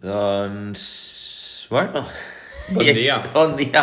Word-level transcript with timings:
Doncs... 0.00 1.66
Bueno... 1.70 2.06
Bon 2.70 2.82
I 2.86 2.92
dia. 2.94 3.18
Això, 3.18 3.32
bon 3.34 3.56
dia. 3.58 3.82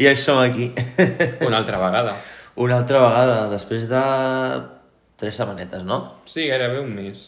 I 0.00 0.08
ja 0.08 0.14
som 0.18 0.40
aquí. 0.42 0.72
Una 1.46 1.60
altra 1.60 1.78
vegada. 1.78 2.16
Una 2.58 2.80
altra 2.80 3.02
vegada, 3.04 3.36
després 3.52 3.86
de 3.90 4.02
tres 5.20 5.38
setmanetes, 5.38 5.84
no? 5.86 6.00
Sí, 6.26 6.48
gairebé 6.48 6.80
un 6.80 6.94
mes. 6.94 7.24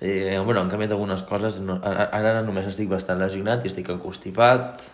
Eh, 0.00 0.38
bueno, 0.44 0.60
han 0.60 0.70
canviat 0.70 0.92
algunes 0.94 1.24
coses. 1.26 1.58
No, 1.64 1.80
ara, 1.82 2.10
ara 2.14 2.42
només 2.46 2.68
estic 2.70 2.90
bastant 2.92 3.18
lesionat 3.22 3.64
i 3.64 3.72
estic 3.72 3.90
encostipat. 3.94 4.84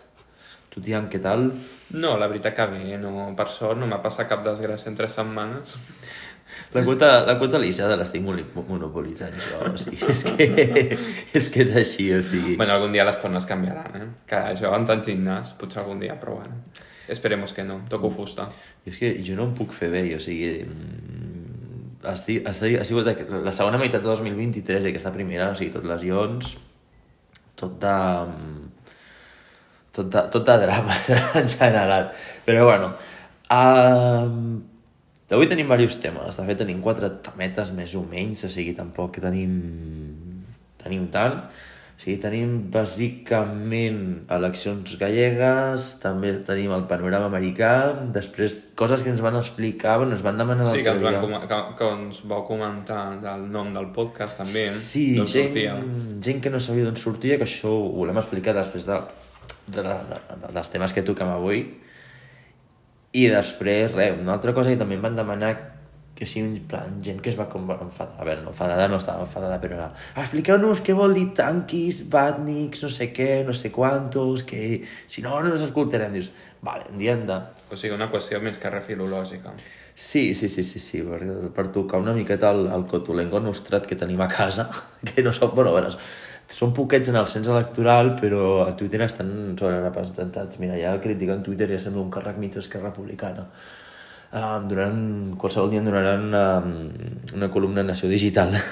Tu, 0.72 0.80
Tian, 0.80 1.10
què 1.12 1.20
tal? 1.20 1.50
No, 1.92 2.14
la 2.16 2.30
veritat 2.32 2.56
que 2.56 2.68
bé, 2.70 2.96
no, 3.00 3.26
per 3.36 3.50
sort 3.52 3.76
no 3.76 3.88
m'ha 3.90 4.00
passat 4.00 4.30
cap 4.30 4.40
desgràcia 4.46 4.88
en 4.88 4.96
tres 4.96 5.18
setmanes. 5.18 5.76
La 6.74 6.84
quota, 6.86 7.10
la 7.26 7.34
quota 7.40 7.58
lisiada 7.60 7.96
l'estic 8.00 8.22
monopolitzant 8.24 9.34
jo, 9.36 9.60
o 9.72 9.76
sigui, 9.80 9.98
és 10.08 10.22
que, 10.24 10.46
és 11.40 11.50
que 11.52 11.62
és 11.66 11.74
així, 11.82 12.08
o 12.16 12.22
sigui... 12.24 12.56
Bueno, 12.60 12.74
algun 12.78 12.92
dia 12.94 13.04
les 13.08 13.20
tornes 13.20 13.46
canviaran, 13.48 13.98
eh? 14.00 14.08
Que 14.28 14.40
això 14.54 14.72
en 14.76 14.86
tant 14.88 15.04
gimnàs, 15.06 15.52
potser 15.60 15.82
algun 15.84 16.00
dia, 16.00 16.16
però 16.20 16.38
bueno. 16.40 16.62
Esperemos 17.12 17.52
que 17.52 17.64
no, 17.66 17.80
toco 17.90 18.08
fusta. 18.14 18.46
I 18.86 18.90
és 18.94 18.98
que 19.00 19.12
jo 19.26 19.34
no 19.36 19.48
em 19.50 19.54
puc 19.58 19.72
fer 19.76 19.90
bé, 19.92 20.04
o 20.16 20.20
sigui... 20.22 20.54
mm, 20.66 21.38
Ha, 22.02 22.16
si- 22.18 22.40
ha, 22.42 22.50
ha 22.50 22.84
sigut 22.84 23.06
la 23.30 23.52
segona 23.54 23.78
meitat 23.78 24.02
de 24.02 24.08
2023 24.08 24.88
i 24.88 24.90
aquesta 24.90 25.12
primera, 25.14 25.52
o 25.52 25.54
sigui, 25.54 25.70
tot 25.70 25.84
lesions, 25.86 26.56
tot 27.54 27.76
de... 27.78 27.92
mm, 28.26 28.64
tot 29.94 30.08
de, 30.10 30.22
tot 30.34 30.48
de 30.48 30.56
drama 30.64 30.96
en 31.42 31.46
general. 31.52 32.08
Però 32.48 32.64
bueno, 32.66 32.88
uh, 33.54 34.26
avui 35.32 35.48
tenim 35.50 35.68
diversos 35.68 36.00
temes. 36.02 36.38
De 36.38 36.46
fet, 36.48 36.62
tenim 36.62 36.80
quatre 36.84 37.10
tametes 37.24 37.72
més 37.76 37.96
o 37.98 38.04
menys, 38.08 38.44
o 38.46 38.50
sigui, 38.52 38.74
tampoc 38.78 39.20
tenim, 39.22 39.52
tenim 40.82 41.06
tant. 41.14 41.44
O 41.92 42.02
sigui, 42.02 42.16
tenim 42.18 42.54
bàsicament 42.74 43.98
eleccions 44.34 44.96
gallegues, 44.98 45.84
també 46.02 46.32
tenim 46.48 46.72
el 46.74 46.88
panorama 46.90 47.28
americà, 47.30 47.92
després 48.16 48.56
coses 48.74 49.04
que 49.04 49.12
ens 49.12 49.22
van 49.22 49.38
explicar, 49.38 49.98
bueno, 50.00 50.16
ens 50.16 50.24
van 50.26 50.40
demanar 50.40 50.72
Sí, 50.72 50.82
que 50.82 50.90
ens, 50.90 51.04
van 51.04 51.20
com 51.22 51.36
que, 51.46 51.60
que 51.78 51.90
ens 51.98 52.18
vau 52.26 52.42
comentar 52.48 53.04
del 53.22 53.46
nom 53.54 53.70
del 53.76 53.92
podcast, 53.94 54.40
també. 54.42 54.66
Sí, 54.74 55.12
d'on 55.20 55.30
gent, 55.30 55.52
sortia. 55.52 55.76
gent 56.26 56.42
que 56.42 56.50
no 56.50 56.58
sabia 56.64 56.88
d'on 56.88 56.98
sortia, 56.98 57.38
que 57.38 57.46
això 57.46 57.70
ho 57.70 57.86
volem 58.00 58.18
explicar 58.18 58.56
després 58.58 58.88
de, 58.88 58.98
de, 59.68 59.86
de, 59.86 59.96
de, 60.10 60.52
dels 60.58 60.74
temes 60.74 60.96
que 60.96 61.06
toquem 61.06 61.30
avui. 61.30 61.62
I 63.12 63.28
després, 63.28 63.92
res, 63.92 64.16
una 64.18 64.36
altra 64.38 64.54
cosa 64.56 64.72
que 64.72 64.80
també 64.80 64.96
em 64.96 65.04
van 65.04 65.18
demanar 65.18 65.52
que 66.22 66.26
sí, 66.26 66.40
en 66.40 66.54
plan, 66.68 67.00
gent 67.02 67.18
que 67.18 67.32
es 67.32 67.36
va 67.38 67.48
com 67.50 67.64
enfadar, 67.72 68.14
a 68.20 68.24
veure, 68.24 68.42
no, 68.44 68.52
enfadada 68.52 68.86
no 68.88 68.98
estava 69.00 69.24
enfadada, 69.24 69.56
però 69.58 69.74
era 69.78 69.88
expliqueu-nos 70.22 70.82
què 70.84 70.94
vol 70.94 71.16
dir 71.16 71.30
tanquis, 71.34 72.02
batniks, 72.12 72.84
no 72.84 72.90
sé 72.92 73.08
què, 73.16 73.40
no 73.48 73.54
sé 73.56 73.72
quantos, 73.74 74.44
que 74.46 74.84
si 75.10 75.24
no, 75.24 75.40
no 75.42 75.50
ens 75.50 75.64
escoltarem. 75.66 76.12
Dius, 76.14 76.30
vale, 76.62 76.86
un 76.92 77.00
dia 77.00 77.16
hem 77.16 77.24
de... 77.26 77.40
O 77.72 77.78
sigui, 77.80 77.96
una 77.96 78.10
qüestió 78.12 78.38
més 78.44 78.60
que 78.60 78.70
refilològica. 78.70 79.56
Sí, 79.94 80.34
sí, 80.38 80.48
sí, 80.48 80.62
sí, 80.64 80.80
sí 80.80 81.02
per, 81.04 81.20
per 81.52 81.66
tocar 81.74 82.00
una 82.00 82.14
miqueta 82.16 82.52
el, 82.54 82.68
el 82.72 82.86
cotolengo 82.88 83.42
nostrat 83.42 83.88
que 83.88 83.98
tenim 83.98 84.22
a 84.24 84.28
casa, 84.30 84.68
que 85.08 85.24
no 85.26 85.34
són, 85.36 85.56
bueno, 85.56 85.72
a 85.72 85.80
veure, 85.80 85.96
són 86.52 86.74
poquets 86.76 87.10
en 87.10 87.18
el 87.20 87.28
cens 87.32 87.48
electoral, 87.48 88.14
però 88.20 88.66
a 88.66 88.72
Twitter 88.78 89.00
estan 89.06 89.30
sobrerepresentats. 89.58 90.60
Mira, 90.62 90.76
ja 90.80 90.92
critiquen 91.02 91.42
Twitter 91.46 91.70
i 91.70 91.76
ja 91.76 91.80
sembla 91.86 92.04
un 92.04 92.12
càrrec 92.12 92.38
mig 92.40 92.52
d'Esquerra 92.54 92.90
Republicana. 92.90 93.46
Um, 94.32 94.68
durant, 94.68 95.00
qualsevol 95.40 95.72
dia 95.72 95.82
em 95.82 95.88
donaran 95.88 96.28
um, 96.32 96.68
una 97.36 97.50
columna 97.52 97.84
Nació 97.84 98.08
Digital. 98.08 98.56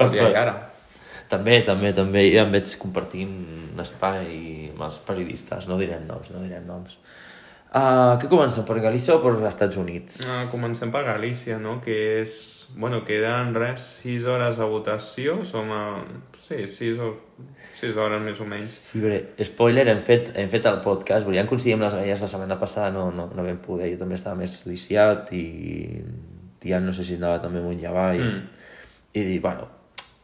Dia 0.00 0.28
i 0.30 0.36
ara. 0.36 0.54
També, 1.30 1.60
també, 1.66 1.92
també. 1.94 2.22
Ja 2.32 2.44
em 2.46 2.54
veig 2.54 2.70
compartint 2.80 3.34
espai 3.82 4.30
amb 4.72 4.84
els 4.86 4.98
periodistes. 5.06 5.68
No 5.70 5.78
direm 5.80 6.06
noms, 6.08 6.30
no 6.34 6.42
direm 6.42 6.66
noms. 6.66 6.96
Uh, 7.70 8.16
què 8.18 8.26
comencem, 8.26 8.64
per 8.66 8.80
Galícia 8.82 9.14
o 9.14 9.20
per 9.22 9.30
els 9.36 9.44
Estats 9.46 9.76
Units? 9.78 10.16
Ah, 10.26 10.40
comencem 10.50 10.90
per 10.90 11.04
Galícia, 11.06 11.58
no? 11.62 11.76
Que 11.84 11.96
és... 12.24 12.34
Bueno, 12.74 13.04
queden 13.06 13.52
res, 13.54 13.84
6 14.02 14.24
hores 14.26 14.58
de 14.58 14.66
votació. 14.66 15.36
Som 15.46 15.70
a... 15.74 15.84
Sí, 16.42 16.64
6, 16.66 16.98
o... 16.98 17.12
6 17.78 17.96
hores 17.96 18.20
més 18.24 18.40
o 18.42 18.46
menys. 18.50 18.66
Sí, 18.90 19.00
bé, 19.04 19.20
spoiler, 19.46 19.86
hem 19.88 20.02
fet, 20.04 20.32
hem 20.36 20.50
fet 20.52 20.66
el 20.68 20.80
podcast, 20.84 21.24
volíem 21.28 21.46
coincidir 21.48 21.76
amb 21.78 21.86
les 21.86 21.94
galles 21.94 22.20
la 22.26 22.28
setmana 22.28 22.58
passada, 22.60 22.90
no, 22.92 23.06
no, 23.14 23.28
no 23.32 23.46
vam 23.46 23.62
poder, 23.64 23.92
jo 23.94 24.00
també 24.02 24.18
estava 24.18 24.36
més 24.36 24.58
liciat 24.68 25.30
i 25.32 25.44
Tian 26.60 26.84
no 26.84 26.92
sé 26.92 27.06
si 27.06 27.16
anava 27.16 27.38
també 27.40 27.62
amunt 27.62 27.80
i 27.80 27.86
avall 27.88 28.20
Mm. 28.20 28.42
i 29.14 29.22
dic, 29.30 29.40
bueno, 29.46 29.64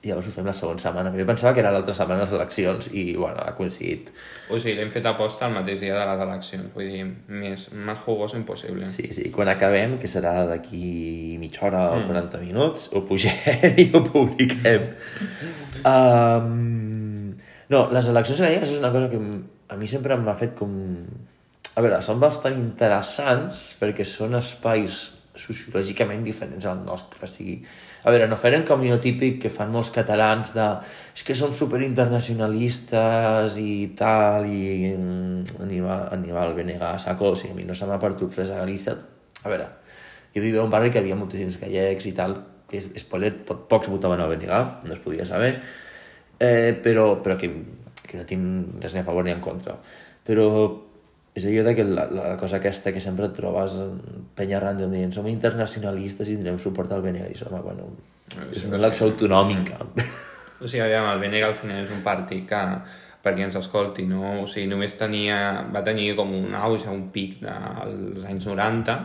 llavors 0.09 0.29
ho 0.31 0.33
fem 0.35 0.47
la 0.49 0.55
segona 0.57 0.83
setmana, 0.83 1.13
jo 1.17 1.27
pensava 1.29 1.53
que 1.55 1.63
era 1.63 1.73
l'altra 1.75 1.95
setmana 1.97 2.25
les 2.25 2.35
eleccions 2.37 2.89
i, 2.93 3.05
bueno, 3.19 3.43
ha 3.43 3.55
coincidit. 3.59 4.13
O 4.51 4.59
sigui, 4.59 4.77
l'hem 4.79 4.93
fet 4.95 5.09
aposta 5.11 5.49
el 5.49 5.57
mateix 5.57 5.83
dia 5.83 5.97
de 5.97 6.05
les 6.09 6.23
eleccions. 6.27 6.71
Vull 6.75 6.91
dir, 6.93 7.03
més, 7.29 7.67
més 7.87 8.05
jugós 8.05 8.37
impossible. 8.39 8.87
Sí, 8.91 9.09
sí, 9.17 9.29
quan 9.35 9.51
acabem, 9.53 9.99
que 10.03 10.11
serà 10.11 10.35
d'aquí 10.51 11.37
mitja 11.43 11.67
hora 11.69 11.85
o 11.97 12.05
40 12.07 12.43
minuts, 12.45 12.89
ho 12.95 13.03
pugem 13.09 13.35
i 13.83 13.89
ho 13.93 14.05
publiquem. 14.07 14.91
Um, 15.87 17.35
no, 17.73 17.87
les 17.95 18.09
eleccions 18.13 18.41
gallegues 18.43 18.71
és 18.71 18.81
una 18.81 18.93
cosa 18.95 19.11
que 19.13 19.21
a 19.69 19.77
mi 19.81 19.91
sempre 19.91 20.19
m'ha 20.21 20.37
fet 20.39 20.55
com... 20.59 20.73
A 21.77 21.83
veure, 21.85 21.99
són 22.01 22.23
bastant 22.23 22.57
interessants 22.57 23.75
perquè 23.77 24.07
són 24.09 24.39
espais 24.39 25.11
sociològicament 25.41 26.25
diferents 26.27 26.67
al 26.67 26.83
nostre. 26.85 27.27
O 27.27 27.31
sigui, 27.31 27.57
a 28.05 28.13
veure, 28.13 28.29
no 28.31 28.39
farem 28.41 28.65
com 28.67 28.83
jo 28.87 28.99
típic 29.03 29.41
que 29.45 29.51
fan 29.53 29.73
molts 29.75 29.91
catalans 29.95 30.53
de 30.57 30.67
és 31.15 31.23
que 31.27 31.35
som 31.39 31.55
superinternacionalistes 31.57 33.59
i 33.63 33.93
tal, 33.99 34.47
i 34.49 34.93
mm, 34.93 35.63
Aníbal, 35.67 36.03
Aníbal 36.19 36.55
Venegas, 36.59 37.03
saco, 37.09 37.25
o 37.33 37.39
sigui, 37.39 37.55
a 37.55 37.57
mi 37.61 37.65
no 37.69 37.75
se 37.75 37.89
m'ha 37.89 38.01
perdut 38.03 38.31
res 38.39 38.53
a 38.53 38.61
Galícia. 38.63 38.93
A 39.43 39.49
veure, 39.53 39.67
jo 40.35 40.41
vivia 40.45 40.61
a 40.61 40.65
un 40.65 40.71
barri 40.71 40.91
que 40.91 41.01
havia 41.01 41.19
moltíssims 41.19 41.59
gallecs 41.63 42.07
i 42.11 42.15
tal, 42.17 42.33
que, 42.71 42.83
spoiler, 43.01 43.33
po 43.47 43.55
pocs 43.71 43.89
votaven 43.93 44.21
a 44.21 44.29
Benegà, 44.31 44.61
no 44.85 44.93
es 44.95 45.01
podia 45.05 45.27
saber, 45.29 45.53
eh, 46.39 46.75
però, 46.83 47.23
però 47.23 47.37
que, 47.41 47.51
que 48.03 48.19
no 48.19 48.27
tinc 48.29 48.83
res 48.83 48.95
ni 48.95 49.01
a 49.01 49.07
favor 49.07 49.25
ni 49.25 49.33
en 49.33 49.41
contra. 49.45 49.79
Però 50.27 50.47
és 51.37 51.45
allò 51.45 51.65
de 51.67 51.75
que 51.77 51.85
la, 51.85 52.07
la 52.09 52.37
cosa 52.41 52.57
aquesta 52.57 52.93
que 52.95 53.01
sempre 53.05 53.29
et 53.29 53.35
trobes 53.37 53.75
en 53.83 53.99
penya 54.37 54.61
random 54.63 54.95
dient 54.97 55.13
som 55.13 55.27
internacionalistes 55.29 56.31
i 56.33 56.39
donem 56.41 56.57
suport 56.63 56.95
al 56.97 57.05
Benegà. 57.05 57.29
I 57.29 57.35
dius, 57.35 57.45
home, 57.45 57.61
bueno, 57.65 57.91
és 58.49 58.65
una 58.65 58.81
elecció 58.81 59.11
autonòmica. 59.11 59.83
O 60.57 60.65
sigui, 60.65 60.81
aviam, 60.87 61.11
el 61.13 61.21
Benega 61.21 61.51
al 61.51 61.59
final 61.59 61.83
és 61.85 61.93
un 61.93 62.01
partit 62.01 62.47
que, 62.49 62.63
per 63.21 63.35
qui 63.37 63.45
ens 63.45 63.59
escolti, 63.61 64.07
no? 64.09 64.23
O 64.41 64.49
sigui, 64.49 64.71
només 64.71 64.97
tenia, 64.97 65.37
va 65.75 65.85
tenir 65.85 66.15
com 66.17 66.33
un 66.33 66.57
auge, 66.57 66.89
un 66.89 67.11
pic 67.13 67.43
dels 67.43 68.25
anys 68.25 68.49
90, 68.49 68.97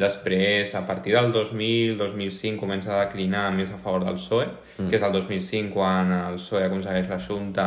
després, 0.00 0.74
a 0.74 0.82
partir 0.88 1.14
del 1.14 1.30
2000-2005, 1.34 2.58
comença 2.58 2.96
a 2.96 3.04
declinar 3.04 3.46
més 3.54 3.70
a 3.70 3.78
favor 3.78 4.02
del 4.06 4.18
PSOE, 4.18 4.48
mm. 4.50 4.90
que 4.90 4.98
és 4.98 5.06
el 5.06 5.14
2005 5.14 5.74
quan 5.78 6.10
el 6.18 6.38
PSOE 6.40 6.66
aconsegueix 6.66 7.10
la 7.10 7.22
Junta 7.22 7.66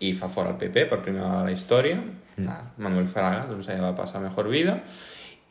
i 0.00 0.16
fa 0.16 0.32
fora 0.32 0.54
el 0.54 0.60
PP 0.60 0.88
per 0.88 1.02
primera 1.04 1.28
vegada 1.28 1.44
a 1.44 1.48
la 1.50 1.56
història. 1.56 2.00
Mm. 2.36 2.82
Manuel 2.82 3.08
Fraga, 3.08 3.44
doncs 3.50 3.68
ella 3.68 3.90
va 3.90 3.96
passar 3.98 4.22
mejor 4.22 4.48
vida. 4.52 4.80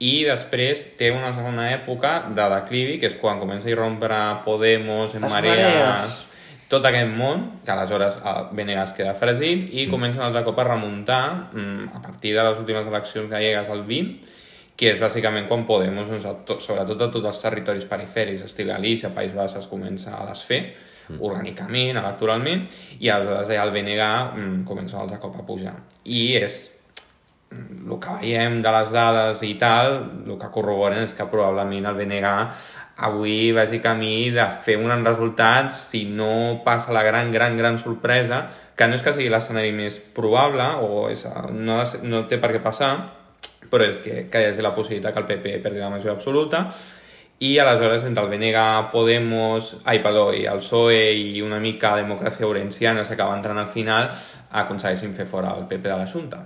I 0.03 0.25
després 0.27 0.83
té 0.99 1.11
una 1.13 1.31
segona 1.35 1.69
època 1.71 2.25
de 2.35 2.45
declivi, 2.57 2.99
que 2.99 3.07
és 3.11 3.17
quan 3.19 3.39
comença 3.39 3.69
a 3.69 3.71
irrompre 3.71 4.19
Podemos, 4.43 5.15
en 5.15 5.27
marees. 5.29 6.23
tot 6.67 6.85
aquest 6.89 7.11
món, 7.13 7.43
que 7.63 7.71
aleshores 7.71 8.17
Venegas 8.57 8.95
queda 8.97 9.13
fràgil 9.13 9.67
i 9.71 9.85
comença 9.91 10.19
un 10.19 10.25
altre 10.25 10.43
cop 10.47 10.59
a 10.59 10.65
remuntar 10.71 11.51
mm, 11.53 11.91
a 11.93 12.01
partir 12.01 12.33
de 12.33 12.43
les 12.43 12.57
últimes 12.57 12.87
eleccions 12.89 13.29
gallegues 13.29 13.69
al 13.69 13.85
20, 13.85 14.41
que 14.75 14.89
és 14.89 14.99
bàsicament 14.99 15.47
quan 15.47 15.67
Podemos, 15.69 16.09
doncs, 16.09 16.25
a 16.25 16.33
tot, 16.47 16.63
sobretot 16.65 17.05
a 17.05 17.11
tots 17.13 17.29
els 17.29 17.41
territoris 17.45 17.85
perifèrics, 17.85 18.47
estil 18.49 18.73
Galícia, 18.73 19.13
País 19.13 19.35
Basc, 19.37 19.69
comença 19.69 20.17
a 20.17 20.25
desfer, 20.31 20.63
orgànicament, 21.19 21.99
electoralment, 21.99 22.65
i 22.99 23.11
aleshores 23.13 23.51
ja 23.53 23.63
el 23.63 23.73
BNG 23.75 24.03
mm, 24.33 24.61
comença 24.65 24.97
un 24.97 25.03
altre 25.05 25.21
cop 25.21 25.37
a 25.37 25.45
pujar. 25.45 25.75
I 26.03 26.23
és 26.41 26.57
mm, 26.57 26.72
el 27.83 27.99
que 27.99 28.15
veiem 28.21 28.61
de 28.63 28.71
les 28.75 28.91
dades 28.93 29.43
i 29.43 29.53
tal, 29.59 29.97
el 30.25 30.37
que 30.39 30.51
corroboren 30.53 31.03
és 31.03 31.13
que 31.17 31.27
probablement 31.29 31.89
el 31.91 31.99
BNG 31.99 32.31
avui 33.07 33.51
vagi 33.51 33.79
camí 33.81 34.29
de 34.31 34.45
fer 34.63 34.77
un 34.77 35.05
resultat 35.05 35.73
si 35.73 36.05
no 36.05 36.61
passa 36.63 36.93
la 36.93 37.03
gran, 37.03 37.31
gran, 37.31 37.57
gran 37.57 37.79
sorpresa, 37.79 38.47
que 38.77 38.87
no 38.87 38.95
és 38.95 39.03
que 39.03 39.13
sigui 39.13 39.29
l'escenari 39.29 39.73
més 39.73 39.99
probable, 39.99 40.65
o 40.81 41.09
és, 41.09 41.25
no, 41.51 41.81
no 42.03 42.25
té 42.29 42.37
per 42.41 42.53
què 42.53 42.61
passar, 42.61 42.93
però 43.69 43.85
és 43.89 44.01
que, 44.03 44.25
que 44.29 44.41
hi 44.41 44.51
hagi 44.51 44.61
la 44.61 44.73
possibilitat 44.75 45.13
que 45.13 45.23
el 45.23 45.29
PP 45.29 45.57
perdi 45.63 45.81
la 45.81 45.89
majoria 45.89 46.13
absoluta, 46.13 46.67
i 47.43 47.57
aleshores 47.59 48.05
entre 48.07 48.23
el 48.23 48.29
BNG, 48.29 48.91
Podemos, 48.93 49.75
ai, 49.83 49.99
perdó, 50.05 50.29
i 50.31 50.45
el 50.47 50.61
PSOE 50.61 51.11
i 51.17 51.41
una 51.43 51.59
mica 51.59 51.95
democràcia 51.97 52.47
orenciana 52.47 53.03
s'acaba 53.03 53.35
entrant 53.35 53.59
al 53.59 53.71
final, 53.73 54.11
aconsegueixin 54.63 55.17
fer 55.17 55.27
fora 55.27 55.57
el 55.57 55.65
PP 55.67 55.89
de 55.89 55.97
la 55.97 56.07
Junta. 56.07 56.45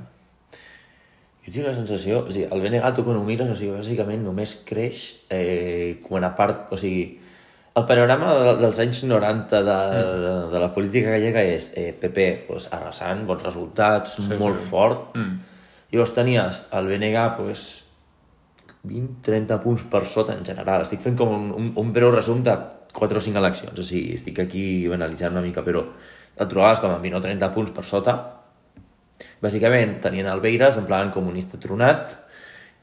Jo 1.48 1.54
tinc 1.54 1.64
la 1.70 1.76
sensació, 1.78 2.26
o 2.28 2.34
sigui, 2.34 2.50
el 2.52 2.60
BNG 2.60 2.90
tu 2.98 3.06
quan 3.08 3.16
ho 3.16 3.24
mires, 3.24 3.48
o 3.48 3.56
sigui, 3.56 3.72
bàsicament 3.72 4.20
només 4.26 4.58
creix 4.68 5.06
eh, 5.32 5.96
quan 6.04 6.28
a 6.28 6.34
part, 6.36 6.68
o 6.76 6.80
sigui, 6.80 7.06
el 7.78 7.86
panorama 7.88 8.34
de, 8.34 8.54
dels 8.60 8.80
anys 8.84 9.04
90 9.08 9.62
de, 9.64 9.78
de, 10.26 10.34
de 10.52 10.60
la 10.60 10.70
política 10.76 11.14
gallega 11.14 11.46
és 11.48 11.70
eh, 11.80 11.94
PP 11.96 12.26
pues, 12.50 12.68
arrasant, 12.76 13.24
bons 13.30 13.46
resultats, 13.48 14.18
sí, 14.18 14.28
molt 14.36 14.60
sí. 14.60 14.68
fort. 14.74 15.16
Mm. 15.16 15.38
Llavors 15.94 16.12
tenies 16.18 16.64
el 16.76 16.90
BNG 16.92 17.26
pues, 17.38 17.68
20-30 18.84 19.62
punts 19.64 19.86
per 19.92 20.04
sota 20.10 20.36
en 20.36 20.44
general. 20.48 20.84
Estic 20.84 21.04
fent 21.06 21.16
com 21.20 21.32
un, 21.32 21.48
un, 21.56 21.72
un 21.80 21.94
breu 21.96 22.12
resum 22.12 22.44
de 22.44 22.58
4 22.98 23.22
o 23.22 23.24
5 23.24 23.40
eleccions, 23.40 23.80
o 23.80 23.86
sigui, 23.86 24.18
estic 24.18 24.44
aquí 24.44 24.66
analitzant 24.92 25.38
una 25.38 25.46
mica, 25.46 25.64
però 25.64 25.86
et 26.38 26.50
trobaves 26.50 26.82
com 26.84 26.92
amb 26.92 27.06
20 27.06 27.22
o 27.22 27.24
30 27.24 27.54
punts 27.56 27.72
per 27.76 27.86
sota. 27.86 28.18
Bàsicament 29.42 30.00
tenien 30.02 30.28
el 30.30 30.40
Beiras 30.42 30.78
en 30.78 30.86
plan 30.90 31.12
comunista 31.12 31.60
tronat, 31.62 32.16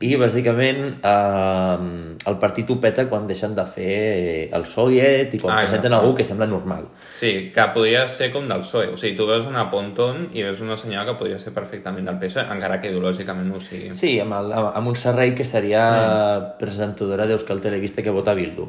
i 0.05 0.17
bàsicament 0.19 0.99
eh, 1.07 1.85
el 2.29 2.37
partit 2.43 2.69
ho 2.69 2.75
peta 2.83 3.05
quan 3.09 3.29
deixen 3.29 3.55
de 3.57 3.63
fer 3.65 4.49
el 4.53 4.65
Soviet 4.69 5.33
i 5.37 5.39
quan 5.39 5.55
Ah, 5.55 5.61
presenten 5.63 5.93
exacte. 5.93 6.01
algú 6.03 6.17
que 6.19 6.25
sembla 6.27 6.49
normal. 6.51 6.89
Sí, 7.17 7.53
que 7.55 7.67
podria 7.73 8.03
ser 8.09 8.33
com 8.33 8.49
del 8.51 8.61
PSOE. 8.61 8.89
O 8.93 8.97
sigui, 9.01 9.15
tu 9.17 9.27
veus 9.27 9.47
una 9.47 9.71
Ponton 9.71 10.27
i 10.35 10.43
veus 10.43 10.61
una 10.61 10.77
senyora 10.77 11.07
que 11.07 11.15
podria 11.23 11.39
ser 11.39 11.55
perfectament 11.55 12.05
del 12.11 12.19
PSOE, 12.19 12.45
encara 12.53 12.81
que 12.83 12.91
ideològicament 12.91 13.49
no 13.49 13.57
ho 13.57 13.63
sigui. 13.65 13.95
Sí, 13.95 14.19
amb, 14.21 14.35
el, 14.35 14.53
amb 14.53 14.89
un 14.93 14.97
serrei 14.97 15.33
que 15.39 15.47
seria 15.47 15.87
mm. 15.95 16.59
presentadora 16.59 17.27
d'Euskal 17.31 17.63
Televista 17.65 18.03
que 18.03 18.11
vota 18.11 18.35
Bildu. 18.35 18.69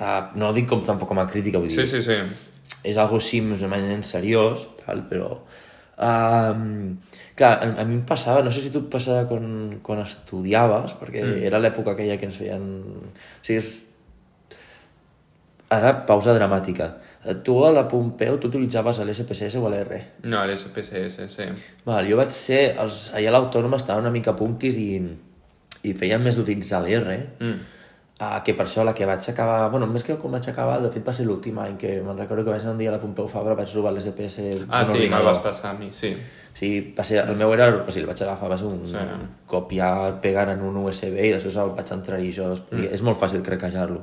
Uh, 0.00 0.32
no 0.38 0.48
ho 0.48 0.52
dic 0.56 0.66
com, 0.70 0.82
tampoc 0.86 1.08
com 1.12 1.18
a 1.20 1.28
crítica, 1.28 1.58
vull 1.58 1.68
dir, 1.68 1.84
Sí, 1.86 2.00
sí, 2.00 2.02
sí. 2.02 2.18
és 2.88 2.96
algo 2.96 3.18
així 3.20 3.40
més 3.42 3.62
o 3.62 3.68
menys 3.68 4.16
seriós, 4.16 4.68
tal, 4.84 5.04
però... 5.10 5.36
Um, 5.98 6.98
clar, 7.34 7.58
a, 7.58 7.82
a 7.82 7.84
mi 7.84 7.96
em 7.96 8.04
passava, 8.06 8.44
no 8.46 8.52
sé 8.54 8.62
si 8.62 8.70
tu 8.70 8.84
et 8.84 8.90
passava 8.92 9.24
quan, 9.26 9.78
quan 9.82 10.02
estudiaves, 10.04 10.94
perquè 11.00 11.24
mm. 11.24 11.44
era 11.50 11.58
l'època 11.62 11.96
aquella 11.96 12.18
que 12.20 12.28
ens 12.30 12.38
feien... 12.38 12.66
O 12.78 13.46
sigui, 13.46 13.58
és... 13.64 13.84
Ara, 15.74 15.92
pausa 16.08 16.32
dramàtica. 16.36 16.92
Tu 17.44 17.54
a 17.66 17.72
la 17.74 17.82
Pompeu, 17.90 18.38
tu 18.40 18.48
utilitzaves 18.48 19.02
l'SPSS 19.02 19.58
o 19.60 19.68
l'R? 19.68 19.98
No, 20.30 20.44
l'SPCS, 20.48 21.26
sí. 21.34 21.48
Val, 21.84 22.06
jo 22.08 22.20
vaig 22.20 22.30
ser... 22.36 22.62
Els, 22.80 23.08
allà 23.18 23.34
a 23.34 23.34
l'Autònoma 23.34 23.80
estaven 23.82 24.06
una 24.06 24.14
mica 24.14 24.36
punquis 24.38 24.78
i, 24.80 24.92
i 25.82 25.96
feien 25.98 26.22
més 26.24 26.38
d'utilitzar 26.38 26.80
l'R. 26.86 27.18
Mm. 27.42 27.74
Uh, 28.18 28.40
que 28.42 28.50
per 28.58 28.64
això 28.66 28.82
la 28.82 28.90
que 28.98 29.06
vaig 29.06 29.22
acabar... 29.30 29.68
Bueno, 29.70 29.86
més 29.86 30.02
que 30.02 30.16
quan 30.18 30.32
vaig 30.34 30.46
acabar, 30.50 30.80
de 30.82 30.88
fet 30.90 31.04
va 31.06 31.12
ser 31.14 31.22
l'últim 31.28 31.58
any 31.62 31.76
que 31.78 31.92
me'n 32.02 32.18
recordo 32.18 32.42
que 32.42 32.50
vaig 32.50 32.64
anar 32.64 32.72
un 32.72 32.80
dia 32.80 32.90
a 32.90 32.96
la 32.96 32.98
Pompeu 32.98 33.28
Fabra, 33.30 33.54
vaig 33.54 33.70
trobar 33.70 33.92
l'SPS 33.94 34.64
Ah, 34.66 34.80
sí, 34.82 35.04
me'l 35.06 35.22
vas 35.22 35.38
passar 35.44 35.70
a 35.70 35.76
mi, 35.78 35.92
sí. 35.94 36.10
Sí, 36.58 36.70
va 36.98 37.04
ser, 37.06 37.20
el 37.22 37.38
meu 37.38 37.52
era... 37.54 37.68
O 37.76 37.84
sigui, 37.86 38.02
el 38.02 38.08
vaig 38.10 38.22
agafar, 38.24 38.48
va 38.50 38.58
ser 38.58 38.66
un 38.66 38.80
Sí. 38.82 38.96
sí. 38.98 39.28
copiar, 39.46 40.16
pegar 40.24 40.48
en 40.50 40.64
un 40.66 40.80
USB 40.82 41.14
i 41.28 41.30
després 41.36 41.60
el 41.62 41.70
vaig 41.76 41.92
entrar-hi 41.94 42.32
jo. 42.34 42.48
Mm. 42.72 42.88
És 42.98 43.04
molt 43.06 43.20
fàcil 43.22 43.44
craquejar-lo. 43.46 44.00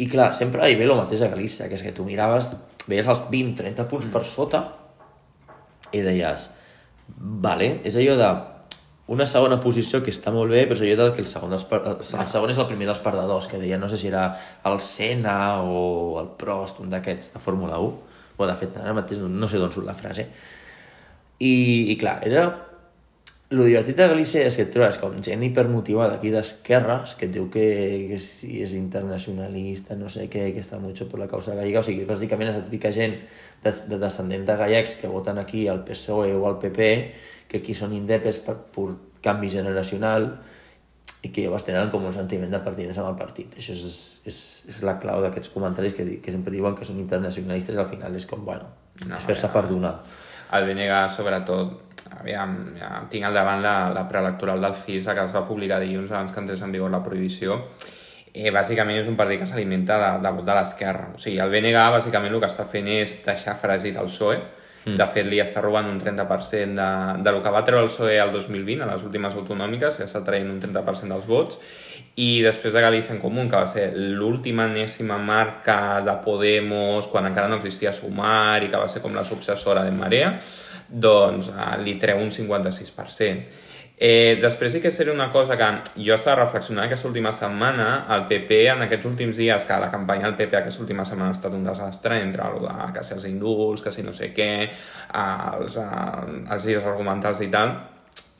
I 0.00 0.06
clar, 0.08 0.30
sempre 0.32 0.64
hi 0.64 0.78
ve 0.80 0.88
el 0.88 0.96
mateix 0.96 1.20
a 1.26 1.28
Galícia, 1.28 1.68
que 1.68 1.76
és 1.76 1.84
que 1.84 1.92
tu 1.92 2.08
miraves, 2.08 2.48
veies 2.88 3.12
els 3.12 3.26
20-30 3.28 3.84
punts 3.92 4.08
mm. 4.08 4.14
per 4.16 4.24
sota 4.24 4.62
i 5.92 6.00
deies, 6.00 6.48
vale, 7.44 7.74
és 7.84 8.00
allò 8.00 8.16
de 8.16 8.30
una 9.10 9.26
segona 9.26 9.56
posició 9.58 9.98
que 10.06 10.12
està 10.14 10.30
molt 10.30 10.52
bé, 10.54 10.62
però 10.70 10.78
de 10.78 11.08
que 11.16 11.24
el 11.24 11.26
segon, 11.26 11.50
dels, 11.50 11.66
el 11.66 12.28
segon 12.30 12.52
és 12.52 12.58
el 12.62 12.68
primer 12.68 12.86
dels 12.86 13.00
perdedors, 13.02 13.48
que 13.50 13.58
deia, 13.58 13.78
no 13.78 13.88
sé 13.90 13.98
si 13.98 14.06
era 14.06 14.28
el 14.70 14.78
Senna 14.78 15.62
o 15.66 16.20
el 16.20 16.28
Prost, 16.38 16.78
un 16.78 16.92
d'aquests 16.92 17.32
de 17.34 17.42
Fórmula 17.42 17.80
1, 17.82 18.18
o 18.38 18.46
de 18.46 18.54
fet, 18.56 18.76
ara 18.78 18.94
mateix 18.94 19.18
no, 19.18 19.48
sé 19.50 19.58
d'on 19.58 19.72
surt 19.74 19.88
la 19.88 19.96
frase, 19.98 20.28
i, 21.40 21.54
i 21.90 21.96
clar, 21.98 22.20
era... 22.26 22.48
Lo 23.50 23.64
divertit 23.66 23.96
de 23.98 24.06
Galícia 24.06 24.44
és 24.46 24.54
que 24.54 24.62
et 24.62 24.68
trobes 24.70 24.94
com 25.02 25.16
gent 25.26 25.40
hipermotivada 25.42 26.20
aquí 26.20 26.30
d'esquerres 26.30 27.16
que 27.18 27.26
et 27.26 27.32
diu 27.34 27.48
que, 27.50 27.64
que 28.06 28.18
si 28.22 28.60
és 28.62 28.76
internacionalista, 28.78 29.96
no 29.98 30.06
sé 30.06 30.28
què, 30.30 30.44
que 30.54 30.62
està 30.62 30.78
mucho 30.78 31.08
per 31.10 31.18
la 31.18 31.26
causa 31.26 31.56
gallega. 31.58 31.80
O 31.80 31.82
sigui, 31.82 32.04
bàsicament 32.06 32.52
és 32.52 32.60
la 32.60 32.62
típica 32.68 32.92
gent 32.94 33.16
de, 33.64 33.72
de 33.90 33.98
descendents 33.98 34.46
de 34.46 34.56
gallecs 34.60 34.94
que 35.00 35.10
voten 35.10 35.42
aquí 35.42 35.64
al 35.66 35.82
PSOE 35.82 36.30
o 36.38 36.46
al 36.46 36.60
PP, 36.62 36.92
que 37.50 37.60
aquí 37.60 37.74
són 37.74 37.92
indepes 37.96 38.38
per, 38.46 38.56
per 38.70 38.92
canvi 39.20 39.50
generacional 39.52 40.30
i 41.20 41.28
que 41.28 41.42
llavors 41.44 41.66
tenen 41.66 41.90
com 41.92 42.06
un 42.06 42.14
sentiment 42.16 42.52
de 42.54 42.62
pertinença 42.64 43.02
amb 43.02 43.10
el 43.10 43.18
partit. 43.18 43.58
Això 43.58 43.74
és, 43.74 43.98
és, 44.24 44.38
és 44.72 44.78
la 44.86 44.96
clau 45.02 45.20
d'aquests 45.24 45.52
comentaris 45.52 45.96
que, 45.96 46.06
que 46.22 46.32
sempre 46.32 46.54
diuen 46.54 46.78
que 46.78 46.86
són 46.88 47.02
internacionalistes 47.02 47.76
i 47.76 47.82
al 47.82 47.90
final 47.90 48.16
és 48.16 48.28
com, 48.30 48.46
bueno, 48.46 48.70
No, 49.08 49.16
és 49.16 49.24
fer-se 49.24 49.48
perdonar. 49.52 49.94
El 50.56 50.66
BNG, 50.66 50.96
sobretot, 51.14 51.94
aviam, 52.18 52.56
ja 52.76 52.90
tinc 53.12 53.28
al 53.28 53.36
davant 53.36 53.62
la, 53.62 53.74
la 53.94 54.04
preelectoral 54.10 54.60
del 54.64 54.76
FIS, 54.76 55.06
que 55.06 55.24
es 55.24 55.34
va 55.34 55.46
publicar 55.48 55.78
dilluns 55.80 56.10
abans 56.10 56.34
que 56.34 56.42
entrés 56.42 56.62
en 56.66 56.74
vigor 56.74 56.90
la 56.92 57.02
prohibició. 57.04 57.60
Eh, 58.30 58.50
bàsicament 58.54 59.00
és 59.00 59.08
un 59.10 59.16
partit 59.18 59.40
que 59.40 59.48
s'alimenta 59.48 59.96
de, 60.02 60.10
de 60.24 60.32
vot 60.36 60.46
de 60.46 60.56
l'esquerra. 60.58 61.08
O 61.14 61.22
sigui, 61.22 61.38
el 61.42 61.52
BNG 61.54 61.86
bàsicament 61.96 62.34
el 62.34 62.42
que 62.42 62.50
està 62.50 62.66
fent 62.68 62.90
és 62.92 63.16
deixar 63.24 63.56
fregit 63.62 63.98
el 63.98 64.10
PSOE. 64.10 64.40
Mm. 64.84 64.96
De 64.96 65.06
fet, 65.12 65.26
li 65.28 65.40
està 65.42 65.60
robant 65.60 65.86
un 65.90 65.98
30% 66.00 66.76
de, 66.78 66.90
de 67.24 67.32
lo 67.34 67.42
que 67.44 67.52
va 67.52 67.64
treure 67.66 67.84
el 67.84 67.90
PSOE 67.90 68.16
el 68.22 68.32
2020, 68.32 68.84
a 68.84 68.88
les 68.94 69.04
últimes 69.04 69.36
autonòmiques, 69.36 69.98
que 69.98 70.06
està 70.08 70.22
traient 70.24 70.48
un 70.48 70.60
30% 70.62 71.12
dels 71.12 71.28
vots, 71.28 71.60
i 72.20 72.40
després 72.42 72.74
de 72.74 72.82
Galícia 72.82 73.14
en 73.14 73.20
Comú, 73.22 73.44
que 73.48 73.60
va 73.60 73.68
ser 73.70 73.90
l'última 73.94 74.66
enèsima 74.70 75.18
marca 75.20 76.00
de 76.04 76.16
Podemos 76.24 77.06
quan 77.12 77.28
encara 77.28 77.48
no 77.48 77.60
existia 77.60 77.92
Sumar 77.96 78.62
i 78.64 78.68
que 78.72 78.80
va 78.80 78.88
ser 78.90 79.02
com 79.04 79.14
la 79.16 79.24
successora 79.24 79.84
de 79.86 79.94
Marea, 79.94 80.34
doncs 80.90 81.52
eh, 81.52 81.74
li 81.84 81.96
treu 82.02 82.20
un 82.20 82.32
56%. 82.34 83.68
Eh, 84.02 84.38
després 84.40 84.72
sí 84.72 84.80
que 84.80 84.90
seria 84.90 85.12
una 85.12 85.28
cosa 85.30 85.58
que 85.60 85.66
jo 86.00 86.14
estava 86.14 86.46
reflexionant 86.46 86.86
aquesta 86.86 87.08
última 87.10 87.34
setmana, 87.36 88.06
el 88.16 88.22
PP 88.30 88.62
en 88.72 88.86
aquests 88.86 89.10
últims 89.10 89.36
dies, 89.36 89.66
que 89.68 89.76
la 89.82 89.90
campanya 89.92 90.24
del 90.30 90.38
PP 90.38 90.56
aquesta 90.56 90.80
última 90.80 91.04
setmana 91.04 91.34
ha 91.34 91.36
estat 91.36 91.52
un 91.52 91.66
desastre 91.68 92.16
entre 92.22 92.48
el 92.48 92.64
de 92.64 92.88
que 92.94 93.04
si 93.04 93.12
els 93.18 93.28
indults, 93.28 93.84
que 93.84 93.92
si 93.92 94.06
no 94.06 94.16
sé 94.16 94.30
què, 94.32 94.50
els, 95.20 95.76
eh, 95.76 96.40
els 96.48 96.64
girs 96.64 96.88
argumentals 96.88 97.44
i 97.44 97.50
tal, 97.52 97.76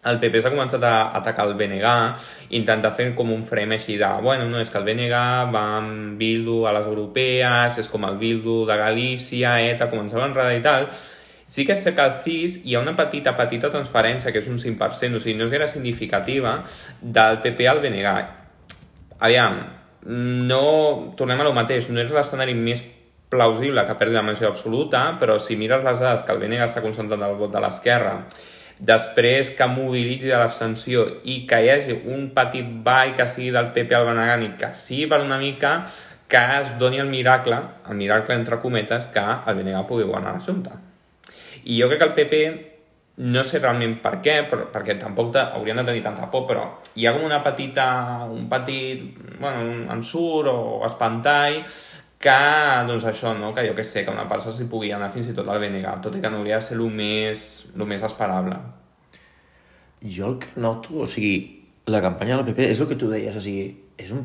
el 0.09 0.17
PP 0.17 0.41
s'ha 0.41 0.55
començat 0.55 0.85
a 0.89 0.95
atacar 1.21 1.45
el 1.51 1.55
BNG, 1.61 1.93
intentar 2.57 2.95
fer 2.97 3.11
com 3.15 3.29
un 3.37 3.45
frame 3.45 3.77
així 3.77 3.99
de, 4.01 4.09
bueno, 4.25 4.49
no, 4.49 4.65
és 4.65 4.73
que 4.73 4.81
el 4.81 4.89
BNG 4.89 5.13
va 5.53 5.65
amb 5.77 6.17
Bildu 6.17 6.63
a 6.65 6.73
les 6.73 6.89
europees, 6.89 7.77
és 7.85 7.93
com 7.93 8.09
el 8.09 8.17
Bildu 8.17 8.63
de 8.65 8.81
Galícia, 8.81 9.59
ETA, 9.75 9.93
començava 9.93 10.25
a 10.25 10.33
enredar 10.33 10.57
i 10.57 10.63
tal. 10.65 10.89
Sí 11.51 11.65
que 11.67 11.75
cert 11.75 11.97
que 11.97 12.03
al 12.05 12.13
CIS 12.23 12.61
hi 12.63 12.77
ha 12.77 12.81
una 12.85 12.95
petita, 12.95 13.33
petita 13.35 13.73
transferència, 13.73 14.31
que 14.31 14.39
és 14.39 14.47
un 14.47 14.61
5%, 14.63 15.19
o 15.19 15.23
sigui, 15.23 15.35
no 15.35 15.49
és 15.49 15.51
gaire 15.51 15.67
significativa, 15.73 16.53
del 17.03 17.41
PP 17.43 17.67
al 17.67 17.81
BNG. 17.83 18.13
Aviam, 19.19 19.57
no... 20.47 20.61
Tornem 21.19 21.41
a 21.43 21.47
lo 21.49 21.55
mateix, 21.57 21.89
no 21.91 21.99
és 21.99 22.13
l'escenari 22.15 22.55
més 22.55 22.85
plausible 23.35 23.83
que 23.87 23.97
perdi 23.99 24.15
la 24.15 24.23
majoria 24.27 24.53
absoluta, 24.53 25.01
però 25.19 25.41
si 25.43 25.57
mires 25.59 25.83
les 25.83 25.99
dades 25.99 26.23
que 26.23 26.37
el 26.37 26.39
BNG 26.39 26.69
està 26.69 26.83
concentrant 26.85 27.25
el 27.27 27.35
vot 27.41 27.51
de 27.51 27.63
l'esquerra, 27.65 28.13
després 28.79 29.51
que 29.59 29.69
mobilitzi 29.71 30.31
l'abstenció 30.31 31.03
i 31.29 31.41
que 31.51 31.59
hi 31.65 31.73
hagi 31.73 31.97
un 32.15 32.29
petit 32.37 32.69
ball 32.87 33.17
que 33.19 33.27
sigui 33.27 33.51
del 33.57 33.73
PP 33.75 33.97
al 33.99 34.07
Benegan 34.09 34.47
i 34.47 34.53
que 34.61 34.71
sigui 34.79 35.11
per 35.11 35.19
una 35.25 35.41
mica 35.43 35.73
que 36.31 36.45
es 36.61 36.71
doni 36.79 37.03
el 37.03 37.11
miracle, 37.11 37.59
el 37.91 37.99
miracle 37.99 38.39
entre 38.39 38.61
cometes, 38.63 39.11
que 39.11 39.27
el 39.27 39.59
BNG 39.59 39.83
pugui 39.91 40.07
guanyar 40.07 40.37
l'assumpte. 40.39 40.79
I 41.65 41.81
jo 41.81 41.89
crec 41.91 42.01
que 42.01 42.09
el 42.09 42.15
PP, 42.19 42.43
no 43.21 43.43
sé 43.45 43.59
realment 43.61 43.99
per 44.01 44.15
què, 44.25 44.37
però, 44.49 44.69
perquè 44.73 44.97
tampoc 45.01 45.33
te, 45.35 45.43
haurien 45.57 45.81
de 45.83 45.85
tenir 45.91 46.05
tanta 46.05 46.31
por, 46.33 46.47
però 46.49 46.65
hi 46.97 47.07
ha 47.07 47.13
com 47.17 47.27
una 47.27 47.43
petita, 47.45 47.87
un 48.31 48.49
petit, 48.49 49.03
bueno, 49.41 49.67
un 49.67 49.83
ensurt 49.93 50.49
o 50.53 50.81
espantall 50.89 51.61
que, 52.21 52.41
doncs 52.89 53.07
això, 53.09 53.35
no? 53.37 53.53
que 53.57 53.67
jo 53.69 53.77
que 53.77 53.85
sé, 53.85 54.05
que 54.05 54.13
una 54.13 54.29
part 54.29 54.45
s'hi 54.45 54.69
pugui 54.69 54.93
anar 54.93 55.13
fins 55.13 55.31
i 55.31 55.37
tot 55.37 55.49
al 55.49 55.61
BNG, 55.61 55.95
tot 56.05 56.17
i 56.17 56.25
que 56.25 56.33
no 56.33 56.41
hauria 56.41 56.61
de 56.61 56.69
ser 56.69 56.77
el 56.79 56.89
més, 56.93 57.47
el 57.77 57.87
més 57.89 58.05
esperable. 58.09 58.57
Jo 60.01 60.33
el 60.33 60.39
que 60.41 60.61
noto, 60.61 61.03
o 61.05 61.09
sigui, 61.09 61.35
la 61.93 62.01
campanya 62.05 62.39
del 62.39 62.53
PP 62.53 62.71
és 62.73 62.81
el 62.81 62.89
que 62.89 63.01
tu 63.01 63.09
deies, 63.13 63.37
o 63.37 63.45
sigui, 63.45 63.73
és 64.01 64.13
un 64.17 64.25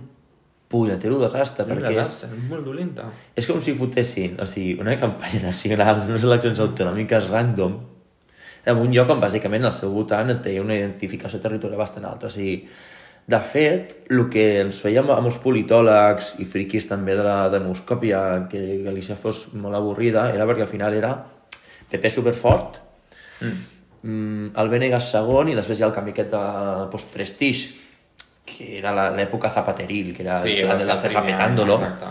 punyetero 0.76 1.18
desastre, 1.24 1.66
perquè 1.70 1.92
és, 1.96 2.16
és, 2.28 2.38
molt 2.52 2.68
dolenta. 2.68 3.08
és 3.36 3.48
com 3.50 3.62
si 3.64 3.74
fotessin, 3.80 4.36
o 4.44 4.48
sigui, 4.50 4.76
una 4.84 4.98
campanya 5.02 5.48
nacional, 5.48 6.04
unes 6.10 6.28
eleccions 6.28 6.60
autonòmiques 6.68 7.32
random, 7.32 7.80
en 8.66 8.82
un 8.82 8.92
lloc 8.92 9.12
on 9.14 9.22
bàsicament 9.22 9.66
el 9.68 9.74
seu 9.78 9.92
votant 9.94 10.32
té 10.44 10.56
una 10.60 10.76
identificació 10.76 11.40
territorial 11.40 11.80
bastant 11.80 12.08
alta. 12.10 12.28
O 12.28 12.34
sigui, 12.34 12.58
de 13.26 13.40
fet, 13.42 13.94
el 14.14 14.24
que 14.30 14.46
ens 14.62 14.78
fèiem 14.82 15.08
amb 15.14 15.30
els 15.30 15.38
politòlegs 15.42 16.36
i 16.42 16.46
friquis 16.50 16.86
també 16.90 17.16
de 17.18 17.24
la 17.26 17.50
demoscòpia, 17.54 18.20
que 18.52 18.84
Galícia 18.86 19.18
fos 19.18 19.48
molt 19.54 19.78
avorrida, 19.78 20.28
era 20.34 20.46
perquè 20.46 20.66
al 20.66 20.74
final 20.74 20.98
era 20.98 21.14
PP 21.90 22.12
superfort, 22.20 22.82
Mm. 23.42 23.58
mm, 24.08 24.52
el 24.62 24.70
BNG 24.72 25.00
segon 25.04 25.50
i 25.52 25.56
després 25.58 25.80
hi 25.80 25.84
ha 25.84 25.90
el 25.90 25.96
canvi 25.96 26.14
aquest 26.14 26.30
de 26.32 26.44
post-prestige, 26.94 27.74
que 28.46 28.78
era 28.78 28.94
la- 28.94 29.10
l'època 29.12 29.50
zapateril, 29.50 30.14
que 30.16 30.24
era 30.24 30.42
el 30.44 30.62
plan 30.64 30.78
de 30.78 30.86
la 30.86 30.98
cerra 30.98 31.24
petándolo. 31.26 31.76
Exacte. 31.76 32.06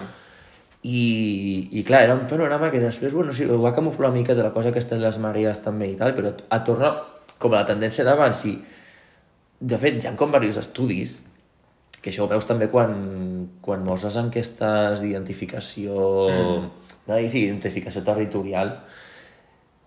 I, 0.84 1.68
I 1.72 1.82
clar, 1.84 2.02
era 2.02 2.14
un 2.14 2.26
panorama 2.26 2.70
que 2.70 2.80
després, 2.80 3.14
bueno, 3.14 3.32
sí, 3.32 3.46
ho 3.48 3.60
va 3.62 3.72
camuflar 3.72 4.10
una 4.10 4.18
mica 4.18 4.34
de 4.34 4.42
la 4.42 4.52
cosa 4.52 4.72
que 4.72 4.78
estan 4.82 5.00
les 5.00 5.18
marees 5.18 5.62
també 5.64 5.88
i 5.88 5.96
tal, 5.96 6.12
però 6.12 6.34
a 6.50 6.58
tornar 6.66 6.90
com 7.38 7.54
a 7.54 7.62
la 7.62 7.68
tendència 7.68 8.04
d'abans 8.04 8.42
i 8.50 8.58
de 9.60 9.78
fet 9.80 10.02
hi 10.02 10.10
ha 10.10 10.16
com 10.18 10.34
diversos 10.34 10.66
estudis 10.66 11.22
que 12.02 12.12
això 12.12 12.26
ho 12.26 12.28
veus 12.28 12.44
també 12.44 12.68
quan, 12.68 12.92
quan 13.64 13.84
mos 13.86 14.04
les 14.04 14.16
enquestes 14.20 15.00
d'identificació 15.00 15.94
mm. 16.28 16.66
no, 17.08 17.18
sí, 17.32 17.46
identificació 17.46 18.04
territorial 18.04 18.74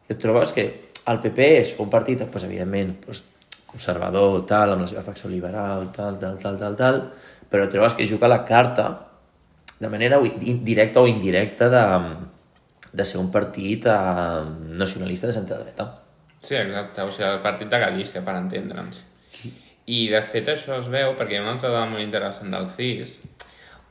i 0.08 0.16
et 0.16 0.22
trobes 0.24 0.56
que 0.56 0.66
el 1.08 1.22
PP 1.24 1.48
és 1.62 1.74
un 1.84 1.92
partit, 1.92 2.24
pues, 2.32 2.44
evidentment, 2.44 2.96
pues, 3.06 3.22
conservador, 3.68 4.46
tal, 4.50 4.74
amb 4.74 4.86
la 4.86 4.90
seva 4.90 5.04
facció 5.06 5.30
liberal, 5.30 5.90
tal, 5.96 6.18
tal, 6.22 6.40
tal, 6.42 6.58
tal, 6.62 6.78
tal, 6.80 7.02
però 7.52 7.68
trobes 7.72 7.96
que 7.98 8.08
juga 8.08 8.32
la 8.32 8.44
carta 8.46 8.88
de 9.80 9.90
manera 9.90 10.20
directa 10.20 11.02
o 11.02 11.08
indirecta 11.08 11.70
de, 11.70 11.84
de 12.92 13.06
ser 13.06 13.20
un 13.22 13.30
partit 13.32 13.86
eh, 13.86 14.44
nacionalista 14.80 15.28
de 15.28 15.34
centre-dreta. 15.34 15.88
Sí, 16.40 16.56
exacte, 16.56 17.04
o 17.04 17.12
sigui, 17.12 17.30
el 17.30 17.44
partit 17.44 17.70
de 17.70 17.80
Galícia, 17.82 18.24
per 18.26 18.38
entendre'ns. 18.40 19.04
I, 19.88 20.08
de 20.12 20.22
fet, 20.24 20.50
això 20.52 20.82
es 20.82 20.90
veu 20.92 21.14
perquè 21.16 21.38
hi 21.38 21.40
ha 21.40 21.46
una 21.46 21.54
altra 21.56 21.72
dada 21.72 21.88
molt 21.90 22.04
interessant 22.04 22.52
del 22.52 22.70
CIS, 22.76 23.20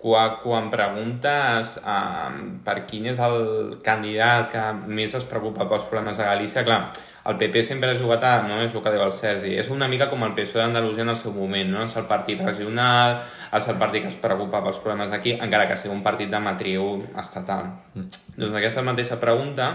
quan, 0.06 0.36
quan 0.38 0.68
preguntes 0.70 1.76
eh, 1.82 2.34
per 2.62 2.76
quin 2.86 3.08
és 3.10 3.18
el 3.26 3.78
candidat 3.82 4.52
que 4.52 4.64
més 4.86 5.14
es 5.18 5.26
preocupa 5.26 5.66
pels 5.66 5.88
problemes 5.90 6.20
de 6.20 6.28
Galícia, 6.28 6.62
clar, 6.66 6.92
el 7.26 7.34
PP 7.40 7.64
sempre 7.66 7.90
ha 7.90 7.98
jugat 7.98 8.22
a, 8.22 8.34
no 8.46 8.60
és 8.62 8.70
el 8.70 8.84
que 8.84 8.92
diu 8.94 9.02
el 9.02 9.10
Sergi, 9.16 9.56
és 9.58 9.70
una 9.74 9.88
mica 9.90 10.06
com 10.06 10.22
el 10.22 10.36
PSOE 10.36 10.62
d'Andalusia 10.62 11.02
en 11.02 11.10
el 11.10 11.18
seu 11.18 11.34
moment, 11.34 11.72
no? 11.74 11.82
és 11.82 11.98
el 11.98 12.06
partit 12.06 12.38
regional, 12.38 13.18
és 13.50 13.66
el 13.72 13.80
partit 13.82 14.06
que 14.06 14.12
es 14.14 14.20
preocupa 14.22 14.62
pels 14.62 14.78
problemes 14.84 15.10
d'aquí, 15.10 15.34
encara 15.42 15.66
que 15.66 15.80
sigui 15.80 15.96
un 15.96 16.06
partit 16.06 16.30
de 16.30 16.42
matriu 16.44 17.00
estatal. 17.18 17.72
Mm. 17.96 18.22
Doncs 18.38 18.60
aquesta 18.62 18.86
mateixa 18.86 19.18
pregunta 19.18 19.72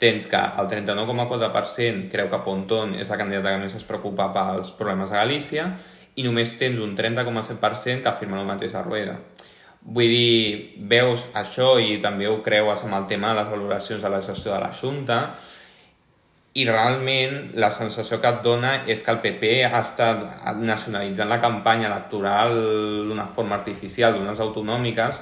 tens 0.00 0.28
que 0.28 0.36
el 0.36 0.68
39,4% 0.68 2.08
creu 2.12 2.28
que 2.28 2.44
Pontón 2.44 2.98
és 3.00 3.08
la 3.08 3.20
candidata 3.20 3.56
que 3.56 3.64
més 3.64 3.80
es 3.80 3.88
preocupa 3.88 4.28
pels 4.36 4.76
problemes 4.76 5.08
de 5.08 5.16
Galícia 5.16 5.70
i 6.20 6.24
només 6.26 6.52
tens 6.60 6.80
un 6.84 6.92
30,7% 6.98 8.04
que 8.04 8.12
afirma 8.12 8.42
el 8.44 8.48
mateix 8.48 8.76
a 8.76 8.84
Rueda. 8.84 9.16
Vull 9.80 10.12
dir, 10.12 10.76
veus 10.90 11.22
això 11.34 11.78
i 11.80 11.96
també 12.02 12.28
ho 12.28 12.42
creues 12.44 12.82
amb 12.84 12.98
el 12.98 13.06
tema 13.08 13.30
de 13.30 13.40
les 13.40 13.48
valoracions 13.48 14.02
de 14.04 14.10
la 14.12 14.20
gestió 14.20 14.52
de 14.52 14.60
l'Assumpte, 14.60 15.18
i 16.60 16.64
realment 16.66 17.52
la 17.62 17.70
sensació 17.70 18.18
que 18.20 18.28
et 18.28 18.40
dona 18.42 18.72
és 18.90 19.04
que 19.06 19.12
el 19.14 19.20
PP 19.22 19.50
ha 19.68 19.80
estat 19.80 20.24
nacionalitzant 20.58 21.30
la 21.30 21.38
campanya 21.42 21.86
electoral 21.88 22.56
d'una 23.06 23.28
forma 23.36 23.54
artificial, 23.56 24.16
d'unes 24.16 24.42
autonòmiques, 24.42 25.20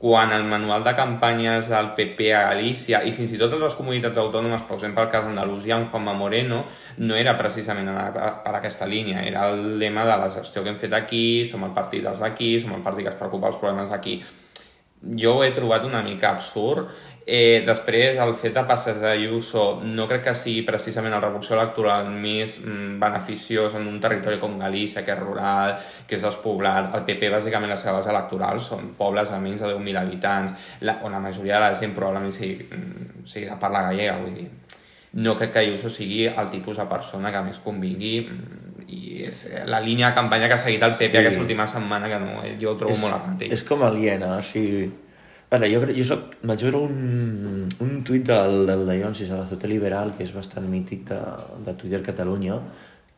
quan 0.00 0.32
el 0.32 0.46
manual 0.48 0.82
de 0.82 0.94
campanyes 0.96 1.66
del 1.68 1.90
PP 1.92 2.30
a 2.32 2.46
Galícia 2.48 3.02
i 3.04 3.10
fins 3.12 3.34
i 3.36 3.38
tot 3.40 3.52
les 3.60 3.74
comunitats 3.76 4.16
autònomes, 4.22 4.62
exemple 4.72 5.04
el 5.04 5.10
cas 5.12 5.26
d'Andalusia 5.26 5.76
amb 5.76 5.90
Juanma 5.92 6.14
Moreno, 6.16 6.62
no 7.04 7.18
era 7.20 7.34
precisament 7.36 7.90
per 7.92 8.54
aquesta 8.56 8.88
línia, 8.88 9.20
era 9.28 9.44
el 9.50 9.76
lema 9.78 10.06
de 10.08 10.16
la 10.22 10.30
gestió 10.32 10.64
que 10.64 10.72
hem 10.72 10.80
fet 10.80 10.96
aquí, 10.96 11.44
som 11.44 11.68
el 11.68 11.76
partit 11.76 12.06
dels 12.06 12.22
d'aquí, 12.24 12.54
som 12.62 12.72
el 12.78 12.86
partit 12.86 13.04
que 13.04 13.12
es 13.12 13.20
preocupa 13.20 13.50
dels 13.50 13.60
problemes 13.60 13.92
d'aquí. 13.92 14.22
Jo 15.20 15.36
ho 15.36 15.44
he 15.44 15.52
trobat 15.52 15.84
una 15.84 16.00
mica 16.04 16.32
absurd 16.32 16.88
Eh, 17.32 17.62
després, 17.62 18.16
el 18.18 18.32
fet 18.34 18.56
de 18.56 18.62
passes 18.66 18.96
a 19.04 19.12
Ayuso 19.12 19.76
no 19.86 20.08
crec 20.10 20.24
que 20.24 20.32
sigui 20.34 20.64
precisament 20.66 21.14
el 21.14 21.20
revulsió 21.22 21.54
electoral 21.54 22.08
més 22.10 22.56
mm, 22.58 22.96
beneficiós 22.98 23.76
en 23.78 23.84
un 23.86 24.00
territori 24.02 24.40
com 24.42 24.56
Galícia, 24.58 25.04
que 25.06 25.12
és 25.14 25.20
rural, 25.20 25.76
que 26.08 26.16
és 26.16 26.24
despoblat. 26.26 26.88
El 26.98 27.04
PP, 27.06 27.28
bàsicament, 27.30 27.70
les 27.70 27.84
seves 27.86 28.08
electorals 28.10 28.66
són 28.72 28.88
pobles 28.98 29.30
de 29.30 29.38
menys 29.44 29.62
de 29.62 29.70
10.000 29.70 30.00
habitants, 30.00 30.72
la, 30.82 30.96
on 31.06 31.14
la 31.14 31.20
majoria 31.22 31.60
de 31.60 31.68
la 31.68 31.76
gent 31.78 31.94
probablement 31.94 32.34
sigui, 32.34 32.66
mm, 32.66 33.22
sigui 33.30 33.46
de 33.46 33.58
parla 33.62 33.84
gallega, 33.86 34.16
vull 34.24 34.34
dir. 34.34 34.48
No 35.22 35.36
crec 35.38 35.52
que 35.54 35.62
Ayuso 35.62 35.92
sigui 35.98 36.24
el 36.26 36.50
tipus 36.50 36.80
de 36.82 36.88
persona 36.90 37.30
que 37.30 37.44
més 37.46 37.60
convingui 37.62 38.16
mm, 38.24 38.88
i 38.90 39.20
és 39.28 39.38
la 39.70 39.78
línia 39.84 40.08
de 40.10 40.18
campanya 40.18 40.50
que 40.50 40.58
ha 40.58 40.64
seguit 40.64 40.82
el 40.82 40.98
PP 40.98 41.14
sí. 41.14 41.22
aquesta 41.22 41.46
última 41.46 41.68
setmana 41.70 42.10
que 42.10 42.18
no, 42.26 42.42
jo 42.58 42.74
ho 42.74 42.76
trobo 42.82 42.98
és, 42.98 43.06
molt 43.06 43.20
apàtic. 43.20 43.54
És 43.54 43.64
com 43.70 43.86
aliena, 43.86 44.32
o 44.40 44.42
sigui 44.50 44.88
Veure, 45.50 45.66
jo, 45.72 45.80
jo 45.90 46.04
soc, 46.06 46.36
vaig 46.46 46.62
veure 46.62 46.78
un, 46.86 47.64
un 47.82 47.96
tuit 48.06 48.22
del, 48.26 48.68
del 48.68 48.84
de 48.86 48.98
la 49.32 49.46
Zote 49.50 49.66
Liberal, 49.66 50.12
que 50.16 50.22
és 50.22 50.30
bastant 50.34 50.68
mític 50.70 51.02
de, 51.08 51.18
de 51.66 51.74
Twitter 51.74 52.02
Catalunya, 52.06 52.60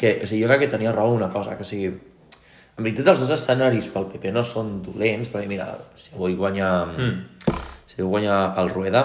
que 0.00 0.14
o 0.22 0.26
sigui, 0.26 0.40
jo 0.42 0.48
crec 0.48 0.64
que 0.64 0.72
tenia 0.72 0.94
raó 0.96 1.12
una 1.12 1.28
cosa, 1.28 1.58
que 1.58 1.66
o 1.66 1.68
sigui, 1.68 1.90
en 1.92 2.86
veritat 2.86 3.12
els 3.12 3.20
dos 3.20 3.34
escenaris 3.36 3.90
pel 3.92 4.08
PP 4.08 4.32
no 4.32 4.40
són 4.48 4.78
dolents, 4.86 5.28
perquè 5.28 5.50
mira, 5.50 5.74
si 5.94 6.14
avui 6.16 6.38
guanya, 6.38 6.70
mm. 6.86 7.52
si 7.84 8.00
avui 8.00 8.08
guanya 8.14 8.38
el 8.62 8.72
Rueda, 8.72 9.04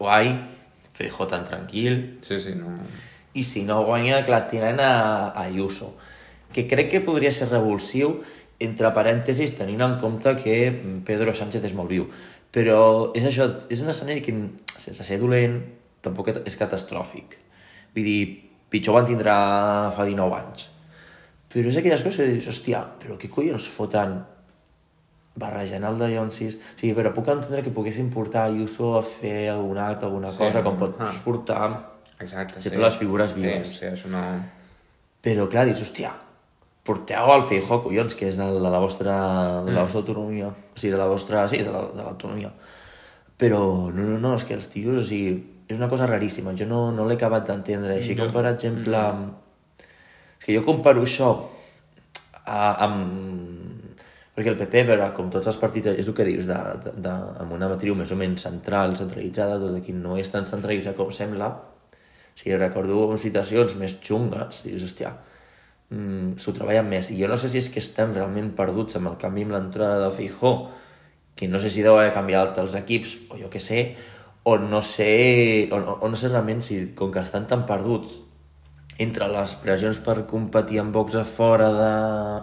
guai, 0.00 0.32
Feijó 0.98 1.28
tan 1.28 1.44
tranquil. 1.44 2.18
Sí, 2.26 2.40
sí, 2.40 2.56
no... 2.56 2.72
I 3.34 3.44
si 3.44 3.62
no 3.62 3.84
guanya, 3.86 4.24
clar, 4.26 4.48
tenen 4.50 4.80
a, 4.80 5.28
a 5.28 5.44
Ayuso, 5.44 5.92
que 6.50 6.66
crec 6.66 6.88
que 6.90 7.00
podria 7.04 7.30
ser 7.30 7.52
revulsiu 7.52 8.16
entre 8.62 8.90
parèntesis, 8.94 9.54
tenint 9.58 9.82
en 9.84 9.98
compte 10.00 10.34
que 10.40 10.56
Pedro 11.06 11.34
Sánchez 11.34 11.68
és 11.70 11.76
molt 11.78 11.92
viu. 11.92 12.08
Però 12.54 13.12
és 13.16 13.26
això, 13.28 13.46
és 13.70 13.82
un 13.84 13.92
escenari 13.92 14.24
que, 14.24 14.34
sense 14.80 15.04
ser 15.04 15.20
dolent, 15.20 15.60
tampoc 16.04 16.32
és 16.32 16.56
catastròfic. 16.58 17.36
Vull 17.94 18.08
dir, 18.08 18.22
pitjor 18.72 18.98
van 18.98 19.06
tindrà 19.08 19.36
fa 19.94 20.06
19 20.08 20.40
anys. 20.40 20.68
Però 21.52 21.70
és 21.70 21.78
aquelles 21.80 22.02
coses 22.04 22.20
que 22.20 22.32
dius, 22.34 22.48
hòstia, 22.50 22.82
però 23.00 23.16
què 23.20 23.30
collons 23.32 23.68
foten 23.72 24.18
barrejant 25.38 25.86
el 25.88 26.00
de? 26.00 26.10
O 26.20 26.26
sigui, 26.34 26.92
però 26.96 27.12
puc 27.14 27.30
entendre 27.32 27.62
que 27.64 27.72
poguessin 27.74 28.10
portar 28.12 28.48
Ayuso 28.48 28.96
a 28.98 29.04
fer 29.06 29.48
algun 29.52 29.78
acte, 29.80 30.08
alguna 30.08 30.32
sí, 30.34 30.42
cosa, 30.42 30.64
com 30.66 30.76
pots 30.80 31.00
ah. 31.06 31.14
portar 31.24 31.62
Exacte, 32.18 32.60
sempre 32.60 32.80
sí. 32.80 32.84
les 32.84 32.96
figures 32.98 33.34
vives. 33.36 33.74
Sí, 33.76 33.84
sí, 33.84 33.92
això 33.92 34.10
no... 34.12 34.24
Però 35.22 35.46
clar, 35.50 35.64
dius, 35.68 35.82
hòstia, 35.86 36.12
porteu 36.88 37.34
el 37.34 37.44
Feijó, 37.48 37.82
collons, 37.84 38.16
que 38.16 38.30
és 38.32 38.40
de, 38.40 38.48
de 38.56 38.72
la 38.72 38.80
vostra, 38.80 39.14
de 39.66 39.74
la 39.74 39.82
mm. 39.82 39.84
vostra 39.84 40.02
autonomia. 40.02 40.48
O 40.48 40.80
sigui, 40.80 40.94
de 40.96 41.00
la 41.00 41.08
vostra... 41.10 41.44
Sí, 41.52 41.60
de 41.66 41.72
l'autonomia. 41.72 42.50
La, 42.54 42.74
Però, 43.38 43.60
no, 43.94 44.02
no, 44.02 44.16
no, 44.18 44.32
és 44.34 44.44
que 44.48 44.56
els 44.58 44.66
tios, 44.72 44.96
o 44.98 45.06
sigui, 45.06 45.36
és 45.70 45.76
una 45.78 45.88
cosa 45.90 46.08
raríssima. 46.10 46.56
Jo 46.58 46.66
no, 46.66 46.88
no 46.94 47.04
l'he 47.06 47.14
acabat 47.14 47.46
d'entendre. 47.46 48.00
Així 48.00 48.16
com, 48.18 48.32
per 48.34 48.48
exemple... 48.50 48.98
Mm. 48.98 49.84
És 50.38 50.48
que 50.48 50.56
jo 50.56 50.64
comparo 50.66 51.04
això 51.06 51.30
a, 52.44 52.58
amb... 52.88 53.94
Perquè 54.34 54.52
el 54.52 54.58
PP, 54.58 54.84
però, 54.86 55.08
com 55.14 55.30
tots 55.34 55.50
els 55.50 55.56
partits, 55.58 55.90
és 55.98 56.06
el 56.06 56.14
que 56.14 56.26
dius, 56.26 56.44
de, 56.46 56.58
de, 56.84 56.92
de, 57.02 57.14
amb 57.42 57.54
una 57.56 57.70
matriu 57.70 57.96
més 57.98 58.10
o 58.14 58.18
menys 58.18 58.44
central, 58.46 58.94
centralitzada, 58.98 59.56
tot 59.58 59.74
aquí 59.80 59.94
no 59.94 60.14
és 60.18 60.30
tan 60.30 60.46
centralitzat 60.46 60.94
com 60.98 61.10
sembla. 61.14 61.48
O 61.50 62.38
sigui, 62.38 62.54
recordo 62.58 63.00
citacions 63.18 63.74
més 63.78 63.98
xungues, 64.02 64.62
i 64.64 64.72
dius, 64.72 64.86
hòstia, 64.86 65.10
mm, 65.90 66.36
s'ho 66.40 66.54
treballen 66.56 66.88
més. 66.88 67.10
I 67.10 67.18
jo 67.22 67.30
no 67.30 67.38
sé 67.40 67.50
si 67.52 67.60
és 67.62 67.70
que 67.72 67.82
estem 67.82 68.14
realment 68.16 68.52
perduts 68.58 68.98
amb 68.98 69.12
el 69.12 69.18
canvi 69.20 69.46
amb 69.46 69.56
l'entrada 69.56 70.00
de 70.04 70.12
Feijó, 70.16 70.52
que 71.38 71.48
no 71.48 71.60
sé 71.62 71.70
si 71.70 71.84
deu 71.86 71.98
haver 71.98 72.14
canviat 72.16 72.58
els 72.58 72.74
equips, 72.78 73.18
o 73.30 73.38
jo 73.38 73.50
què 73.52 73.62
sé, 73.62 73.82
o 74.48 74.56
no 74.58 74.82
sé, 74.82 75.68
o, 75.72 75.78
o 75.78 76.08
no 76.08 76.16
sé 76.18 76.32
realment 76.32 76.64
si, 76.64 76.80
com 76.98 77.12
que 77.14 77.22
estan 77.22 77.46
tan 77.50 77.66
perduts 77.68 78.18
entre 78.98 79.28
les 79.30 79.54
pressions 79.62 80.00
per 80.02 80.26
competir 80.26 80.80
amb 80.82 80.94
Vox 80.94 81.14
a 81.14 81.24
fora 81.24 81.68
de, 81.76 81.90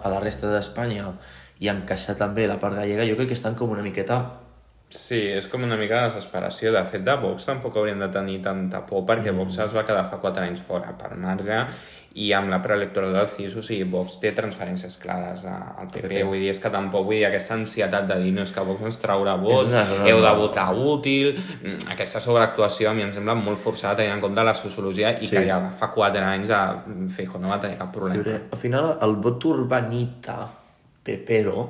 a 0.00 0.12
la 0.12 0.20
resta 0.22 0.48
d'Espanya 0.48 1.12
i 1.60 1.68
encaixar 1.68 2.16
també 2.16 2.46
la 2.48 2.60
part 2.60 2.76
gallega, 2.78 3.04
jo 3.08 3.16
crec 3.18 3.32
que 3.32 3.36
estan 3.36 3.56
com 3.58 3.72
una 3.72 3.84
miqueta 3.84 4.45
Sí, 4.88 5.18
és 5.34 5.48
com 5.50 5.64
una 5.66 5.76
mica 5.78 5.98
de 5.98 6.10
desesperació. 6.12 6.70
De 6.74 6.84
fet, 6.86 7.02
de 7.04 7.16
Vox 7.18 7.48
tampoc 7.48 7.76
haurien 7.76 7.98
de 7.98 8.08
tenir 8.14 8.38
tanta 8.44 8.84
por 8.86 9.02
perquè 9.08 9.32
mm. 9.32 9.42
Vox 9.42 9.58
es 9.66 9.74
va 9.74 9.84
quedar 9.86 10.06
fa 10.06 10.20
4 10.22 10.46
anys 10.46 10.62
fora 10.62 10.94
per 10.98 11.16
marge 11.18 11.64
i 12.16 12.30
amb 12.32 12.48
la 12.48 12.62
preelectoral 12.64 13.12
del 13.12 13.26
CIS, 13.28 13.58
o 13.60 13.62
sigui, 13.66 13.84
Vox 13.92 14.14
té 14.22 14.30
transferències 14.32 14.94
clares 15.02 15.42
al 15.44 15.90
PP, 15.90 16.06
okay. 16.06 16.22
vull 16.24 16.40
dir, 16.40 16.48
és 16.54 16.60
que 16.62 16.70
tampoc 16.72 17.04
vull 17.10 17.18
dir 17.18 17.26
aquesta 17.28 17.58
ansietat 17.58 18.06
de 18.08 18.16
dir, 18.22 18.30
no, 18.32 18.46
és 18.46 18.54
que 18.56 18.64
Vox 18.64 18.86
ens 18.88 18.96
traurà 19.02 19.34
vots, 19.42 19.74
heu 20.08 20.22
de 20.24 20.32
votar 20.38 20.70
útil, 20.72 21.34
mm, 21.36 21.90
aquesta 21.92 22.22
sobreactuació 22.24 22.88
a 22.88 22.94
mi 22.96 23.04
em 23.04 23.12
sembla 23.12 23.36
molt 23.36 23.60
forçada 23.60 23.98
tenint 24.00 24.16
en 24.16 24.24
compte 24.24 24.46
la 24.48 24.56
sociologia 24.56 25.12
i 25.18 25.28
sí. 25.28 25.34
que 25.36 25.44
ja 25.44 25.60
fa 25.76 25.90
4 25.92 26.24
anys 26.24 26.54
a 26.56 26.62
Feijóo 27.12 27.42
no 27.42 27.52
va 27.52 27.60
tenir 27.60 27.76
cap 27.82 27.92
problema. 27.92 28.38
Al 28.48 28.62
final, 28.64 28.94
el 29.04 29.18
vot 29.20 29.50
urbanita 29.52 30.38
pepero 31.04 31.66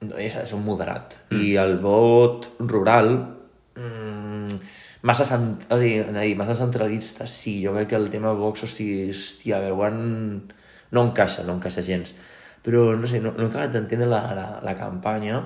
és, 0.00 0.34
és 0.34 0.54
un 0.54 0.64
moderat. 0.66 1.16
Mm. 1.30 1.42
I 1.42 1.56
el 1.62 1.76
vot 1.82 2.48
rural 2.60 3.12
mmm, 3.76 4.60
massa, 5.02 5.26
cent... 5.28 5.50
dir, 5.80 6.34
massa 6.38 6.56
centralista, 6.58 7.26
sí, 7.26 7.58
jo 7.64 7.74
crec 7.76 7.92
que 7.92 8.00
el 8.00 8.10
tema 8.10 8.34
Vox, 8.38 8.64
o 8.64 8.70
sigui, 8.70 9.08
hòstia, 9.12 9.60
veuen... 9.68 10.02
no 10.90 11.04
encaixa, 11.04 11.44
no 11.44 11.58
encaixa 11.58 11.84
gens. 11.84 12.14
Però, 12.64 12.90
no 12.98 13.06
sé, 13.06 13.20
no, 13.22 13.34
no 13.36 13.46
he 13.46 13.50
acabat 13.50 13.72
d'entendre 13.74 14.08
la, 14.08 14.22
la, 14.34 14.46
la 14.64 14.74
campanya. 14.76 15.42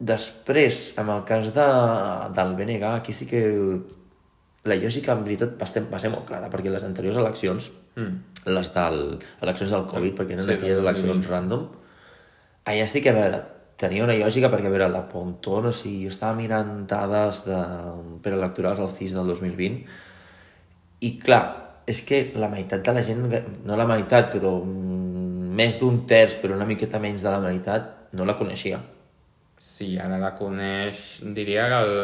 Després, 0.00 0.94
amb 1.00 1.12
el 1.12 1.24
cas 1.28 1.50
de, 1.54 1.66
del 2.36 2.54
BNG, 2.56 2.84
aquí 2.88 3.12
sí 3.12 3.28
que 3.28 3.42
la 4.64 4.76
lògica 4.76 5.14
en 5.16 5.24
veritat 5.24 5.54
va 5.60 5.68
ser, 5.68 5.84
va 5.88 6.00
ser 6.00 6.10
molt 6.12 6.26
clara, 6.28 6.48
perquè 6.52 6.72
les 6.72 6.84
anteriors 6.84 7.20
eleccions, 7.20 7.70
mm. 7.96 8.48
les 8.52 8.72
del, 8.74 8.98
eleccions 9.44 9.76
del 9.76 9.86
Covid, 9.92 10.16
perquè 10.18 10.36
eren 10.36 10.48
sí, 10.48 10.56
aquelles 10.56 10.82
eleccions 10.82 11.28
random, 11.30 11.68
allà 12.70 12.86
sí 12.90 13.02
que, 13.04 13.12
a 13.12 13.16
veure, 13.16 13.40
tenia 13.80 14.04
una 14.04 14.16
lògica 14.18 14.50
perquè, 14.52 14.68
a 14.68 14.74
veure, 14.74 14.90
la 14.92 15.06
Pontón, 15.08 15.70
o 15.70 15.74
sigui, 15.76 16.04
jo 16.06 16.12
estava 16.12 16.36
mirant 16.38 16.84
dades 16.90 17.42
de, 17.46 17.58
per 18.22 18.34
electorals 18.36 18.82
al 18.82 18.92
CIS 18.94 19.16
del 19.16 19.32
2020 19.32 19.84
i, 21.00 21.14
clar, 21.22 21.42
és 21.88 22.02
que 22.06 22.20
la 22.38 22.50
meitat 22.52 22.84
de 22.86 22.94
la 22.94 23.04
gent, 23.04 23.22
no 23.66 23.78
la 23.78 23.88
meitat, 23.88 24.28
però 24.34 24.58
mm, 24.60 25.50
més 25.60 25.78
d'un 25.80 26.02
terç, 26.10 26.36
però 26.42 26.56
una 26.56 26.68
miqueta 26.68 27.00
menys 27.02 27.24
de 27.24 27.32
la 27.32 27.40
meitat, 27.42 27.88
no 28.16 28.26
la 28.28 28.36
coneixia. 28.38 28.80
Sí, 29.60 29.94
ara 30.00 30.18
la 30.20 30.34
coneix... 30.36 31.20
Diria 31.36 31.66
que 31.72 31.80
el... 31.84 31.96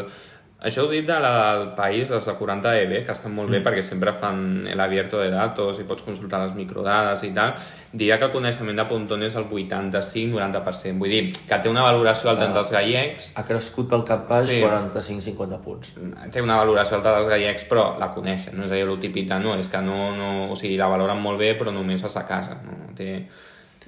Això 0.59 0.87
ho 0.87 0.89
dit 0.89 1.05
de 1.05 1.17
la 1.21 1.31
del 1.59 1.67
país, 1.77 2.09
les 2.09 2.25
de 2.25 2.33
40 2.35 2.71
EB, 2.81 2.93
que 3.05 3.13
estan 3.13 3.35
molt 3.37 3.51
bé 3.53 3.59
perquè 3.63 3.83
sempre 3.85 4.15
fan 4.17 4.67
el 4.67 4.81
abierto 4.81 5.19
de 5.21 5.29
datos 5.31 5.77
i 5.79 5.85
pots 5.85 6.03
consultar 6.03 6.41
les 6.47 6.55
microdades 6.57 7.23
i 7.29 7.31
tal. 7.37 7.53
Diria 7.93 8.17
que 8.19 8.25
el 8.25 8.33
coneixement 8.33 8.77
de 8.81 8.87
Pontón 8.89 9.23
és 9.23 9.37
el 9.37 9.45
85-90%. 9.51 10.97
Vull 10.99 11.13
dir, 11.13 11.33
que 11.49 11.59
té 11.61 11.69
una 11.69 11.85
valoració 11.85 12.31
alta 12.33 12.47
entre 12.49 12.63
els 12.65 12.73
gallecs, 12.73 13.33
Ha 13.37 13.45
crescut 13.45 13.91
pel 13.91 14.05
cap 14.05 14.25
baix 14.29 14.47
Sí. 14.47 14.63
45-50 14.63 15.59
punts. 15.63 15.95
té 16.33 16.41
una 16.43 16.57
valoració 16.57 16.97
alta 16.97 17.19
dels 17.19 17.29
gallecs, 17.29 17.67
però 17.69 17.99
la 17.99 18.15
coneixen, 18.15 18.57
no 18.57 18.65
és 18.65 18.73
allò 18.73 18.99
típic 18.99 19.29
no, 19.29 19.59
és 19.59 19.69
que 19.69 19.81
no, 19.83 20.17
no, 20.17 20.53
o 20.53 20.57
sigui, 20.57 20.77
la 20.77 20.89
valoren 20.89 21.21
molt 21.21 21.39
bé, 21.39 21.53
però 21.59 21.73
només 21.73 22.03
els 22.03 22.17
a 22.17 22.27
casa, 22.27 22.61
no 22.65 22.95
té... 22.97 23.27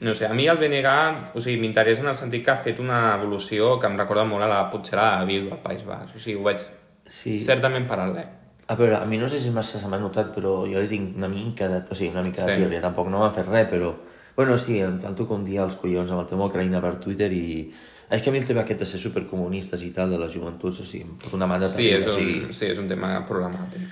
No 0.01 0.15
sé, 0.15 0.27
a 0.27 0.35
mi 0.35 0.47
el 0.47 0.59
BNG, 0.59 1.35
o 1.35 1.41
sigui, 1.41 1.59
m'interessa 1.61 2.03
en 2.05 2.09
el 2.13 2.17
sentit 2.17 2.45
que 2.45 2.53
ha 2.53 2.57
fet 2.63 2.79
una 2.79 3.17
evolució 3.17 3.79
que 3.81 3.89
em 3.91 3.97
recorda 3.99 4.25
molt 4.25 4.45
a 4.47 4.49
la 4.51 4.61
potser 4.71 4.99
a 4.99 5.25
la 5.25 5.27
al 5.27 5.63
País 5.63 5.85
Basc, 5.85 6.15
o 6.17 6.21
sigui, 6.21 6.39
ho 6.39 6.45
veig 6.45 6.63
Sí. 7.09 7.39
certament 7.41 7.89
paral·lel. 7.89 8.27
A 8.69 8.75
veure, 8.77 8.97
a 8.97 9.05
mi 9.07 9.17
no 9.17 9.29
sé 9.29 9.41
si 9.41 9.51
massa 9.51 9.81
se 9.81 9.89
m'ha 9.89 9.99
notat, 9.99 10.35
però 10.35 10.67
jo 10.71 10.79
li 10.81 10.89
tinc 10.89 11.17
una 11.17 11.29
mica 11.29 11.69
de... 11.69 11.83
O 11.91 11.95
sigui, 11.95 12.11
una 12.11 12.23
mica 12.23 12.45
de 12.45 12.55
Sí. 12.55 12.69
sí. 12.69 12.81
tampoc 12.83 13.09
no 13.09 13.21
m'ha 13.21 13.31
fet 13.33 13.49
res, 13.49 13.67
però... 13.71 13.95
Bueno, 14.37 14.57
sí, 14.59 14.79
em 14.79 15.01
planto 15.01 15.27
com 15.27 15.43
dia 15.45 15.65
els 15.65 15.75
collons 15.75 16.11
amb 16.13 16.21
el 16.21 16.27
tema 16.27 16.45
Ucraïna 16.47 16.81
per 16.81 16.97
Twitter 17.01 17.33
i... 17.33 17.73
És 18.11 18.23
que 18.23 18.29
a 18.31 18.33
mi 18.33 18.39
el 18.39 18.47
tema 18.47 18.61
aquest 18.61 18.79
de 18.81 18.87
ser 18.87 19.01
supercomunistes 19.01 19.83
i 19.83 19.91
tal, 19.91 20.11
de 20.11 20.19
les 20.19 20.31
joventuts, 20.33 20.79
o 20.81 20.85
sigui, 20.85 21.05
em 21.09 21.17
fot 21.19 21.35
una 21.35 21.47
mandra 21.47 21.69
Sí, 21.69 21.89
és 21.89 22.07
o 22.07 22.11
un, 22.11 22.15
sigui, 22.15 22.55
sí, 22.55 22.67
és 22.67 22.79
un 22.79 22.87
tema 22.89 23.25
problemàtic. 23.27 23.89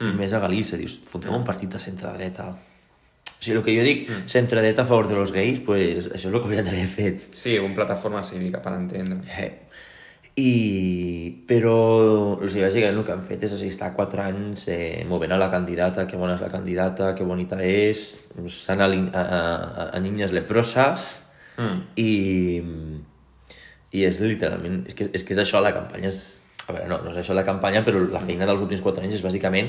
mm. 0.00 0.16
més 0.16 0.32
a 0.32 0.40
Galícia, 0.40 0.78
dius, 0.78 0.96
fotem 1.04 1.34
un 1.34 1.44
partit 1.44 1.68
de 1.70 1.78
centre-dreta. 1.78 2.48
O 3.40 3.42
sigui, 3.42 3.56
el 3.56 3.64
que 3.64 3.74
jo 3.78 3.86
dic, 3.86 4.02
mm. 4.04 4.28
centre-dreta 4.28 4.84
a 4.84 4.88
favor 4.88 5.08
de 5.08 5.16
los 5.16 5.32
gais, 5.32 5.62
pues 5.64 6.10
això 6.10 6.28
és 6.28 6.28
el 6.28 6.36
que 6.36 6.44
haurien 6.44 6.68
d'haver 6.68 6.86
fet. 6.92 7.30
Sí, 7.32 7.56
una 7.58 7.74
plataforma 7.74 8.20
cívica, 8.22 8.60
per 8.60 8.74
entendre. 8.76 9.22
Eh. 9.40 9.50
I... 10.40 10.50
Però, 11.48 11.78
o 12.36 12.50
sigui, 12.50 12.66
bàsicament 12.66 13.00
el 13.00 13.06
que 13.08 13.16
han 13.16 13.24
fet 13.26 13.48
és 13.48 13.56
o 13.56 13.58
sigui, 13.58 13.72
estar 13.72 13.90
4 13.96 14.22
anys 14.28 14.68
eh, 14.70 15.00
movent 15.08 15.32
a 15.34 15.40
la 15.40 15.48
candidata, 15.50 16.04
que 16.06 16.20
bona 16.20 16.36
és 16.36 16.44
la 16.44 16.52
candidata, 16.52 17.14
que 17.16 17.24
bonita 17.26 17.58
és, 17.64 18.04
s'han 18.60 18.84
a, 18.84 18.86
a, 18.86 19.24
a, 19.24 19.88
a 19.96 20.04
niñas 20.04 20.36
leprosas 20.36 21.16
Mm. 21.60 21.80
i, 22.00 22.10
i 23.92 24.04
és 24.06 24.20
literalment, 24.24 24.84
és 24.88 24.96
que, 24.96 25.08
és 25.12 25.24
que 25.26 25.34
és 25.36 25.42
això 25.42 25.60
la 25.62 25.74
campanya, 25.76 26.08
és, 26.08 26.40
a 26.66 26.74
veure, 26.74 26.88
no, 26.88 27.00
no 27.04 27.12
és 27.12 27.20
això 27.20 27.36
la 27.36 27.46
campanya, 27.46 27.82
però 27.86 28.00
la 28.12 28.22
feina 28.22 28.48
dels 28.48 28.62
últims 28.64 28.84
4 28.84 29.04
anys 29.04 29.18
és 29.18 29.24
bàsicament 29.26 29.68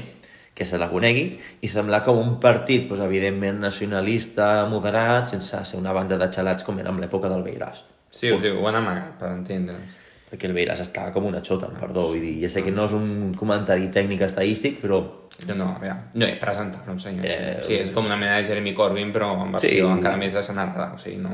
que 0.53 0.65
se 0.65 0.77
la 0.77 0.89
conegui 0.91 1.39
i 1.61 1.67
semblar 1.71 2.01
com 2.03 2.17
un 2.19 2.39
partit, 2.39 2.87
doncs, 2.89 3.01
evidentment 3.05 3.59
nacionalista, 3.63 4.65
moderat, 4.67 5.27
sense 5.31 5.63
ser 5.65 5.79
una 5.79 5.93
banda 5.93 6.17
de 6.17 6.27
xalats 6.33 6.63
com 6.67 6.79
era 6.79 6.89
en 6.91 6.99
l'època 7.01 7.29
del 7.31 7.43
Beiràs 7.45 7.83
Sí, 8.11 8.27
o 8.29 8.37
sigui, 8.41 8.51
ho 8.59 8.67
han 8.67 8.75
amagat, 8.75 9.13
per 9.19 9.29
entendre'ns. 9.31 9.97
perquè 10.31 10.47
el 10.49 10.53
Beiràs 10.55 10.79
estava 10.83 11.11
com 11.11 11.25
una 11.27 11.39
xota, 11.43 11.67
perdó, 11.79 12.09
vull 12.11 12.19
dir, 12.23 12.37
ja 12.43 12.49
sé 12.51 12.61
que 12.63 12.71
no 12.71 12.85
és 12.85 12.91
un 12.95 13.33
comentari 13.39 13.87
tècnic 13.91 14.21
estadístic, 14.27 14.79
però 14.81 15.01
No, 15.47 15.55
no, 15.55 15.65
a 15.75 15.79
veure, 15.81 15.95
no 16.13 16.25
he 16.27 16.35
presentat-lo, 16.37 16.99
senyor. 17.01 17.25
Eh, 17.25 17.61
sí, 17.65 17.73
és 17.81 17.89
com 17.95 18.05
una 18.05 18.15
mena 18.19 18.35
de 18.37 18.43
Jeremy 18.45 18.75
Corbyn, 18.77 19.09
però 19.11 19.31
en 19.41 19.51
versió 19.55 19.87
Sí. 19.87 19.91
encara 19.91 20.17
més 20.17 20.33
degenerada, 20.35 20.91
o 20.93 20.97
sigui, 21.01 21.17
no... 21.17 21.31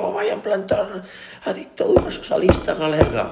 oh, 0.00 0.12
vaya 0.12 0.32
a 0.32 0.36
implantar 0.36 0.82
a 1.46 1.52
dictadura 1.54 2.10
socialista 2.10 2.74
galega. 2.74 3.24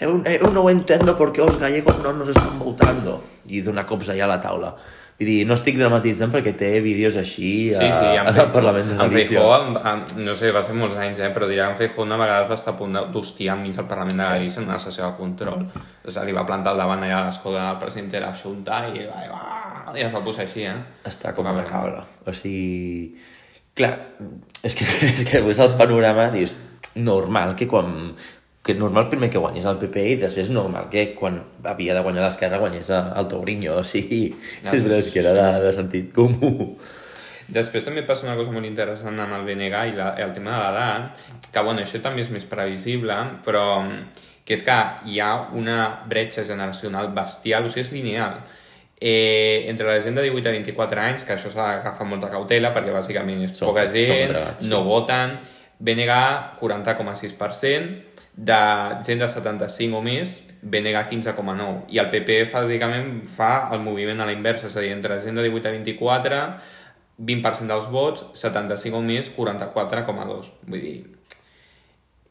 Eu, 0.00 0.20
eu 0.24 0.50
no 0.50 0.68
entendo 0.68 1.16
por 1.16 1.32
qué 1.32 1.40
os 1.40 1.56
gallegos 1.58 1.98
no 2.04 2.12
nos 2.12 2.28
están 2.28 2.58
votando. 2.58 3.22
I 3.48 3.62
donar 3.62 3.86
cops 3.86 4.10
allà 4.12 4.26
a 4.26 4.34
la 4.34 4.40
taula. 4.40 4.74
Vull 5.16 5.28
dir, 5.30 5.44
no 5.48 5.56
estic 5.56 5.78
dramatitzant 5.80 6.28
perquè 6.28 6.52
té 6.60 6.68
vídeos 6.84 7.14
així 7.16 7.72
a, 7.72 7.78
Sí, 7.80 7.86
sí, 7.88 8.08
en 8.20 8.26
al 8.28 8.50
Parlament 8.52 8.90
de 8.90 8.92
en 8.92 8.98
Galícia. 9.00 9.40
Feijó, 9.40 9.54
en, 9.56 9.78
en, 9.80 10.24
no 10.26 10.34
sé, 10.36 10.50
va 10.52 10.60
ser 10.66 10.74
molts 10.76 10.98
anys, 11.00 11.22
eh, 11.24 11.30
però 11.32 11.48
dirà 11.48 11.70
que 11.70 11.72
en 11.72 11.78
Feijó 11.78 12.04
una 12.04 12.18
vegada 12.20 12.44
va 12.50 12.58
estar 12.58 12.74
a 12.74 12.76
punt 12.76 12.98
d'hostiar 13.14 13.56
enmig 13.56 13.78
del 13.78 13.88
Parlament 13.88 14.20
de 14.20 14.26
Galícia 14.34 14.60
en 14.60 14.68
una 14.68 14.76
sessió 14.82 15.06
de 15.06 15.16
control. 15.16 15.64
O 16.04 16.12
sigui, 16.12 16.26
li 16.28 16.36
va 16.36 16.44
plantar 16.44 16.74
al 16.74 16.82
davant 16.84 17.06
allà 17.06 17.22
a 17.22 17.30
l'escó 17.30 17.54
del 17.56 17.80
president 17.80 18.12
de 18.12 18.22
la 18.26 18.34
Junta 18.36 18.82
i, 18.92 19.06
va, 19.08 19.24
va, 19.32 19.96
i 19.96 20.04
es 20.04 20.12
va 20.12 20.24
posar 20.26 20.44
així, 20.44 20.68
eh? 20.68 20.76
Està 21.08 21.32
com 21.32 21.48
una 21.48 21.64
cabra. 21.64 22.04
O 22.26 22.36
sigui... 22.36 23.16
Clar, 23.76 23.94
és 24.64 24.76
que, 24.76 24.84
és 25.14 25.24
que 25.24 25.40
veus 25.44 25.64
el 25.64 25.78
panorama, 25.80 26.28
dius, 26.36 26.58
normal 26.96 27.56
que 27.56 27.68
quan 27.68 28.12
que 28.66 28.74
normal 28.74 29.06
primer 29.12 29.28
que 29.30 29.38
guanyés 29.38 29.64
el 29.70 29.78
PP 29.78 30.02
i 30.10 30.14
després 30.18 30.48
normal 30.50 30.88
que 30.90 31.12
quan 31.14 31.38
havia 31.62 31.94
de 31.94 32.00
guanyar 32.02 32.24
l'esquerra 32.26 32.58
guanyés 32.58 32.90
el 32.90 33.28
Tourinho, 33.30 33.76
o 33.78 33.84
sigui, 33.86 34.24
Ja, 34.64 34.72
és 34.74 34.82
veritat 34.82 35.06
sí, 35.06 35.12
que 35.14 35.22
era 35.22 35.34
de, 35.36 35.48
de 35.62 35.70
sentit 35.76 36.08
comú. 36.16 36.74
Després 37.46 37.84
també 37.86 38.02
passa 38.02 38.26
una 38.26 38.34
cosa 38.34 38.50
molt 38.50 38.66
interessant 38.66 39.20
amb 39.22 39.36
el 39.36 39.44
BNG 39.46 39.82
i 39.92 39.94
la, 39.94 40.08
el 40.18 40.32
tema 40.34 40.56
de 40.56 40.62
l'edat, 40.64 41.26
que 41.54 41.62
bueno, 41.62 41.84
això 41.84 42.00
també 42.02 42.24
és 42.26 42.30
més 42.34 42.44
previsible, 42.50 43.14
però 43.46 43.66
que 44.46 44.54
és 44.58 44.62
que 44.66 44.74
hi 45.10 45.20
ha 45.22 45.30
una 45.54 45.76
bretxa 46.10 46.42
generacional 46.46 47.12
bestial, 47.14 47.66
o 47.66 47.70
sigui, 47.70 47.86
és 47.86 47.92
lineal. 47.94 48.40
Eh, 48.98 49.68
entre 49.70 49.86
la 49.86 50.00
gent 50.02 50.16
de 50.18 50.24
18 50.26 50.48
a 50.48 50.56
24 50.56 51.00
anys, 51.04 51.24
que 51.28 51.34
això 51.36 51.50
s'ha 51.54 51.68
d'agafar 51.76 52.06
molta 52.08 52.30
cautela, 52.34 52.72
perquè 52.74 52.90
bàsicament 52.94 53.42
és 53.46 53.54
Som- 53.58 53.70
poca 53.70 53.86
gent, 53.92 54.32
drets, 54.32 54.64
sí. 54.64 54.70
no 54.72 54.82
voten, 54.86 55.38
BNG 55.78 56.10
40,6%, 56.58 58.05
de 58.36 58.58
gent 59.06 59.22
de 59.22 59.28
75 59.32 59.96
o 59.96 60.02
més, 60.04 60.40
BNG 60.62 61.02
15,9. 61.10 61.86
I 61.94 62.00
el 62.02 62.10
PP 62.12 62.38
bàsicament 62.52 63.22
fa 63.36 63.68
el 63.72 63.80
moviment 63.84 64.20
a 64.20 64.28
la 64.28 64.34
inversa, 64.36 64.68
és 64.68 64.76
a 64.76 64.84
dir, 64.84 64.92
entre 64.92 65.20
gent 65.24 65.38
de 65.38 65.46
18 65.46 65.70
a 65.70 65.74
24, 65.76 66.40
20% 67.16 67.72
dels 67.72 67.88
vots, 67.92 68.26
75 68.36 69.00
o 69.00 69.04
més, 69.04 69.30
44,2. 69.36 70.52
Vull 70.68 70.84
dir, 70.84 70.96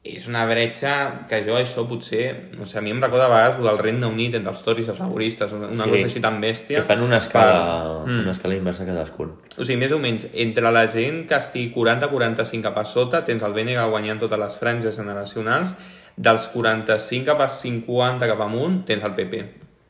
és 0.06 0.28
una 0.30 0.44
bretxa 0.46 1.26
que 1.28 1.40
jo 1.44 1.56
això 1.58 1.82
potser, 1.90 2.52
no 2.58 2.66
sé, 2.70 2.78
a 2.78 2.82
mi 2.86 2.92
em 2.94 3.00
recorda 3.02 3.26
a 3.26 3.30
vegades 3.32 3.56
el 3.58 3.64
del 3.66 3.80
Regne 3.80 4.06
Unit 4.06 4.36
entre 4.38 4.52
els 4.54 4.62
toris 4.64 4.86
i 4.86 4.92
els 4.92 5.00
laboristes, 5.00 5.52
una, 5.52 5.72
Sí. 5.74 5.82
cosa 5.90 6.04
així 6.06 6.22
tan 6.22 6.40
bèstia. 6.40 6.78
Que 6.78 6.84
fan 6.94 7.02
una 7.02 7.18
escala, 7.18 8.04
Per- 8.04 8.12
Mm. 8.14 8.20
una 8.22 8.32
escala 8.32 8.56
inversa 8.56 8.86
cadascun. 8.86 9.34
O 9.58 9.64
sigui, 9.66 9.78
més 9.80 9.92
o 9.92 9.98
menys, 10.00 10.28
entre 10.34 10.72
la 10.72 10.88
gent 10.88 11.28
que 11.28 11.36
estigui 11.36 11.72
40-45 11.74 12.62
cap 12.62 12.78
a 12.78 12.86
sota, 12.86 13.26
tens 13.26 13.42
el 13.44 13.54
BNG 13.54 13.90
guanyant 13.90 14.20
totes 14.20 14.38
les 14.40 14.56
franges 14.58 14.96
generacionals, 14.96 15.74
dels 16.16 16.48
45 16.48 17.26
cap 17.26 17.42
a 17.42 17.48
50 17.50 18.28
cap 18.28 18.40
amunt, 18.42 18.86
tens 18.86 19.04
el 19.04 19.16
PP. 19.16 19.44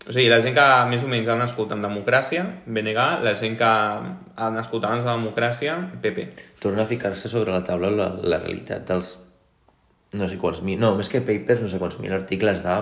O 0.08 0.12
sigui, 0.14 0.30
la 0.30 0.40
gent 0.40 0.54
que 0.56 0.86
més 0.88 1.04
o 1.04 1.08
menys 1.08 1.28
ha 1.28 1.36
nascut 1.36 1.72
en 1.74 1.82
democràcia, 1.82 2.46
BNG, 2.66 2.96
la 3.24 3.36
gent 3.36 3.58
que 3.58 3.64
ha 3.66 4.50
nascut 4.52 4.84
abans 4.86 5.04
de 5.04 5.10
la 5.10 5.18
democràcia, 5.18 5.76
PP. 6.02 6.30
Torna 6.62 6.84
a 6.84 6.86
ficar-se 6.86 7.28
sobre 7.28 7.52
la 7.52 7.64
taula 7.64 7.90
la, 7.90 8.16
la 8.24 8.38
realitat 8.38 8.86
dels 8.88 9.16
no 10.16 10.30
sé 10.32 10.40
quants 10.42 10.62
mil, 10.66 10.80
no, 10.80 10.94
més 11.00 11.12
que 11.12 11.24
papers, 11.26 11.64
no 11.64 11.72
sé 11.72 11.82
quants 11.82 12.00
mil 12.02 12.14
articles 12.16 12.64
de 12.66 12.78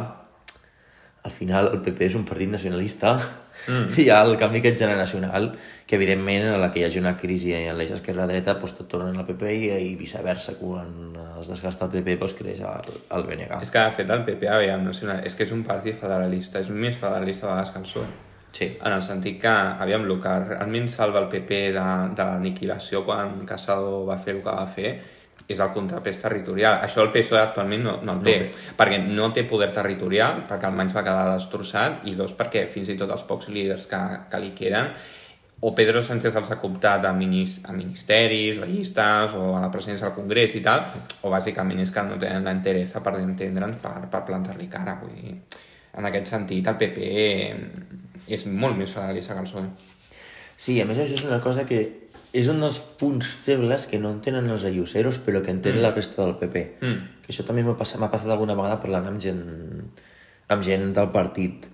al 1.23 1.31
final 1.31 1.69
el 1.71 1.79
PP 1.83 2.09
és 2.09 2.15
un 2.19 2.25
partit 2.27 2.51
nacionalista 2.51 3.13
mm. 3.15 3.93
i 4.01 4.05
hi 4.05 4.09
ha 4.11 4.19
el 4.25 4.35
canvi 4.39 4.59
aquest 4.59 4.81
generacional 4.83 5.53
que 5.87 5.95
evidentment 5.95 6.49
a 6.51 6.57
la 6.59 6.69
que 6.71 6.81
hi 6.81 6.85
hagi 6.87 6.99
una 6.99 7.15
crisi 7.19 7.53
en 7.55 7.77
l'eix 7.79 7.93
esquerra-dreta 7.95 8.57
doncs 8.59 8.75
tot 8.79 8.89
tornen 8.91 9.19
al 9.19 9.27
PP 9.29 9.53
i, 9.55 9.71
i 9.87 9.93
viceversa 9.99 10.57
quan 10.59 11.15
es 11.39 11.51
desgasta 11.51 11.87
el 11.87 11.95
PP 11.95 12.17
doncs 12.19 12.35
creix 12.39 12.59
el, 12.67 12.99
el 13.15 13.25
BNG 13.29 13.61
És 13.61 13.71
que, 13.71 13.79
de 13.79 13.95
fet, 13.95 14.11
el 14.11 14.27
PP, 14.27 14.51
aviam, 14.51 14.83
nacional, 14.83 15.23
és 15.27 15.35
que 15.35 15.47
és 15.47 15.55
un 15.55 15.63
partit 15.67 15.97
federalista, 15.99 16.59
és 16.59 16.69
més 16.69 16.99
federalista 16.99 17.47
a 17.47 17.53
vegades 17.53 17.71
que 17.71 17.79
el 17.79 17.87
PSOE. 17.87 18.11
sí, 18.51 18.67
En 18.83 18.91
el 18.91 19.03
sentit 19.03 19.41
que, 19.41 19.49
aviam, 19.85 20.03
el 20.03 20.21
que 20.21 20.35
realment 20.49 20.87
salva 20.89 21.23
el 21.23 21.29
PP 21.31 21.63
de, 21.77 21.87
de 22.19 22.27
l'aniquilació 22.29 23.03
quan 23.07 23.45
Casado 23.47 24.05
va 24.05 24.19
fer 24.19 24.35
el 24.35 24.43
que 24.43 24.51
va 24.51 24.67
fer 24.67 24.93
és 25.47 25.59
el 25.59 25.73
contrapès 25.75 26.21
territorial. 26.21 26.79
Això 26.85 27.03
el 27.03 27.11
PSOE 27.13 27.41
actualment 27.41 27.83
no, 27.83 27.97
no 28.03 28.15
el 28.17 28.23
té, 28.23 28.37
No 28.43 28.77
perquè 28.77 29.01
no 29.03 29.31
té 29.33 29.43
poder 29.49 29.71
territorial, 29.75 30.45
perquè 30.49 30.69
almenys 30.69 30.95
va 30.95 31.03
quedar 31.03 31.33
destrossat, 31.33 32.05
i 32.07 32.15
dos, 32.15 32.33
perquè 32.37 32.67
fins 32.71 32.89
i 32.89 32.97
tot 32.99 33.11
els 33.11 33.25
pocs 33.27 33.49
líders 33.49 33.89
que, 33.91 34.01
que 34.31 34.39
li 34.39 34.53
queden 34.55 34.93
o 35.65 35.71
Pedro 35.71 36.01
Sánchez 36.03 36.35
els 36.35 36.49
ha 36.51 36.57
cooptat 36.59 37.05
a, 37.07 37.13
minis, 37.15 37.53
a 37.63 37.71
ministeris, 37.71 38.57
o 38.59 38.65
a 38.65 38.67
llistes, 38.67 39.35
o 39.39 39.53
a 39.55 39.61
la 39.63 39.69
presidència 39.71 40.09
del 40.09 40.17
Congrés 40.17 40.57
i 40.59 40.61
tal, 40.65 40.89
o 41.23 41.31
bàsicament 41.31 41.79
és 41.79 41.91
que 41.95 42.03
no 42.03 42.17
tenen 42.19 42.43
la 42.43 42.51
interessa 42.51 42.99
per 42.99 43.13
entendre'ns 43.21 43.79
per, 43.79 43.93
per 44.11 44.21
plantar-li 44.27 44.67
cara. 44.67 44.97
Vull 44.99 45.13
dir, 45.15 45.37
en 45.95 46.09
aquest 46.09 46.33
sentit, 46.33 46.67
el 46.67 46.75
PP 46.81 47.07
és 48.35 48.43
molt 48.51 48.75
més 48.75 48.91
federalista 48.91 49.37
que 49.37 49.45
el 49.45 49.47
PSOE. 49.47 49.69
Sí, 50.65 50.75
a 50.81 50.89
més 50.89 50.99
això 50.99 51.15
és 51.15 51.23
una 51.29 51.39
cosa 51.39 51.63
que 51.69 51.79
és 52.33 52.47
un 52.49 52.63
dels 52.63 52.79
punts 52.99 53.27
febles 53.45 53.85
que 53.89 53.99
no 54.01 54.09
entenen 54.15 54.49
els 54.49 54.63
ayuseros 54.65 55.19
però 55.21 55.43
que 55.45 55.53
entén 55.53 55.77
mm. 55.77 55.83
la 55.85 55.91
resta 55.93 56.23
del 56.23 56.35
PP. 56.39 56.63
Mm. 56.81 57.03
Que 57.21 57.33
això 57.33 57.45
també 57.45 57.61
m'ha 57.65 57.77
passat, 57.77 58.01
passat 58.11 58.33
alguna 58.33 58.55
vegada 58.57 58.81
parlant 58.81 59.11
amb 59.11 59.21
gent, 59.21 59.43
amb 60.49 60.65
gent 60.65 60.89
del 60.97 61.11
partit. 61.13 61.69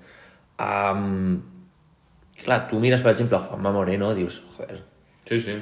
Um, 0.60 1.40
clar, 2.44 2.66
tu 2.68 2.82
mires, 2.84 3.02
per 3.06 3.14
exemple, 3.16 3.40
Juanma 3.48 3.72
Moreno, 3.72 4.12
dius, 4.18 4.42
joder, 4.58 4.82
Sí, 5.30 5.40
sí. 5.46 5.56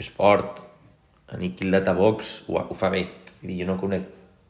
és 0.00 0.08
fort, 0.16 0.58
aniquilat 1.30 1.86
a 1.88 1.94
Vox, 1.94 2.40
ho, 2.48 2.58
ho 2.58 2.74
fa 2.74 2.90
bé. 2.90 3.04
Vull 3.40 3.52
dir, 3.52 3.62
jo 3.62 3.70
no 3.70 3.78
conec 3.80 4.08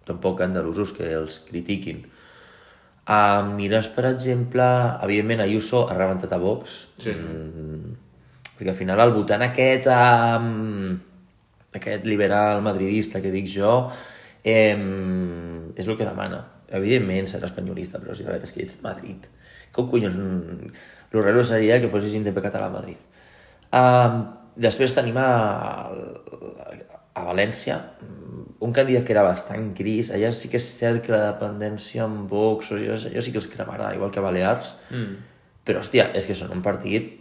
tampoc 0.09 0.41
andalusos 0.41 0.95
que 0.97 1.13
els 1.13 1.43
critiquin. 1.45 2.07
Uh, 3.11 3.43
mires, 3.57 3.89
per 3.93 4.07
exemple, 4.09 4.65
evidentment 5.05 5.43
Ayuso 5.45 5.85
ha 5.91 5.97
rebentat 5.97 6.33
a 6.33 6.39
Vox, 6.41 6.87
Sí, 7.03 7.11
sí. 7.11 7.19
mm, 7.19 7.97
perquè 8.61 8.75
al 8.75 8.79
final 8.79 9.01
el 9.01 9.15
votant 9.17 9.43
aquest 9.47 9.89
um, 9.89 10.99
aquest 11.73 12.07
liberal 12.07 12.61
madridista 12.63 13.21
que 13.25 13.33
dic 13.33 13.49
jo, 13.51 13.75
eh, 14.45 14.77
és 15.77 15.87
el 15.87 15.97
que 15.97 16.07
demana. 16.07 16.43
Evidentment 16.71 17.29
serà 17.31 17.49
espanyolista, 17.49 17.99
però 18.03 18.15
si 18.15 18.27
a 18.27 18.31
veure, 18.31 18.47
és 18.47 18.53
que 18.55 18.65
ets 18.67 18.81
Madrid. 18.85 19.27
Com 19.75 19.89
collons... 19.91 20.19
El 21.11 21.25
raro 21.25 21.43
seria 21.43 21.81
que 21.83 21.89
fossis 21.91 22.13
independent 22.15 22.53
català 22.53 22.69
a 22.69 22.75
Madrid. 22.75 22.99
Um, 23.75 24.21
després 24.55 24.93
tenim 24.95 25.17
a, 25.19 25.31
a 27.15 27.25
València, 27.27 27.81
un 28.63 28.75
candidat 28.77 29.07
que 29.07 29.15
era 29.17 29.25
bastant 29.27 29.73
gris, 29.79 30.13
allà 30.15 30.31
sí 30.35 30.51
que 30.53 30.61
és 30.61 30.69
cert 30.79 31.03
que 31.07 31.15
la 31.15 31.33
dependència 31.33 32.05
amb 32.05 32.31
Vox, 32.31 32.71
jo, 32.71 32.99
jo 32.99 33.25
sí 33.25 33.35
que 33.35 33.43
els 33.43 33.51
cremarà, 33.51 33.91
igual 33.97 34.13
que 34.15 34.23
Balears, 34.23 34.75
Mm. 34.91 35.17
però, 35.67 35.83
hòstia, 35.83 36.11
és 36.15 36.27
que 36.27 36.39
són 36.39 36.55
un 36.55 36.63
partit... 36.63 37.20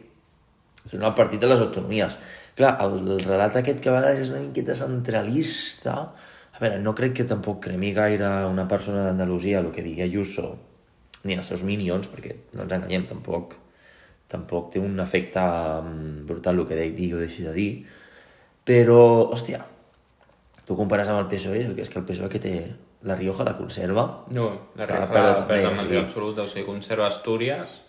Són 0.87 1.03
el 1.03 1.13
partit 1.17 1.41
de 1.43 1.49
les 1.51 1.59
autonomies. 1.59 2.15
Clar, 2.55 2.73
el, 2.85 2.97
el 3.15 3.21
relat 3.25 3.55
aquest 3.59 3.79
que 3.83 3.91
a 3.91 3.97
vegades 3.99 4.25
és 4.25 4.33
una 4.33 4.41
miqueta 4.45 4.75
centralista... 4.79 5.95
A 6.59 6.59
veure, 6.59 6.79
no 6.83 6.91
crec 6.91 7.13
que 7.15 7.23
tampoc 7.23 7.61
cremi 7.63 7.93
gaire 7.95 8.27
una 8.49 8.65
persona 8.67 9.05
d'Andalusia 9.05 9.61
el 9.61 9.69
que 9.71 9.83
digui 9.85 10.01
Ayuso, 10.03 10.57
ni 11.23 11.37
els 11.39 11.47
seus 11.47 11.61
minions, 11.63 12.09
perquè 12.11 12.33
no 12.57 12.65
ens 12.65 12.73
enganyem, 12.75 13.05
tampoc, 13.07 13.53
tampoc 14.27 14.73
té 14.73 14.81
un 14.83 14.99
efecte 14.99 15.39
mm, 15.39 16.25
brutal 16.27 16.59
el 16.59 16.67
que 16.67 16.75
digui, 16.81 17.13
o 17.15 17.21
deixi 17.21 17.45
de 17.47 17.53
dir. 17.55 17.69
Però, 18.67 18.99
hòstia, 19.31 19.61
tu 20.67 20.75
compares 20.75 21.07
amb 21.07 21.21
el 21.21 21.29
PSOE, 21.31 21.63
el 21.69 21.77
que 21.77 21.85
és 21.87 21.93
que 21.93 22.01
el 22.01 22.07
PSOE 22.09 22.27
que 22.33 22.43
té 22.43 22.53
la 23.07 23.15
Rioja 23.15 23.47
la 23.47 23.55
conserva, 23.55 24.25
No, 24.35 24.49
la 24.75 24.83
Ah, 24.83 24.91
Rioja 24.91 25.07
perdó, 25.13 25.27
la 25.29 25.33
també, 25.39 25.53
perd 25.53 25.65
amb 25.69 25.77
sí. 25.77 25.81
majoria 25.85 26.01
absoluta, 26.03 26.43
o 26.43 26.47
sigui, 26.51 26.65
conserva 26.67 27.07
Astúries, 27.07 27.79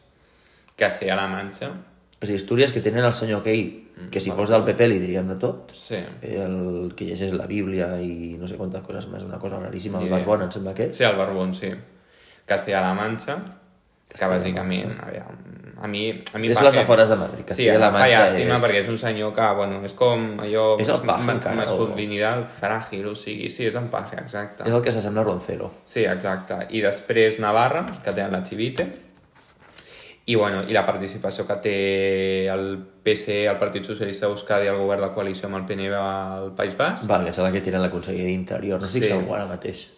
Castella-La 0.78 1.26
Manxa, 1.32 1.72
o 1.74 1.89
sigui, 2.26 2.36
Astúries 2.36 2.72
que 2.72 2.80
tenen 2.80 3.04
el 3.04 3.14
senyor 3.14 3.42
Key, 3.42 3.88
que 4.10 4.20
si 4.20 4.30
fos 4.30 4.48
del 4.50 4.64
PP 4.64 4.86
li 4.88 4.98
diríem 4.98 5.28
de 5.28 5.36
tot, 5.36 5.72
sí, 5.76 5.96
el 6.22 6.92
que 6.96 7.04
llegeix 7.06 7.32
la 7.32 7.46
Bíblia 7.46 7.94
i 8.00 8.36
no 8.40 8.48
sé 8.48 8.56
quantes 8.56 8.82
coses 8.82 9.06
més, 9.08 9.22
una 9.24 9.38
cosa 9.38 9.58
raríssima, 9.58 9.98
el 10.00 10.06
Yeah. 10.08 10.18
Barbón, 10.18 10.42
em 10.42 10.50
sembla 10.50 10.74
que 10.74 10.86
és. 10.90 10.96
sí, 10.96 11.04
el 11.04 11.16
Barbón, 11.16 11.54
sí. 11.54 11.70
Castella-La 12.46 12.94
Manxa, 12.94 13.38
que 14.10 14.26
bàsicament, 14.26 14.96
aviam, 15.06 15.36
a 15.80 15.86
mi... 15.86 16.08
A 16.34 16.38
mi 16.42 16.48
És 16.50 16.58
em 16.58 16.64
les 16.66 16.76
afores 16.80 17.08
de 17.08 17.16
Madrid, 17.16 17.44
Sí, 17.44 17.48
Castella-La 17.52 17.86
em 17.86 17.92
fa 17.92 17.98
Manxa 18.00 18.24
llàstima 18.24 18.54
és- 18.56 18.62
perquè 18.64 18.80
és 18.82 18.88
un 18.88 18.98
senyor 18.98 19.34
que, 19.36 19.50
bueno, 19.56 19.84
és 19.86 19.94
com 19.94 20.24
allò... 20.42 20.64
És 20.82 20.88
el 20.88 21.04
ma- 21.04 21.18
encara, 21.32 21.54
Masculinidad 21.56 22.42
fràgil, 22.60 23.06
o 23.06 23.14
sigui, 23.14 23.50
sí, 23.50 23.66
és 23.66 23.74
en 23.78 23.86
Paje, 23.88 24.16
exacte. 24.18 24.64
És 24.66 24.74
el 24.74 24.82
que 24.82 24.90
s'assembla 24.92 25.22
a 25.22 25.24
Roncero. 25.24 25.70
Sí, 25.84 26.02
exacte. 26.04 26.58
I 26.70 26.80
després 26.82 27.38
Navarra, 27.38 27.86
que 28.04 28.12
té 28.12 28.26
la 28.28 28.42
Chivite. 28.42 28.88
I, 30.30 30.34
bueno, 30.38 30.62
i 30.68 30.74
la 30.76 30.84
participació 30.86 31.46
que 31.48 31.56
té 31.64 31.76
el 32.52 32.66
PSE, 33.02 33.40
el 33.50 33.56
Partit 33.58 33.88
Socialista 33.88 34.28
d'Euskadi, 34.28 34.68
el 34.70 34.78
govern 34.78 35.02
de 35.08 35.12
coalició 35.16 35.48
amb 35.48 35.58
el 35.58 35.64
PNV 35.66 35.96
al 36.00 36.52
País 36.58 36.76
Basc. 36.78 37.08
Val, 37.10 37.24
que 37.26 37.32
és 37.34 37.40
la 37.42 37.50
que 37.50 37.62
tenen 37.64 37.82
la 37.82 37.90
conselleria 37.90 38.28
d'Interior, 38.28 38.78
no 38.80 38.86
estic 38.86 39.08
Sí. 39.08 39.10
segur 39.14 39.34
ara 39.38 39.48
mateix. 39.50 39.88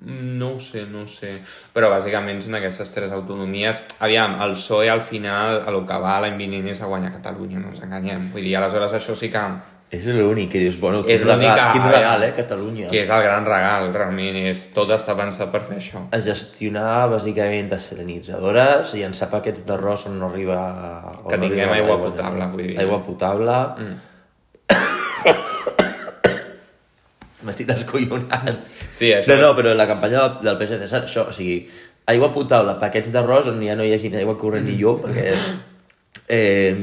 No 0.00 0.54
ho 0.54 0.60
sé, 0.64 0.86
no 0.88 1.02
ho 1.02 1.06
sé. 1.06 1.42
Però 1.74 1.90
bàsicament 1.92 2.40
són 2.40 2.54
aquestes 2.56 2.94
tres 2.94 3.12
autonomies. 3.12 3.82
Aviam, 4.00 4.38
el 4.40 4.54
PSOE 4.56 4.88
al 4.88 5.02
final, 5.04 5.60
a 5.66 5.70
lo 5.70 5.84
que 5.84 5.98
va 6.00 6.14
l'any 6.24 6.38
vinent 6.38 6.68
és 6.72 6.80
a 6.80 6.86
guanyar 6.88 7.12
Catalunya, 7.12 7.58
no 7.60 7.68
ens 7.68 7.82
enganyem. 7.84 8.30
Vull 8.32 8.42
dir, 8.48 8.56
aleshores 8.56 8.94
això 8.96 9.14
sí 9.14 9.28
que... 9.30 9.42
És 9.90 10.04
l'únic 10.06 10.52
que 10.52 10.60
dius, 10.62 10.76
bueno, 10.78 11.00
quin, 11.02 11.18
regal, 11.18 11.40
que- 11.40 11.72
quin 11.74 11.86
regal, 11.90 12.22
eh, 12.22 12.32
Catalunya. 12.36 12.88
Que 12.92 13.00
és 13.02 13.08
el 13.10 13.22
gran 13.24 13.44
regal, 13.44 13.88
realment. 13.92 14.36
És, 14.52 14.68
tot 14.74 14.88
està 14.94 15.16
pensat 15.18 15.50
per 15.50 15.64
fer 15.66 15.78
això. 15.80 16.04
A 16.14 16.20
gestionar, 16.22 17.08
bàsicament, 17.10 17.66
desalinitzadores, 17.72 18.94
llançar 18.94 19.26
paquets 19.32 19.64
d'arròs 19.66 20.06
on 20.06 20.20
no 20.20 20.28
arriba... 20.30 20.60
on 21.24 21.30
Que 21.32 21.36
no 21.40 21.42
tinguem 21.48 21.66
arriba 21.66 21.74
aigua 21.74 21.96
l'aigua, 21.96 22.10
potable, 22.12 22.44
no? 22.44 22.50
vull 22.54 22.62
dir. 22.68 22.78
Aigua 22.78 23.00
potable... 23.08 23.58
Mm. 23.82 23.98
M'estic 27.48 27.66
descollonant. 27.72 28.58
Sí, 28.92 29.10
això... 29.16 29.32
No, 29.32 29.40
no, 29.40 29.50
però 29.56 29.72
la 29.74 29.86
campanya 29.88 30.26
del, 30.44 30.58
PSC 30.60 30.84
és 30.86 30.94
això, 31.00 31.26
o 31.30 31.34
sigui, 31.34 31.64
aigua 32.12 32.28
potable, 32.34 32.74
paquets 32.82 33.10
d'arròs 33.14 33.48
on 33.50 33.58
ja 33.64 33.74
no 33.78 33.82
hi 33.86 33.94
hagi 33.96 34.12
aigua 34.14 34.36
corrent 34.38 34.66
ni 34.68 34.76
llum, 34.78 35.00
perquè... 35.02 35.34
Eh, 36.30 36.76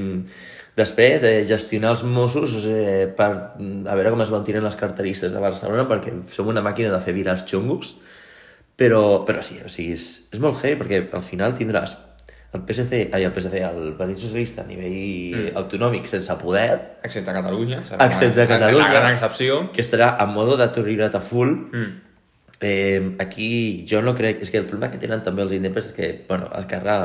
després, 0.78 1.24
eh, 1.26 1.44
gestionar 1.50 1.96
els 1.96 2.04
Mossos 2.06 2.54
eh, 2.70 3.08
per 3.18 3.30
a 3.34 3.96
veure 3.98 4.13
com 4.13 4.22
es 4.24 4.32
van 4.34 4.46
tirant 4.48 4.66
les 4.68 4.78
carteristes 4.80 5.34
de 5.34 5.42
Barcelona, 5.44 5.88
perquè 5.90 6.13
som 6.34 6.50
una 6.54 6.63
màquina 6.66 6.94
de 6.94 7.02
fer 7.04 7.16
virals 7.18 7.46
xungos, 7.50 7.96
però, 8.78 9.24
però 9.26 9.42
sí, 9.42 9.58
o 9.66 9.72
sigui, 9.74 9.96
és, 9.98 10.10
és 10.32 10.44
molt 10.44 10.60
heavy, 10.62 10.78
perquè 10.84 11.02
al 11.18 11.26
final 11.26 11.58
tindràs 11.58 11.98
el 12.56 12.62
PSC, 12.63 13.10
ai, 13.13 13.26
el 13.28 13.34
PSC, 13.36 13.60
el 13.68 13.94
Partit 13.98 14.22
Socialista 14.22 14.63
a 14.63 14.68
nivell 14.70 14.94
mm. 15.36 15.56
autonòmic 15.60 16.08
sense 16.08 16.34
poder, 16.40 17.00
Excepte 17.04 17.34
Catalunya. 17.36 17.82
Excepte 17.84 18.46
la- 18.46 18.48
Catalunya. 18.48 18.88
La 18.88 18.94
gran 18.94 19.13
excepció. 19.18 19.60
que 19.74 19.84
estarà 19.84 20.16
a 20.18 20.26
modo 20.26 20.58
de 20.58 20.68
torrirat 20.74 21.16
a 21.16 21.22
full, 21.22 21.56
Mm. 21.72 22.04
Eh, 22.60 23.16
aquí 23.20 23.86
jo 23.88 24.02
no 24.02 24.16
crec... 24.18 24.40
És 24.42 24.50
que 24.50 24.58
el 24.58 24.66
problema 24.66 24.90
que 24.90 24.98
tenen 24.98 25.22
també 25.22 25.44
els 25.44 25.52
independents 25.54 25.92
és 25.92 25.94
que, 25.94 26.08
bueno, 26.28 26.48
Esquerra... 26.58 26.96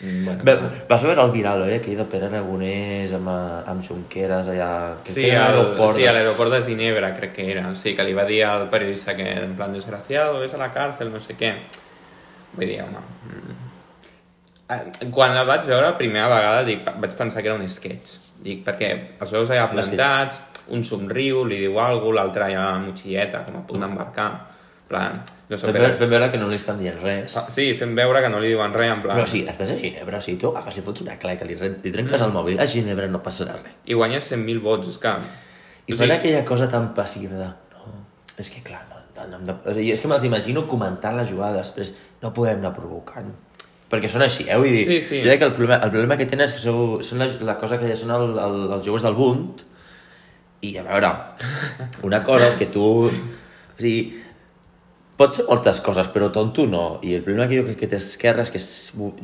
Bueno. 0.00 0.44
Va, 0.46 0.52
vas 0.88 1.02
veure 1.02 1.22
el 1.24 1.32
viral, 1.34 1.64
eh? 1.68 1.80
Aquell 1.80 1.96
de 1.98 2.04
Pere 2.06 2.28
Aragonès 2.28 3.12
amb, 3.16 3.28
eh, 3.32 3.70
amb 3.72 3.82
Junqueras 3.82 4.46
allà... 4.52 4.70
Sí, 5.02 5.14
que 5.24 5.32
era 5.32 5.46
a 5.46 5.48
al, 5.48 5.56
l'aeroport 5.58 5.96
sí, 5.96 6.04
de- 6.04 6.54
de 6.54 6.62
Ginebra, 6.62 7.14
crec 7.16 7.32
que 7.34 7.50
era. 7.50 7.74
Sí, 7.74 7.96
que 7.96 8.04
li 8.06 8.14
va 8.14 8.24
dir 8.24 8.44
al 8.44 8.68
periodista 8.70 9.16
que 9.16 9.26
en 9.32 9.56
plan 9.56 9.72
desgraciado, 9.72 10.38
ves 10.38 10.54
a 10.54 10.58
la 10.58 10.72
càrcel, 10.74 11.10
no 11.10 11.18
sé 11.20 11.34
què. 11.34 11.54
Vull 12.54 12.66
dir, 12.66 12.82
home... 12.82 13.02
mm. 13.26 13.64
Quan 15.10 15.32
el 15.36 15.46
vaig 15.48 15.64
veure 15.64 15.86
la 15.86 15.96
primera 15.96 16.28
vegada 16.28 16.62
dic, 16.62 16.84
vaig 16.84 17.14
pensar 17.16 17.40
que 17.42 17.48
era 17.48 17.56
un 17.56 17.68
sketch. 17.72 18.18
Dic, 18.44 18.60
perquè 18.66 18.90
els 19.18 19.32
veus 19.32 19.50
allà 19.50 19.66
plantats, 19.72 20.38
un 20.68 20.84
somriu, 20.84 21.44
li 21.48 21.56
diu 21.62 21.78
alguna 21.80 22.04
cosa, 22.04 22.16
l'altre 22.20 22.44
allà 22.44 22.66
amb 22.66 22.74
la 22.74 22.86
motxilleta, 22.90 23.40
com 23.46 23.56
a 23.56 23.66
punt 23.66 23.80
d'embarcar. 23.80 24.28
En 24.28 24.57
plan, 24.88 25.20
no 25.48 25.56
sé, 25.56 25.66
Fem 25.68 25.76
veure, 25.76 25.92
fem 26.00 26.10
veure 26.10 26.28
que 26.32 26.38
no 26.40 26.48
li 26.50 26.56
estan 26.56 26.78
dient 26.80 26.98
res. 27.02 27.36
Ah, 27.36 27.46
Sí, 27.52 27.70
fent 27.78 27.94
veure 27.96 28.20
que 28.24 28.30
no 28.32 28.40
li 28.42 28.50
diuen 28.54 28.72
res, 28.76 28.90
en 28.92 29.02
plan... 29.04 29.16
Però 29.18 29.26
sí, 29.28 29.42
estàs 29.48 29.70
a 29.74 29.76
Ginebra, 29.80 30.18
o 30.18 30.24
sigui, 30.24 30.38
tu 30.40 30.50
agafes 30.52 30.76
i 30.80 30.84
fots 30.84 31.04
una 31.04 31.16
claca, 31.20 31.44
li, 31.48 31.56
li 31.60 31.92
trenques 31.94 32.20
el 32.24 32.32
mòbil, 32.34 32.58
a 32.60 32.66
Ginebra 32.68 33.08
no 33.12 33.20
passarà 33.24 33.56
res. 33.60 33.78
I 33.86 33.96
guanyes 33.98 34.30
100.000 34.32 34.62
vots, 34.64 34.88
és 34.92 34.98
que... 35.02 35.14
I 35.88 35.92
o 35.92 35.96
fan 35.96 36.04
sigui, 36.08 36.16
aquella 36.18 36.44
cosa 36.48 36.68
tan 36.72 36.90
passiva 36.96 37.36
de... 37.40 37.48
No, 37.76 37.98
és 38.38 38.50
que 38.52 38.62
clar, 38.64 38.82
no, 39.16 39.26
no, 39.32 39.38
no, 39.44 39.58
o 39.64 39.74
sigui, 39.76 39.92
és 39.94 40.00
que 40.04 40.08
me'ls 40.12 40.24
imagino 40.28 40.66
comentant 40.68 41.16
la 41.16 41.24
jugada 41.28 41.60
després. 41.62 41.94
No 42.22 42.32
podem 42.36 42.60
anar 42.60 42.74
provocant. 42.76 43.30
Perquè 43.88 44.08
són 44.12 44.20
així, 44.26 44.44
eh? 44.44 44.56
Vull 44.60 44.68
dir, 44.68 44.84
Sí, 44.84 44.98
sí. 45.00 45.18
jo 45.24 45.30
crec 45.30 45.38
que 45.40 45.46
el 45.48 45.54
problema, 45.56 45.78
el 45.86 45.90
problema 45.94 46.16
que 46.20 46.26
tenen 46.28 46.44
és 46.44 46.52
que 46.52 46.60
sou, 46.60 46.98
són 47.00 47.22
la, 47.24 47.28
la 47.48 47.54
cosa 47.56 47.78
que 47.80 47.88
ja 47.88 47.96
són 47.96 48.10
el, 48.12 48.34
el, 48.36 48.58
els 48.76 48.84
joves 48.84 49.04
del 49.06 49.16
Bund 49.16 49.62
i 50.68 50.74
a 50.76 50.82
veure, 50.84 51.12
una 52.04 52.20
cosa 52.26 52.50
és 52.52 52.56
que 52.60 52.68
tu... 52.74 52.84
O 53.78 53.80
sigui, 53.80 54.18
pot 55.18 55.34
ser 55.34 55.48
moltes 55.48 55.80
coses, 55.82 56.06
però 56.14 56.28
tonto 56.30 56.64
no. 56.70 57.00
I 57.02 57.16
el 57.16 57.24
problema 57.26 57.48
que 57.50 57.58
jo 57.58 57.64
crec 57.66 57.80
que 57.80 57.88
té 57.90 57.98
Esquerra 57.98 58.44
és 58.46 58.52
que 58.54 58.60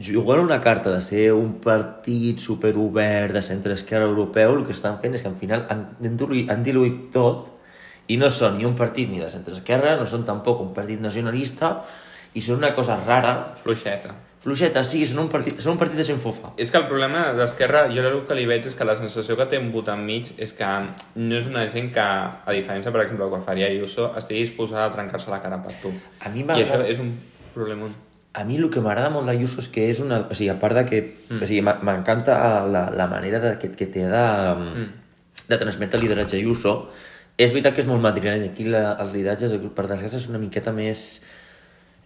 jugant 0.09 0.43
una 0.43 0.59
carta 0.61 0.91
de 0.91 1.01
ser 1.07 1.29
un 1.37 1.53
partit 1.63 2.43
superobert 2.43 3.37
de 3.37 3.43
centre-esquerra 3.47 4.09
europeu, 4.11 4.57
el 4.59 4.65
que 4.67 4.75
estan 4.75 4.99
fent 5.03 5.15
és 5.15 5.23
que 5.23 5.31
al 5.31 5.39
final 5.39 5.69
han, 5.71 5.87
han, 6.03 6.17
diluït, 6.19 6.51
han 6.51 6.67
diluït 6.67 6.99
tot 7.15 7.53
i 8.11 8.19
no 8.21 8.29
són 8.29 8.59
ni 8.59 8.67
un 8.67 8.75
partit 8.77 9.09
ni 9.09 9.23
de 9.23 9.31
centre-esquerra, 9.31 9.95
no 10.01 10.09
són 10.11 10.27
tampoc 10.27 10.61
un 10.67 10.75
partit 10.75 11.01
nacionalista 11.01 11.77
i 12.35 12.43
són 12.43 12.59
una 12.59 12.75
cosa 12.75 12.99
rara, 13.07 13.55
Fluixeta. 13.63 14.17
Fluixeta, 14.45 14.83
sí, 14.85 15.01
són 15.09 15.23
un 15.23 15.29
partit, 15.33 15.57
són 15.65 15.75
un 15.75 15.81
partit 15.81 15.97
de 15.97 16.05
gent 16.05 16.21
fofa. 16.21 16.53
És 16.61 16.71
que 16.71 16.77
el 16.77 16.87
problema 16.91 17.31
d'Esquerra, 17.37 17.87
jo 17.93 18.03
el 18.05 18.19
que 18.29 18.37
li 18.37 18.45
veig 18.49 18.67
és 18.69 18.77
que 18.77 18.85
la 18.85 18.97
sensació 18.99 19.39
que 19.39 19.47
té 19.49 19.61
un 19.61 19.71
vot 19.73 19.89
enmig 19.89 20.35
és 20.37 20.53
que 20.57 20.73
no 21.17 21.39
és 21.39 21.47
una 21.49 21.63
gent 21.73 21.89
que, 21.95 22.05
a 22.05 22.57
diferència, 22.57 22.93
per 22.93 23.07
exemple, 23.07 23.31
quan 23.33 23.47
faria 23.47 23.71
Ayuso, 23.73 24.11
estigui 24.21 24.43
disposada 24.45 24.91
a 24.91 24.93
trencar-se 24.93 25.33
la 25.33 25.41
cara 25.41 25.63
per 25.65 25.73
tu. 25.81 25.93
A 26.21 26.33
mi 26.35 26.45
I 26.45 26.67
això 26.67 26.83
és 26.85 27.01
un 27.01 27.15
problema. 27.55 27.89
A 28.35 28.45
mi 28.45 28.59
el 28.59 28.69
que 28.75 28.83
m'agrada 28.85 29.13
molt 29.15 29.31
d'Ayuso 29.31 29.63
és 29.63 29.71
que 29.73 29.87
és 29.95 30.03
una... 30.05 30.21
O 30.29 30.37
sigui, 30.37 30.51
a 30.53 30.59
part 30.61 30.77
de 30.77 30.85
que... 30.91 31.01
Mm. 31.31 31.41
O 31.41 31.49
sigui, 31.49 31.63
m'encanta 31.65 32.37
la, 32.69 32.89
la 32.93 33.07
manera 33.09 33.41
de, 33.41 33.55
que, 33.63 33.71
que 33.73 33.89
té 33.95 34.05
de, 34.11 34.25
mm. 34.59 34.89
de 35.49 35.59
transmetre 35.63 36.01
el 36.01 36.05
lideratge 36.05 36.37
Ayuso. 36.43 36.75
És 37.39 37.55
veritat 37.55 37.79
que 37.79 37.85
és 37.87 37.89
molt 37.89 38.05
madrileny. 38.05 38.51
Aquí 38.51 38.69
la, 38.69 38.91
els 39.01 39.15
lideratges, 39.15 39.57
per 39.73 39.87
desgràcia, 39.89 40.21
són 40.21 40.35
una 40.35 40.43
miqueta 40.43 40.75
més 40.75 41.23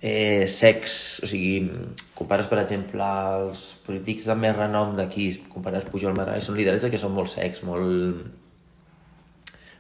eh, 0.01 0.47
secs. 0.49 1.21
O 1.25 1.31
sigui, 1.31 1.71
compares, 2.19 2.49
per 2.51 2.61
exemple, 2.63 3.07
els 3.39 3.65
polítics 3.87 4.29
de 4.29 4.37
més 4.39 4.57
renom 4.57 4.97
d'aquí, 4.99 5.31
compares 5.53 5.89
Pujol 5.91 6.17
Maragall, 6.17 6.45
són 6.45 6.59
lideratges 6.59 6.93
que 6.93 7.01
són 7.01 7.17
molt 7.17 7.33
secs, 7.33 7.65
molt... 7.67 8.29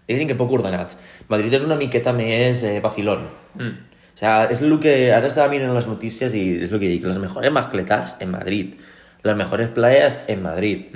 Diguéssim 0.09 0.31
que 0.31 0.38
poc 0.40 0.54
ordenats. 0.57 0.96
Madrid 1.28 1.52
és 1.52 1.66
una 1.66 1.76
miqueta 1.76 2.14
més 2.16 2.62
eh, 2.64 2.78
vacilón. 2.81 3.26
Mm. 3.59 3.74
O 4.18 4.18
sea, 4.18 4.46
es 4.46 4.61
lo 4.62 4.81
que 4.81 5.12
ahora 5.12 5.28
estaba 5.28 5.46
mirando 5.48 5.74
las 5.74 5.87
noticias 5.87 6.35
y 6.35 6.64
es 6.64 6.72
lo 6.72 6.81
que 6.81 6.88
digo, 6.88 7.07
las 7.07 7.18
mejores 7.18 7.52
mascletas 7.52 8.16
en 8.20 8.33
Madrid, 8.33 8.74
las 9.22 9.37
mejores 9.37 9.68
playas 9.68 10.18
en 10.26 10.42
Madrid, 10.42 10.87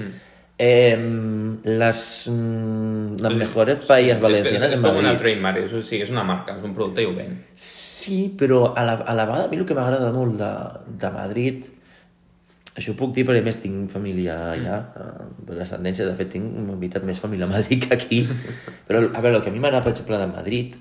em, 0.59 1.59
las, 1.63 2.27
mm, 2.29 3.21
las 3.21 3.35
mejores 3.35 3.85
playas 3.85 4.17
és, 4.17 4.23
valencianes 4.23 4.63
és, 4.63 4.69
és 4.73 4.75
en 4.75 4.83
com 4.83 4.97
una 4.97 5.13
Madrid. 5.13 5.21
trademark, 5.21 5.59
és, 5.59 5.73
o 5.73 5.83
sigui, 5.83 6.03
és 6.03 6.11
una 6.11 6.25
marca, 6.25 6.57
és 6.59 6.65
un 6.65 6.75
producte 6.75 7.03
i 7.03 7.07
ho 7.07 7.15
ven. 7.15 7.39
Sí, 7.55 7.82
però 8.39 8.73
a 8.75 8.83
la, 8.87 8.99
a 9.07 9.15
la 9.15 9.29
vegada 9.29 9.47
a 9.47 9.53
mi 9.53 9.61
el 9.61 9.67
que 9.69 9.77
m'agrada 9.79 10.11
molt 10.15 10.39
de, 10.41 10.51
de 11.03 11.11
Madrid 11.15 11.65
això 12.73 12.95
ho 12.95 12.97
puc 12.97 13.13
dir 13.13 13.25
perquè 13.29 13.43
més 13.45 13.59
tinc 13.61 13.91
família 13.93 14.37
allà, 14.55 14.79
mm. 14.81 15.49
eh, 15.51 15.57
l'ascendència, 15.59 16.07
de 16.09 16.15
fet 16.17 16.31
tinc 16.33 16.55
en 16.57 16.71
veritat 16.73 17.05
més 17.05 17.21
família 17.21 17.45
a 17.45 17.53
Madrid 17.53 17.85
que 17.85 17.93
aquí, 17.97 18.23
però 18.89 19.03
a 19.05 19.21
veure, 19.21 19.37
el 19.37 19.43
que 19.45 19.53
a 19.53 19.55
mi 19.55 19.61
m'agrada, 19.61 19.85
per 19.85 19.93
exemple, 19.93 20.21
de 20.21 20.29
Madrid 20.31 20.79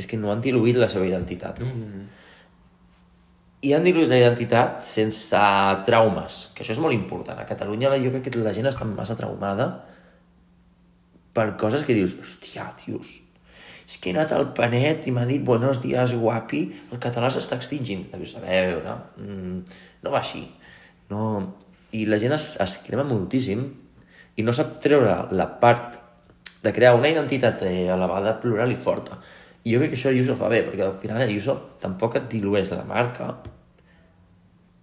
és 0.00 0.08
que 0.08 0.16
no 0.20 0.32
han 0.32 0.44
diluït 0.44 0.78
la 0.80 0.88
seva 0.92 1.08
identitat. 1.08 1.60
Mm. 1.64 2.06
I 3.68 3.74
han 3.76 3.84
diluït 3.84 4.08
la 4.08 4.22
identitat 4.22 4.80
sense 4.86 5.42
traumes, 5.88 6.40
que 6.54 6.64
això 6.64 6.76
és 6.76 6.80
molt 6.80 6.96
important. 6.96 7.38
A 7.40 7.48
Catalunya 7.48 7.92
jo 8.00 8.12
crec 8.14 8.28
que 8.30 8.40
la 8.40 8.56
gent 8.56 8.68
està 8.70 8.88
massa 8.88 9.16
traumada 9.18 9.70
per 11.36 11.50
coses 11.60 11.84
que 11.84 11.96
dius, 11.96 12.16
hòstia, 12.16 12.70
tios, 12.80 13.18
és 13.86 13.98
que 14.02 14.10
he 14.10 14.14
anat 14.16 14.32
al 14.34 14.48
Panet 14.54 15.06
i 15.06 15.14
m'ha 15.14 15.26
dit 15.28 15.44
buenos 15.46 15.78
días, 15.82 16.14
guapi, 16.18 16.62
el 16.90 17.00
català 17.02 17.30
s'està 17.30 17.58
extingint. 17.60 18.08
A 18.12 18.18
veure, 18.18 18.96
mm, 19.22 19.78
no 20.02 20.14
va 20.14 20.22
així. 20.24 20.46
No... 21.12 21.22
I 21.96 22.02
la 22.10 22.18
gent 22.20 22.34
es, 22.34 22.56
es 22.60 22.72
crema 22.84 23.04
moltíssim 23.06 23.60
i 24.36 24.44
no 24.44 24.52
sap 24.52 24.74
treure 24.82 25.14
la 25.32 25.46
part 25.62 25.94
de 26.60 26.72
crear 26.74 26.96
una 26.98 27.08
identitat 27.08 27.62
eh, 27.64 27.86
elevada, 27.94 28.34
plural 28.42 28.74
i 28.74 28.76
forta. 28.76 29.20
I 29.64 29.72
jo 29.72 29.80
crec 29.80 29.94
que 29.94 29.98
això 30.00 30.10
Ayuso 30.10 30.34
fa 30.36 30.50
bé, 30.52 30.60
perquè 30.66 30.82
al 30.84 30.98
final 31.00 31.22
Ayuso 31.22 31.54
tampoc 31.80 32.18
et 32.18 32.26
dilueix 32.34 32.68
la 32.74 32.84
marca, 32.84 33.30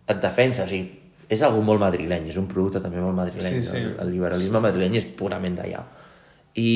et 0.07 0.19
defensa, 0.23 0.63
o 0.63 0.71
sigui, 0.71 1.03
és 1.31 1.43
algú 1.45 1.61
molt 1.65 1.83
madrileny, 1.83 2.31
és 2.31 2.39
un 2.39 2.47
producte 2.49 2.81
també 2.83 3.03
molt 3.03 3.19
madrileny. 3.19 3.59
Sí, 3.59 3.67
sí. 3.67 3.79
El, 3.83 3.93
el 4.03 4.11
liberalisme 4.15 4.63
madrileny 4.63 4.99
és 4.99 5.07
purament 5.19 5.59
d'allà. 5.59 5.83
I, 6.59 6.69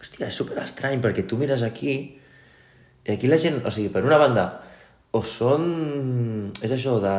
hòstia, 0.00 0.30
és 0.30 0.40
super 0.40 0.58
estrany, 0.62 1.00
perquè 1.04 1.26
tu 1.28 1.38
mires 1.40 1.62
aquí, 1.66 1.94
i 3.04 3.12
aquí 3.14 3.28
la 3.30 3.38
gent, 3.40 3.60
o 3.64 3.72
sigui, 3.72 3.92
per 3.92 4.04
una 4.06 4.18
banda, 4.20 4.48
o 5.16 5.22
són... 5.26 5.64
És 6.62 6.72
això, 6.74 6.96
de, 7.02 7.14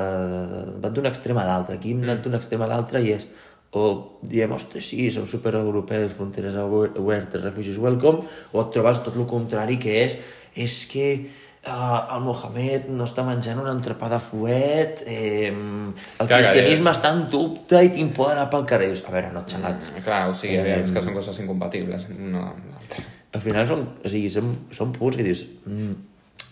de, 0.51 0.65
van 0.83 0.93
d'un 0.95 1.09
extrem 1.09 1.39
a 1.41 1.47
l'altre. 1.47 1.77
Aquí 1.77 1.91
hem 1.95 2.05
anat 2.05 2.21
d'un 2.23 2.37
extrem 2.37 2.61
a 2.63 2.69
l'altre 2.71 3.01
i 3.03 3.15
és 3.17 3.27
o 3.71 4.19
diem, 4.27 4.51
ostres, 4.51 4.89
sí, 4.91 5.05
som 5.15 5.27
supereuropeus, 5.31 6.11
fronteres 6.17 6.57
obertes, 6.59 7.39
refugis 7.39 7.77
welcome, 7.79 8.25
o 8.51 8.65
et 8.65 8.73
trobes 8.75 8.99
tot 9.05 9.15
el 9.15 9.29
contrari, 9.29 9.77
que 9.79 9.93
és, 10.01 10.17
és 10.59 10.75
que 10.91 11.05
uh, 11.67 12.15
el 12.15 12.21
Mohamed 12.26 12.88
no 12.89 13.06
està 13.06 13.24
menjant 13.28 13.60
un 13.62 13.67
entrepà 13.71 14.10
de 14.10 14.19
fuet, 14.19 15.04
eh, 15.06 15.47
el 15.52 16.28
Clar, 16.28 16.39
cristianisme 16.41 16.89
que- 16.91 16.97
està 16.97 17.12
en 17.13 17.26
dubte 17.30 17.84
i 17.86 17.89
tinc 17.93 18.13
por 18.15 18.30
d'anar 18.32 18.50
pel 18.50 18.65
carrer. 18.65 18.88
Dius, 18.93 19.04
A 19.08 19.12
veure, 19.12 19.32
no 19.34 19.43
xalats. 19.47 19.91
Mm, 19.91 20.04
clar, 20.06 20.30
o 20.30 20.34
sigui, 20.34 20.56
Eh, 20.58 20.84
és 20.84 20.91
que 20.91 21.02
són 21.02 21.13
coses 21.13 21.39
incompatibles 21.39 22.06
amb 22.10 22.34
l'altra. 22.36 23.04
al 23.34 23.41
final 23.41 23.67
són, 23.67 23.86
o 24.04 24.08
sigui, 24.10 24.30
són, 24.30 24.56
són 24.71 24.91
punts 24.93 25.17
que 25.17 25.24
dius... 25.24 25.45
Mm, 25.65 25.93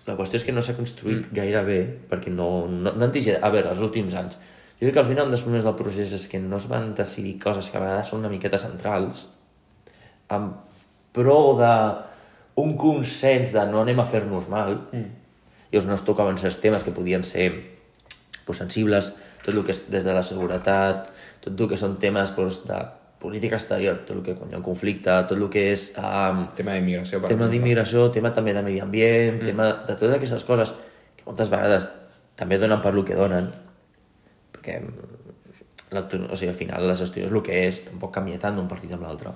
la 0.08 0.15
qüestió 0.17 0.38
és 0.39 0.43
que 0.43 0.52
no 0.56 0.62
s'ha 0.62 0.74
construït 0.74 1.28
mm. 1.28 1.36
gaire 1.36 1.62
bé, 1.63 1.80
perquè 2.10 2.32
no, 2.34 2.65
no, 2.67 2.91
no 2.95 3.06
han 3.06 3.12
digerit... 3.12 3.43
A 3.43 3.50
veure, 3.54 3.69
els 3.69 3.82
últims 3.82 4.13
anys. 4.17 4.38
Jo 4.80 4.88
crec 4.88 4.93
que 4.93 5.00
al 5.04 5.06
final 5.06 5.26
un 5.26 5.32
dels 5.36 5.41
problemes 5.43 5.65
del 5.67 5.76
procés 5.76 6.13
és 6.13 6.28
que 6.28 6.39
no 6.39 6.56
es 6.58 6.65
van 6.67 6.95
decidir 6.95 7.38
coses 7.39 7.69
que 7.69 7.78
a 7.78 7.82
vegades 7.82 8.08
són 8.10 8.22
una 8.24 8.30
miqueta 8.32 8.58
centrals 8.58 9.28
en 10.32 10.54
pro 11.12 11.36
de 11.60 11.74
un 12.62 12.76
consens 12.80 13.54
de 13.56 13.65
no 13.72 13.84
anem 13.84 14.00
a 14.02 14.08
fer-nos 14.10 14.50
mal 14.52 14.76
mm. 14.91 15.10
llavors 15.72 15.89
no 15.89 15.98
es 15.98 16.06
tocaven 16.08 16.39
certs 16.41 16.60
temes 16.63 16.86
que 16.86 16.95
podien 16.95 17.24
ser 17.24 17.52
pues, 18.50 18.58
sensibles, 18.58 19.13
tot 19.45 19.54
el 19.54 19.62
que 19.62 19.76
és 19.76 19.84
des 19.93 20.06
de 20.08 20.13
la 20.15 20.24
seguretat, 20.26 21.12
tot 21.43 21.54
el 21.54 21.69
que 21.69 21.78
són 21.78 22.00
temes 22.02 22.32
pues, 22.34 22.63
de 22.65 22.80
política 23.22 23.60
exterior, 23.60 24.00
tot 24.08 24.15
el 24.17 24.24
que 24.26 24.34
quan 24.39 24.50
hi 24.50 24.58
ha 24.58 24.62
un 24.62 24.65
conflicte, 24.65 25.13
tot 25.30 25.38
el 25.38 25.45
que 25.54 25.67
és 25.76 25.91
um, 26.00 26.48
Tema 26.58 26.74
d'immigració, 26.74 27.22
tema 27.30 27.50
d'immigració, 27.52 28.08
tema 28.15 28.34
també 28.34 28.56
de 28.58 28.63
medi 28.65 28.82
ambient, 28.82 29.38
mm. 29.38 29.52
tema 29.52 29.69
de 29.86 29.93
totes 29.93 30.17
aquestes 30.17 30.48
coses 30.48 30.74
que 31.19 31.28
moltes 31.28 31.52
vegades 31.54 31.86
també 32.39 32.58
donen 32.58 32.82
per 32.82 32.95
lo 32.95 33.06
que 33.06 33.19
donen, 33.19 33.52
perquè 34.56 34.80
mm, 34.82 36.26
o 36.30 36.36
sigui, 36.39 36.50
al 36.50 36.58
final 36.58 36.89
la 36.89 36.98
gestió 36.98 37.28
és 37.28 37.32
el 37.34 37.45
que 37.45 37.63
és, 37.67 37.84
tampoc 37.86 38.15
canvia 38.17 38.41
tant 38.41 38.58
d'un 38.58 38.69
partit 38.72 38.98
amb 38.98 39.06
l'altre. 39.06 39.36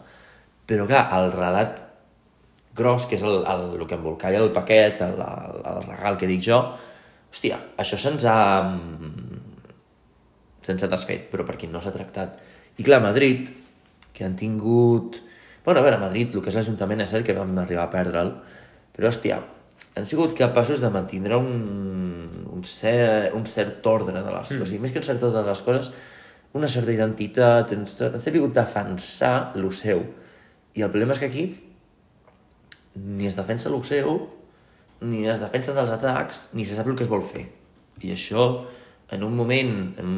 Però 0.66 0.90
clar, 0.90 1.06
el 1.20 1.32
relat 1.36 1.82
gros, 2.76 3.06
que 3.06 3.18
és 3.20 3.24
el, 3.24 3.44
el, 3.46 3.66
el 3.80 3.88
que 3.88 3.98
embolcalla 4.00 4.42
el 4.42 4.52
paquet, 4.56 5.02
el, 5.06 5.20
el, 5.22 5.62
el 5.74 5.88
regal 5.92 6.18
que 6.18 6.30
dic 6.30 6.44
jo, 6.46 6.60
hòstia, 7.34 7.60
això 7.82 8.00
se'ns 8.00 8.26
ha... 8.30 8.38
mm, 8.70 9.42
se'ns 10.64 10.86
ha 10.86 10.90
desfet, 10.92 11.28
però 11.32 11.46
perquè 11.48 11.70
no 11.70 11.82
s'ha 11.84 11.94
tractat. 11.94 12.40
I 12.80 12.86
clar, 12.86 13.02
Madrid, 13.04 13.52
que 14.14 14.26
han 14.26 14.38
tingut... 14.40 15.20
Bueno, 15.66 15.80
a 15.80 15.84
veure, 15.84 15.98
a 15.98 16.02
Madrid, 16.02 16.34
el 16.34 16.44
que 16.44 16.52
és 16.52 16.58
l'Ajuntament 16.58 17.04
és 17.04 17.12
cert 17.14 17.26
que 17.28 17.36
vam 17.38 17.54
arribar 17.62 17.86
a 17.88 17.92
perdre'l, 17.92 18.32
però, 18.94 19.10
hòstia, 19.10 19.40
han 19.96 20.08
sigut 20.10 20.34
capaços 20.38 20.82
de 20.82 20.90
mantindre 20.92 21.38
un, 21.38 21.52
un, 22.50 22.64
cert, 22.68 23.36
un 23.38 23.46
cert 23.50 23.86
ordre 23.88 24.18
de 24.18 24.26
les 24.26 24.50
coses. 24.50 24.58
Mm. 24.58 24.66
O 24.66 24.70
sigui, 24.70 24.82
més 24.84 24.96
que 24.96 25.02
un 25.04 25.08
cert 25.08 25.24
ordre 25.30 25.44
de 25.44 25.52
les 25.52 25.64
coses, 25.66 25.92
una 26.58 26.70
certa 26.70 26.94
identitat, 26.94 27.74
han, 27.76 27.86
han 28.10 28.24
sabut 28.24 28.56
defensar 28.56 29.36
el 29.58 29.70
seu. 29.78 30.04
I 30.74 30.86
el 30.86 30.92
problema 30.94 31.16
és 31.16 31.22
que 31.22 31.30
aquí 31.30 31.46
ni 32.95 33.27
es 33.27 33.36
defensa 33.36 33.69
el 33.69 33.84
seu, 33.88 34.17
ni 35.03 35.27
es 35.27 35.41
defensa 35.43 35.75
dels 35.75 35.91
atacs, 35.91 36.47
ni 36.53 36.65
se 36.65 36.77
sap 36.77 36.88
el 36.88 36.97
que 36.97 37.06
es 37.06 37.12
vol 37.12 37.23
fer. 37.25 37.47
I 38.03 38.13
això, 38.15 38.47
en 39.13 39.23
un 39.23 39.36
moment 39.36 39.71
en, 40.01 40.12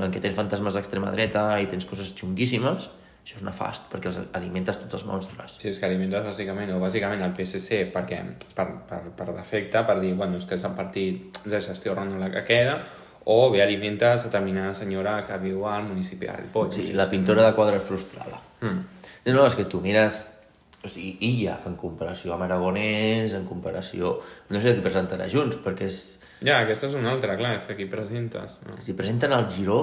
en 0.00 0.12
què 0.12 0.22
tens 0.22 0.36
fantasmes 0.36 0.76
d'extrema 0.76 1.12
dreta 1.14 1.50
i 1.62 1.68
tens 1.70 1.86
coses 1.88 2.14
xunguíssimes, 2.18 2.90
això 3.28 3.40
és 3.40 3.44
nefast, 3.44 3.90
perquè 3.92 4.08
els 4.08 4.20
alimentes 4.38 4.78
tots 4.80 4.96
els 4.96 5.04
monstres. 5.08 5.58
Sí, 5.60 5.68
és 5.72 5.80
que 5.80 5.84
alimentes 5.88 6.24
bàsicament, 6.24 6.70
o 6.72 6.78
bàsicament 6.80 7.24
el 7.26 7.34
PSC 7.36 7.82
perquè, 7.92 8.22
per, 8.56 8.68
per, 8.88 9.02
per 9.18 9.26
defecte, 9.34 9.82
per 9.84 9.98
dir, 10.00 10.14
bueno, 10.16 10.40
és 10.40 10.46
que 10.48 10.56
és 10.56 10.64
el 10.64 10.72
partit 10.78 11.42
de 11.44 11.60
gestió 11.60 11.92
la 11.98 12.30
que 12.32 12.44
queda, 12.48 12.78
o 13.30 13.50
bé 13.52 13.60
alimentes 13.62 14.22
a 14.22 14.24
determinada 14.24 14.72
senyora 14.74 15.26
que 15.26 15.36
viu 15.36 15.66
al 15.68 15.84
municipi 15.84 16.24
de 16.24 16.36
Ripoll. 16.38 16.72
Sí, 16.72 16.92
la 16.94 17.10
pintora 17.10 17.44
de 17.44 17.52
quadres 17.54 17.82
frustrada. 17.82 18.40
Mm. 18.62 18.80
No, 19.26 19.34
no, 19.34 19.46
és 19.46 19.54
que 19.54 19.68
tu 19.68 19.82
mires... 19.84 20.37
O 20.84 20.88
sigui, 20.88 21.16
Illa, 21.26 21.56
en 21.66 21.74
comparació 21.76 22.34
amb 22.36 22.42
Aragonès, 22.46 23.34
en 23.34 23.44
comparació... 23.48 24.20
No 24.50 24.60
sé 24.62 24.74
qui 24.76 24.82
presentarà 24.84 25.26
Junts, 25.32 25.56
perquè 25.64 25.84
és... 25.90 25.96
Ja, 26.40 26.60
aquesta 26.62 26.86
és 26.86 26.94
una 26.94 27.10
altra, 27.16 27.34
clar, 27.36 27.56
és 27.58 27.64
que 27.66 27.72
aquí 27.74 27.86
presentes. 27.90 28.52
No? 28.64 28.76
Si 28.80 28.92
presenten 28.94 29.32
el 29.34 29.48
Giró, 29.50 29.80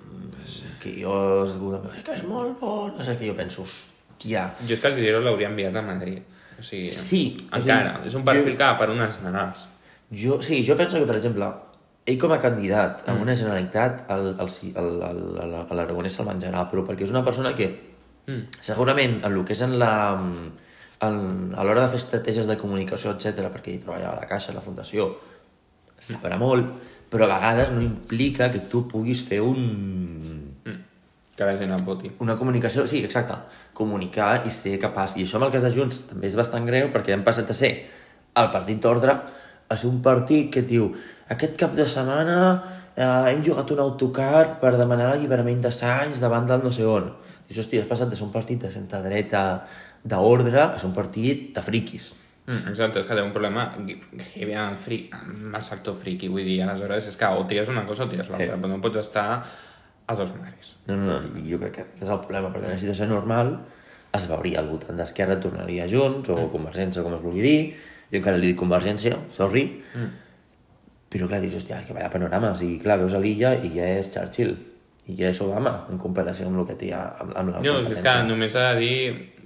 mm, 0.00 0.78
que 0.80 0.94
jo 1.02 1.16
és, 1.44 1.50
és 1.98 2.02
que 2.06 2.12
és 2.16 2.22
molt 2.28 2.56
bo, 2.60 2.88
no 2.96 3.04
sé 3.04 3.18
què, 3.20 3.26
jo 3.28 3.36
penso, 3.36 3.62
hòstia, 3.66 4.46
Jo 4.68 4.76
que 4.80 4.88
el 4.88 4.96
Giro 5.02 5.20
l'hauria 5.20 5.48
enviat 5.52 5.76
a 5.76 5.82
Madrid. 5.84 6.22
O 6.58 6.62
sigui, 6.64 6.84
Sí, 6.88 7.22
o 7.50 7.56
encara. 7.60 7.92
sigui, 7.98 8.06
és 8.08 8.14
un 8.14 8.24
perfil 8.24 8.52
jo- 8.52 8.56
que 8.58 8.64
va 8.64 8.78
per 8.78 8.88
unes 8.90 9.16
generals. 9.20 9.58
Jo, 10.12 10.40
sí, 10.42 10.64
jo 10.66 10.76
penso 10.80 10.96
que, 10.98 11.06
per 11.06 11.16
exemple, 11.16 11.44
ell 12.06 12.18
com 12.18 12.32
a 12.32 12.38
candidat 12.40 13.02
Mm. 13.06 13.10
a 13.10 13.12
una 13.22 13.36
generalitat, 13.36 14.08
l'Aragonès 14.08 16.12
se'l 16.16 16.26
menjarà, 16.28 16.70
però 16.70 16.86
perquè 16.86 17.02
és 17.04 17.10
una 17.10 17.24
persona 17.24 17.54
que 17.54 17.91
Mm. 18.26 18.60
segurament 18.60 19.18
en 19.20 19.32
el 19.32 19.44
que 19.44 19.56
és 19.56 19.62
en 19.66 19.78
la... 19.82 19.92
En, 21.02 21.16
a 21.58 21.64
l'hora 21.66 21.82
de 21.82 21.90
fer 21.90 21.98
estratègies 21.98 22.46
de 22.46 22.54
comunicació, 22.60 23.16
etc 23.16 23.48
perquè 23.50 23.72
ell 23.72 23.80
treballa 23.82 24.12
a 24.12 24.18
la 24.20 24.28
Caixa, 24.30 24.52
a 24.52 24.54
la 24.54 24.62
Fundació, 24.62 25.08
sabrà 25.98 26.38
molt, 26.38 26.68
però 27.10 27.26
a 27.26 27.32
vegades 27.34 27.72
no 27.74 27.82
implica 27.82 28.52
que 28.52 28.60
tu 28.70 28.84
puguis 28.88 29.24
fer 29.26 29.40
un, 29.42 29.64
Mm. 30.62 30.78
Que 31.34 31.44
la 31.44 31.56
gent 31.56 31.74
voti. 31.84 32.10
una 32.20 32.36
comunicació, 32.36 32.86
sí, 32.86 33.02
exacte, 33.04 33.34
comunicar 33.74 34.46
i 34.46 34.50
ser 34.50 34.78
capaç. 34.78 35.16
I 35.16 35.24
això 35.24 35.40
amb 35.40 35.46
el 35.48 35.52
cas 35.54 35.62
de 35.62 35.72
Junts 35.72 36.02
també 36.10 36.28
és 36.28 36.36
bastant 36.36 36.66
greu 36.66 36.90
perquè 36.92 37.14
hem 37.14 37.24
passat 37.24 37.50
a 37.50 37.54
ser 37.54 37.72
el 38.36 38.50
partit 38.52 38.78
d'ordre 38.80 39.16
a 39.68 39.76
ser 39.76 39.88
un 39.88 40.02
partit 40.02 40.52
que 40.52 40.60
et 40.60 40.68
diu 40.68 40.92
aquest 41.32 41.56
cap 41.56 41.74
de 41.74 41.86
setmana 41.88 42.36
eh, 42.94 43.32
hem 43.32 43.42
jugat 43.42 43.70
un 43.72 43.80
autocar 43.80 44.60
per 44.60 44.76
demanar 44.76 45.08
l'alliberament 45.08 45.62
de 45.64 45.72
Sainz 45.72 46.20
davant 46.20 46.46
del 46.46 46.62
no 46.62 46.72
sé 46.72 46.84
on. 46.84 47.08
Dius, 47.52 47.66
hòstia, 47.66 47.82
has 47.84 47.88
passat 47.90 48.08
de 48.08 48.16
ser 48.16 48.24
un 48.24 48.32
partit 48.32 48.60
de 48.64 48.70
centre-dreta 48.72 49.42
d'ordre 50.08 50.62
a 50.62 50.78
ser 50.80 50.88
un 50.88 50.94
partit 50.96 51.50
de 51.54 51.62
friquis. 51.62 52.14
Mm, 52.46 52.64
exacte, 52.72 52.98
és 52.98 53.06
que 53.06 53.14
té 53.14 53.22
un 53.22 53.30
problema 53.34 53.68
heavy 54.34 54.54
amb 54.58 54.78
fri, 54.82 55.04
amb 55.14 55.52
el 55.54 55.62
sector 55.62 55.94
friki, 56.00 56.26
vull 56.32 56.42
dir, 56.48 56.56
aleshores 56.64 57.06
és 57.12 57.16
que 57.20 57.28
o 57.28 57.44
tires 57.46 57.68
una 57.70 57.84
cosa 57.86 58.04
o 58.04 58.08
tires 58.10 58.26
l'altra, 58.32 58.56
Sí. 58.56 58.62
però 58.62 58.68
no 58.72 58.80
pots 58.80 58.96
estar 59.04 59.26
a 60.06 60.14
dos 60.16 60.32
mares. 60.34 60.72
No, 60.88 60.96
no, 60.96 61.20
no, 61.20 61.44
jo 61.46 61.58
crec 61.60 61.72
que 61.76 61.84
és 62.00 62.08
el 62.08 62.18
problema, 62.24 62.48
perquè 62.50 62.64
en 62.66 62.72
una 62.74 62.78
situació 62.80 63.06
normal 63.06 63.60
es 64.12 64.26
veuria 64.28 64.58
al 64.58 64.68
votant 64.72 64.96
d'Esquerra 64.98 65.38
tornaria 65.40 65.86
Junts 65.88 66.28
o 66.34 66.48
Convergència, 66.50 67.02
com 67.04 67.14
es 67.14 67.22
vulgui 67.22 67.42
dir, 67.44 67.60
jo 68.10 68.18
encara 68.18 68.36
li 68.40 68.48
dic 68.50 68.58
Convergència, 68.58 69.16
sorry, 69.30 69.68
Mm. 69.94 70.10
però 71.12 71.28
clar, 71.28 71.40
dius, 71.40 71.54
hòstia, 71.54 71.84
que 71.86 71.92
vaya 71.92 72.10
panorama, 72.10 72.50
o 72.52 72.56
sigui, 72.56 72.80
clar, 72.80 72.98
veus 72.98 73.14
a 73.14 73.18
l'illa 73.20 73.54
i 73.62 73.70
ja 73.76 73.86
és 74.00 74.10
Churchill, 74.10 74.56
i 75.10 75.16
ja 75.18 75.32
és 75.32 75.40
Obama, 75.42 75.72
en 75.90 75.98
comparació 75.98 76.46
amb 76.46 76.62
el 76.62 76.66
que 76.68 76.78
té 76.78 76.92
amb, 76.94 77.32
amb 77.34 77.54
la 77.54 77.62
No, 77.64 77.78
si 77.82 77.96
és 77.96 78.02
que 78.04 78.16
només 78.28 78.54
ha 78.54 78.68
de 78.72 78.82
dir 78.82 78.98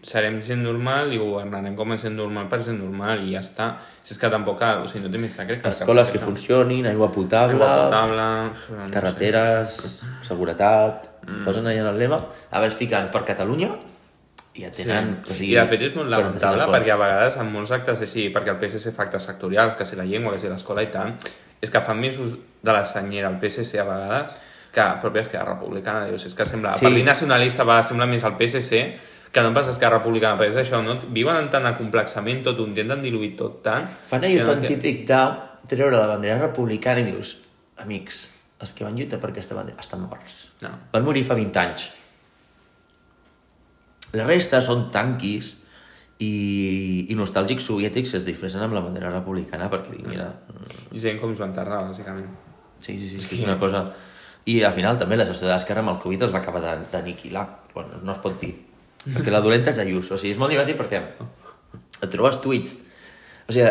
serem 0.06 0.36
gent 0.44 0.62
normal 0.62 1.10
i 1.14 1.18
governarem 1.18 1.74
com 1.78 1.94
a 1.94 1.96
gent 1.98 2.14
normal 2.14 2.46
per 2.50 2.60
gent 2.62 2.78
normal 2.78 3.24
i 3.24 3.32
ja 3.34 3.42
està. 3.42 3.70
Si 4.04 4.14
és 4.14 4.20
que 4.22 4.30
tampoc, 4.30 4.60
cal, 4.60 4.84
o 4.84 4.90
sigui, 4.90 5.06
no 5.06 5.10
té 5.10 5.20
més 5.22 5.34
secret 5.34 5.62
que... 5.64 5.72
Escoles 5.72 6.12
que 6.14 6.20
funcionin, 6.22 6.86
aigua 6.92 7.08
potable, 7.14 7.56
Aigua 7.56 7.88
potable... 7.88 8.28
No 8.46 8.84
sé. 8.86 8.92
carreteres, 8.94 9.80
seguretat, 10.28 11.10
mm. 11.24 11.42
posen 11.48 11.66
allà 11.66 11.82
en 11.82 11.90
el 11.90 12.00
lema, 12.04 12.20
a 12.50 12.62
veure, 12.62 12.76
fiquen 12.78 13.10
per 13.14 13.24
Catalunya 13.32 13.72
i 14.56 14.64
ja 14.64 14.70
tenen... 14.72 15.16
Sí. 15.24 15.32
O 15.32 15.38
sigui, 15.40 15.52
I 15.56 15.58
de 15.58 15.66
fet 15.72 15.86
és 15.88 15.96
molt 15.96 16.12
45 16.12 16.14
lamentable 16.14 16.68
perquè 16.76 16.94
a 16.94 17.00
vegades 17.00 17.40
en 17.42 17.50
molts 17.56 17.72
actes 17.76 18.04
així, 18.06 18.28
perquè 18.34 18.54
el 18.54 18.60
PSC 18.62 18.94
fa 18.94 19.08
actes 19.08 19.26
sectorials, 19.28 19.74
que 19.80 19.88
si 19.88 19.98
la 19.98 20.06
llengua, 20.06 20.36
que 20.36 20.44
si 20.44 20.52
l'escola 20.52 20.84
i 20.86 20.92
tant, 20.92 21.16
és 21.64 21.72
que 21.72 21.82
fa 21.82 21.96
mesos 21.96 22.36
de 22.36 22.72
la 22.72 22.84
senyera 22.88 23.32
al 23.32 23.40
PSC 23.42 23.80
a 23.82 23.88
vegades 23.88 24.38
que 24.76 24.84
pròpia 25.02 25.22
Esquerra 25.24 25.54
Republicana. 25.56 26.04
Dius, 26.10 26.26
és 26.28 26.34
que 26.36 26.44
sembla, 26.46 26.74
Sí. 26.76 26.84
Partit 26.84 27.04
Nacionalista 27.08 27.64
a 27.64 27.68
vegades 27.70 27.88
sembla 27.94 28.06
més 28.10 28.24
el 28.28 28.36
PSC 28.36 28.82
que 29.32 29.42
no 29.42 29.50
pas 29.56 29.66
Esquerra 29.72 29.98
Republicana, 29.98 30.36
perquè 30.38 30.52
és 30.54 30.60
això, 30.62 30.82
no? 30.84 30.94
Viuen 31.12 31.36
en 31.40 31.50
tant 31.52 31.64
acomplexament 31.68 32.42
tot, 32.44 32.60
ho 32.60 32.66
intenten 32.68 33.02
diluir 33.04 33.34
tot 33.36 33.58
tant... 33.64 33.88
Fan 34.08 34.24
allò 34.28 34.44
no 34.44 34.52
tan 34.52 34.62
té- 34.62 34.70
típic 34.74 35.02
de 35.08 35.20
treure 35.68 35.96
la 35.98 36.06
bandera 36.14 36.38
republicana 36.46 37.00
i 37.02 37.08
dius, 37.10 37.34
amics, 37.82 38.22
els 38.62 38.72
que 38.72 38.84
van 38.86 38.94
lluitar 38.96 39.18
per 39.20 39.32
aquesta 39.34 39.56
bandera 39.58 39.80
estan 39.82 40.00
morts. 40.06 40.38
No. 40.62 40.70
Van 40.94 41.04
morir 41.04 41.24
fa 41.28 41.34
20 41.36 41.60
anys. 41.60 41.88
La 44.16 44.24
resta 44.24 44.62
són 44.64 44.86
tanquis 44.94 45.52
i, 46.22 47.06
i 47.12 47.14
nostàlgics 47.18 47.66
soviètics 47.68 48.14
que 48.14 48.20
es 48.22 48.24
disfressen 48.28 48.62
amb 48.64 48.76
la 48.76 48.80
bandera 48.84 49.10
republicana 49.12 49.68
perquè 49.72 49.92
dic, 49.98 50.06
mira, 50.08 50.30
I 50.94 51.02
gent 51.02 51.18
com 51.20 51.34
Joan 51.36 51.52
Tardà, 51.52 51.82
bàsicament. 51.90 52.30
sí, 52.80 52.94
sí, 53.00 53.08
sí, 53.10 53.16
és 53.20 53.26
que 53.28 53.36
és 53.40 53.44
una 53.44 53.58
cosa... 53.60 53.82
I 54.46 54.60
al 54.62 54.72
final 54.72 54.98
també 54.98 55.16
la 55.18 55.26
gestió 55.26 55.48
de 55.48 55.54
l'esquerra 55.54 55.82
amb 55.82 55.90
el 55.96 56.00
Covid 56.02 56.22
els 56.22 56.34
va 56.34 56.38
acabar 56.38 56.62
d'aniquilar. 56.92 57.46
Bueno, 57.74 57.98
no 58.02 58.12
es 58.12 58.18
pot 58.22 58.38
dir. 58.40 58.52
Perquè 59.06 59.30
la 59.30 59.40
dolenta 59.42 59.70
és 59.70 59.78
Ayuso. 59.82 60.14
O 60.14 60.18
sigui, 60.18 60.32
és 60.34 60.38
molt 60.38 60.50
divertit 60.54 60.78
perquè 60.78 61.00
et 62.02 62.10
trobes 62.12 62.38
tuits. 62.42 62.76
O 63.48 63.52
sigui, 63.54 63.66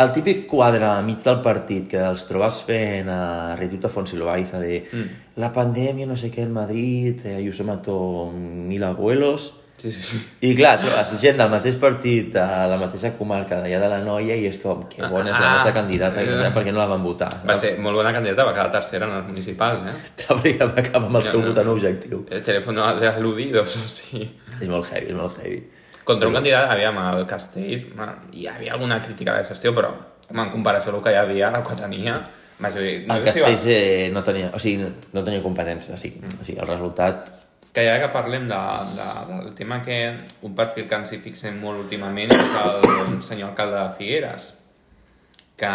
el 0.00 0.12
típic 0.14 0.46
quadre 0.48 0.88
mig 1.04 1.18
del 1.26 1.40
partit 1.44 1.88
que 1.90 1.98
els 2.00 2.22
trobes 2.28 2.62
fent 2.66 3.10
a 3.12 3.56
Retuta 3.58 3.90
Fonsilvaiza 3.92 4.58
de 4.62 4.84
Mm. 4.92 5.08
la 5.36 5.52
pandèmia, 5.52 6.06
no 6.06 6.16
sé 6.16 6.30
què, 6.30 6.42
en 6.42 6.52
Madrid, 6.52 7.20
eh, 7.26 7.36
Ayuso 7.36 7.64
mató 7.64 8.30
mil 8.34 8.84
abuelos... 8.84 9.54
Sí, 9.80 9.90
sí, 9.90 10.00
sí. 10.02 10.18
I 10.44 10.50
clar, 10.58 10.74
trobes 10.82 11.14
gent 11.22 11.38
del 11.40 11.48
mateix 11.48 11.76
partit, 11.80 12.26
de 12.34 12.42
la 12.68 12.76
mateixa 12.76 13.14
comarca 13.16 13.62
d'allà 13.62 13.78
de 13.80 13.88
la 13.88 13.98
Noia, 14.04 14.36
i 14.36 14.44
és 14.50 14.58
com, 14.60 14.82
que 14.92 15.00
bona 15.08 15.30
és 15.32 15.38
la 15.40 15.46
Ah, 15.46 15.52
nostra 15.54 15.72
candidata, 15.78 16.20
no 16.26 16.36
sé 16.36 16.46
eh. 16.48 16.52
per 16.52 16.64
què 16.66 16.72
no 16.74 16.78
la 16.82 16.86
van 16.90 17.02
votar. 17.02 17.30
Va 17.48 17.56
ser 17.56 17.78
molt 17.80 17.96
bona 17.96 18.12
candidata, 18.12 18.44
va 18.44 18.52
quedar 18.52 18.70
tercera 18.74 19.06
en 19.08 19.14
els 19.16 19.26
municipals, 19.30 19.82
eh? 19.88 19.94
Clar, 20.20 20.36
perquè 20.42 20.66
va 20.68 20.80
acabar 20.84 21.06
amb 21.08 21.16
el 21.16 21.22
seu 21.24 21.40
No, 21.40 21.46
no. 21.46 21.52
votant 21.54 21.68
objectiu. 21.72 22.24
El 22.30 22.42
telèfon 22.44 22.76
de 23.00 23.08
aludidos, 23.08 23.76
o 23.80 23.88
sigui... 23.88 24.28
És 24.60 24.68
molt 24.68 24.92
heavy, 24.92 25.08
és 25.14 25.16
molt 25.16 25.38
heavy. 25.40 25.62
Contra 26.04 26.28
un 26.28 26.34
candidat, 26.34 26.68
aviam, 26.74 26.96
el 27.16 27.24
Castells, 27.26 27.86
bueno, 27.96 28.12
hi 28.32 28.46
havia 28.50 28.72
alguna 28.74 29.00
crítica 29.00 29.32
a 29.32 29.38
la 29.40 29.44
gestió, 29.48 29.72
però 29.74 29.90
home, 30.28 30.42
en 30.42 30.50
comparació 30.50 30.90
amb 30.92 30.98
el 31.00 31.04
que 31.04 31.12
hi 31.16 31.20
havia, 31.24 31.50
la 31.50 31.62
que 31.62 31.74
tenia... 31.80 32.18
Vaja, 32.60 32.80
no 33.06 33.14
El 33.16 33.22
sé 33.24 33.32
si 33.32 33.40
va- 33.40 33.46
Castells 33.48 33.66
eh, 33.72 34.10
no 34.12 34.22
tenia, 34.22 34.50
o 34.52 34.58
sigui, 34.60 34.84
no 35.14 35.22
tenia 35.24 35.40
competència, 35.40 35.96
sí. 35.96 36.10
O 36.40 36.44
sigui, 36.44 36.58
el 36.60 36.68
resultat... 36.68 37.30
Que 37.72 37.84
ja 37.86 37.98
que 38.02 38.08
parlem 38.10 38.48
de, 38.50 38.56
de, 38.96 39.08
del 39.44 39.52
tema 39.54 39.80
que 39.84 39.96
un 40.42 40.54
perfil 40.58 40.88
que 40.90 40.96
ens 40.98 41.12
hi 41.14 41.18
fixem 41.22 41.60
molt 41.62 41.84
últimament 41.84 42.32
és 42.34 42.56
el 42.64 43.20
senyor 43.22 43.52
alcalde 43.52 43.76
de 43.78 43.92
Figueres, 43.98 44.48
que, 45.60 45.68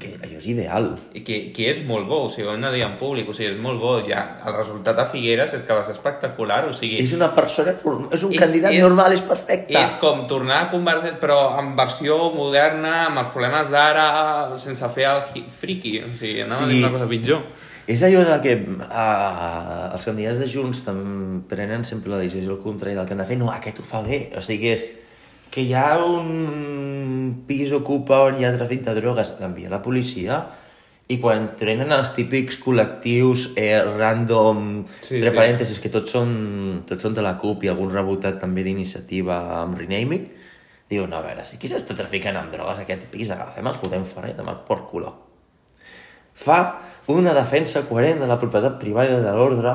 Que 0.00 0.08
allò 0.24 0.38
és 0.40 0.46
ideal. 0.48 0.86
i 1.14 1.20
que, 1.22 1.52
que 1.54 1.66
és 1.70 1.82
molt 1.86 2.08
bo, 2.08 2.22
o 2.26 2.30
sigui, 2.32 2.48
ho 2.48 2.54
hem 2.56 2.62
de 2.64 2.70
dir 2.72 2.82
en 2.86 2.94
públic, 2.98 3.28
o 3.28 3.34
sigui, 3.36 3.50
és 3.52 3.60
molt 3.60 3.78
bo, 3.78 3.92
ja, 4.08 4.22
el 4.48 4.56
resultat 4.56 4.98
a 4.98 5.04
Figueres 5.12 5.52
és 5.54 5.62
que 5.68 5.76
va 5.76 5.84
ser 5.84 5.92
espectacular, 5.94 6.62
o 6.70 6.72
sigui... 6.74 6.98
És 7.04 7.12
una 7.14 7.28
persona, 7.36 7.76
és 8.10 8.24
un 8.24 8.32
És- 8.32 8.40
candidat 8.40 8.72
és- 8.72 8.82
normal, 8.82 9.12
és 9.12 9.22
perfecte. 9.28 9.76
És 9.78 9.94
com 10.00 10.24
tornar 10.26 10.62
a 10.64 10.70
convertir, 10.72 11.14
però 11.20 11.38
en 11.60 11.74
versió 11.76 12.18
moderna, 12.34 13.04
amb 13.12 13.20
els 13.22 13.28
problemes 13.36 13.70
d'ara, 13.70 14.08
sense 14.58 14.88
fer 14.96 15.06
el 15.12 15.22
hi- 15.36 15.46
friki, 15.60 15.98
o 16.02 16.10
sigui, 16.18 16.40
anava 16.48 16.64
Sí. 16.64 16.72
dir 16.72 16.82
una 16.82 16.92
cosa 16.98 17.06
pitjor. 17.14 17.42
És 17.86 18.02
allò 18.02 18.24
de 18.26 18.36
que 18.42 18.54
uh, 18.58 19.94
els 19.94 20.04
candidats 20.08 20.40
de 20.42 20.48
Junts 20.50 20.82
també 20.82 21.42
prenen 21.46 21.84
sempre 21.86 22.10
la 22.10 22.18
decisió 22.18 22.56
al 22.56 22.62
contrari 22.62 22.96
del 22.96 23.06
que 23.06 23.14
han 23.14 23.22
de 23.22 23.26
fer. 23.28 23.36
No, 23.38 23.52
aquest 23.52 23.78
ho 23.78 23.86
fa 23.86 24.00
bé. 24.02 24.24
O 24.34 24.42
sigui, 24.42 24.72
és 24.74 24.88
que 25.54 25.62
hi 25.62 25.74
ha 25.78 25.92
un 26.02 27.44
pis 27.46 27.70
ocupa 27.76 28.24
on 28.26 28.40
hi 28.40 28.46
ha 28.46 28.54
tràfic 28.56 28.82
de 28.88 28.94
drogues, 28.98 29.36
l'envia 29.40 29.70
la 29.70 29.82
policia 29.84 30.40
i 31.06 31.20
quan 31.22 31.52
trenen 31.54 31.94
els 31.94 32.10
típics 32.16 32.58
col·lectius 32.58 33.52
eh, 33.54 33.78
random, 33.86 34.64
Sí, 34.98 35.20
entre 35.20 35.30
sí. 35.30 35.36
parèntesis, 35.36 35.78
que 35.78 35.92
tots 35.94 36.10
són, 36.10 36.32
tots 36.88 37.06
són 37.06 37.14
de 37.14 37.22
la 37.22 37.36
CUP 37.38 37.62
i 37.62 37.70
algun 37.70 37.94
rebotat 37.94 38.40
també 38.42 38.64
d'iniciativa 38.66 39.36
amb 39.60 39.78
Renaming, 39.78 40.26
diuen, 40.90 41.14
no, 41.14 41.20
a 41.20 41.22
veure, 41.22 41.46
si 41.46 41.60
qui 41.62 41.70
s'està 41.70 41.94
traficant 41.94 42.34
amb 42.42 42.50
drogues 42.50 42.82
a 42.82 42.82
aquest 42.82 43.06
pis, 43.14 43.30
agafem, 43.30 43.70
els 43.70 43.78
fotem 43.78 44.02
fora 44.02 44.32
i 44.32 44.34
demà 44.34 44.58
por 44.66 44.82
culo 44.90 45.14
fa 46.36 46.58
una 47.14 47.34
defensa 47.34 47.84
coherent 47.88 48.22
de 48.22 48.26
la 48.30 48.38
propietat 48.40 48.80
privada 48.80 49.20
de 49.22 49.34
l'ordre 49.36 49.74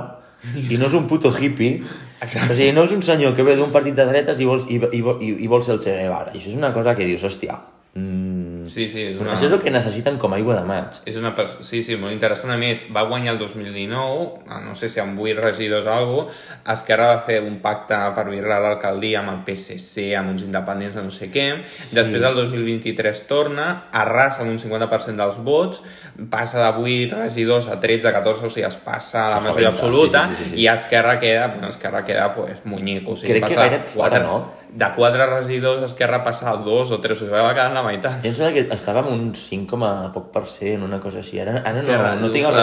i 0.57 0.77
no 0.81 0.87
és 0.89 0.95
un 0.97 1.07
puto 1.07 1.31
hippie. 1.31 1.81
Exacte. 2.21 2.53
O 2.53 2.55
sigui, 2.55 2.71
no 2.75 2.85
és 2.87 2.93
un 2.95 3.03
senyor 3.05 3.35
que 3.37 3.45
ve 3.45 3.55
d'un 3.59 3.71
partit 3.73 3.95
de 3.97 4.05
dretes 4.09 4.41
i 4.41 4.47
vol, 4.49 4.63
i, 4.67 4.79
i, 4.81 5.01
i, 5.01 5.29
i 5.45 5.49
vol 5.51 5.63
ser 5.63 5.75
el 5.77 5.83
Che 5.83 5.93
Guevara. 5.99 6.33
I 6.33 6.41
això 6.41 6.51
és 6.51 6.57
una 6.57 6.73
cosa 6.73 6.95
que 6.97 7.07
dius, 7.07 7.23
hòstia, 7.27 7.59
mm, 7.95 8.40
Sí, 8.71 8.87
sí, 8.87 9.01
és 9.11 9.19
una... 9.19 9.33
això 9.35 9.47
és 9.49 9.53
el 9.55 9.61
que 9.63 9.71
necessiten 9.73 10.17
com 10.21 10.33
aigua 10.33 10.55
de 10.55 10.63
maig. 10.67 10.99
És 11.09 11.17
una 11.19 11.33
pers- 11.35 11.57
sí, 11.67 11.81
sí, 11.83 11.97
molt 11.99 12.13
interessant. 12.15 12.53
A 12.53 12.57
més, 12.57 12.85
va 12.95 13.03
guanyar 13.09 13.33
el 13.35 13.39
2019, 13.41 14.45
ah, 14.47 14.61
no 14.63 14.75
sé 14.79 14.89
si 14.89 15.01
amb 15.03 15.19
8 15.19 15.41
regidors 15.43 15.85
o 15.85 15.93
alguna 15.93 16.25
cosa, 16.29 16.55
Esquerra 16.73 17.07
va 17.13 17.19
fer 17.25 17.41
un 17.43 17.59
pacte 17.63 17.97
per 18.15 18.25
birrar 18.29 18.61
l'alcaldia 18.63 19.19
amb 19.21 19.33
el 19.33 19.41
PSC, 19.47 20.11
amb 20.17 20.33
uns 20.35 20.45
independents 20.47 20.95
de 20.95 21.03
no 21.03 21.11
sé 21.11 21.29
què. 21.33 21.47
Sí. 21.67 21.95
Després, 21.97 22.23
el 22.23 22.35
2023 22.39 23.25
torna, 23.27 23.67
arrasa 23.91 24.45
amb 24.45 24.53
un 24.55 24.59
50% 24.61 25.19
dels 25.19 25.37
vots, 25.43 25.83
passa 26.31 26.63
de 26.63 26.71
8 26.81 27.19
regidors 27.25 27.67
a 27.67 27.79
13, 27.81 28.07
a 28.07 28.13
14, 28.19 28.45
o 28.47 28.49
sigui, 28.53 28.65
es 28.67 28.77
passa 28.81 29.27
a 29.27 29.29
la 29.35 29.39
majoria 29.43 29.69
absoluta, 29.73 30.27
sí, 30.29 30.35
sí, 30.35 30.43
sí, 30.43 30.49
sí. 30.55 30.61
i 30.63 30.67
Esquerra 30.71 31.19
queda, 31.19 31.47
bueno, 31.47 31.69
Esquerra 31.69 32.03
queda, 32.05 32.33
pues, 32.35 32.65
muñeco. 32.65 33.11
O 33.13 33.17
sigui, 33.17 33.33
Crec 33.33 33.43
que 33.43 33.55
passa 33.55 33.67
gaire 33.67 33.83
fora, 33.87 34.19
no? 34.19 34.60
De 34.71 34.87
4 34.95 35.25
regidors, 35.27 35.81
Esquerra 35.83 36.21
passa 36.23 36.49
a 36.49 36.55
2 36.55 36.91
o 36.95 36.99
3, 37.03 37.17
o 37.17 37.25
sigui, 37.25 37.31
va 37.35 37.49
quedar 37.51 37.67
en 37.67 37.73
la 37.75 37.83
meitat. 37.83 38.23
I 38.23 38.29
em 38.29 38.35
sembla 38.37 38.53
que 38.55 38.61
estava 38.71 39.01
amb 39.01 39.09
un 39.11 39.33
5, 39.35 39.67
coma 39.67 39.89
poc 40.13 40.29
per 40.31 40.45
cent, 40.47 40.85
una 40.87 40.99
cosa 41.03 41.19
així. 41.19 41.41
Ara, 41.43 41.57
ara 41.59 41.73
És 41.75 41.83
que 41.83 41.97
no, 41.97 42.13
no 42.21 42.29
tinc 42.31 42.47
el 42.47 42.55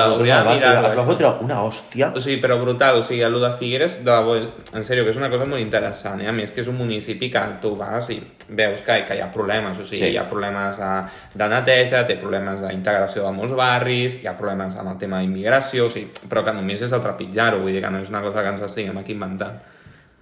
però 0.73 0.89
es 0.89 0.97
va 0.97 1.05
fotre 1.05 1.33
una 1.45 1.61
hòstia. 1.67 2.09
O 2.17 2.23
sigui, 2.25 2.41
però 2.41 2.57
brutal, 2.63 2.97
o 2.99 3.05
sigui, 3.05 3.21
el 3.27 3.37
de 3.43 3.53
Figueres, 3.61 3.99
de 4.01 4.09
debò, 4.11 4.39
en 4.41 4.89
sèrio, 4.89 5.05
que 5.05 5.13
és 5.13 5.21
una 5.21 5.29
cosa 5.29 5.45
molt 5.45 5.61
interessant, 5.61 6.25
eh? 6.25 6.29
a 6.33 6.33
més 6.33 6.51
que 6.53 6.65
és 6.65 6.73
un 6.73 6.81
municipi 6.81 7.29
que 7.31 7.45
tu 7.61 7.75
vas 7.77 8.09
i 8.11 8.19
veus 8.49 8.81
que, 8.81 9.01
que 9.05 9.15
hi 9.19 9.21
ha 9.21 9.31
problemes, 9.33 9.77
o 9.77 9.85
sigui, 9.85 9.99
Sí. 9.99 10.05
sí. 10.09 10.13
hi 10.15 10.17
ha 10.17 10.29
problemes 10.29 10.79
de, 10.81 10.93
de 11.35 11.49
neteja, 11.53 12.07
té 12.09 12.17
problemes 12.17 12.63
d'integració 12.65 13.25
de 13.29 13.33
molts 13.37 13.53
barris, 13.53 14.17
hi 14.23 14.27
ha 14.27 14.37
problemes 14.39 14.77
amb 14.81 14.95
el 14.95 14.99
tema 14.99 15.21
d'immigració, 15.21 15.87
o 15.87 15.91
sigui, 15.93 16.09
però 16.29 16.45
que 16.47 16.57
només 16.57 16.81
és 16.81 16.93
el 16.93 17.05
trepitjar-ho, 17.05 17.61
vull 17.61 17.73
dir 17.77 17.83
que 17.85 17.91
no 17.93 18.01
és 18.01 18.09
una 18.09 18.23
cosa 18.25 18.43
que 18.43 18.57
ens 18.57 18.63
estiguem 18.65 18.97
aquí 18.97 19.13
inventant. 19.13 19.59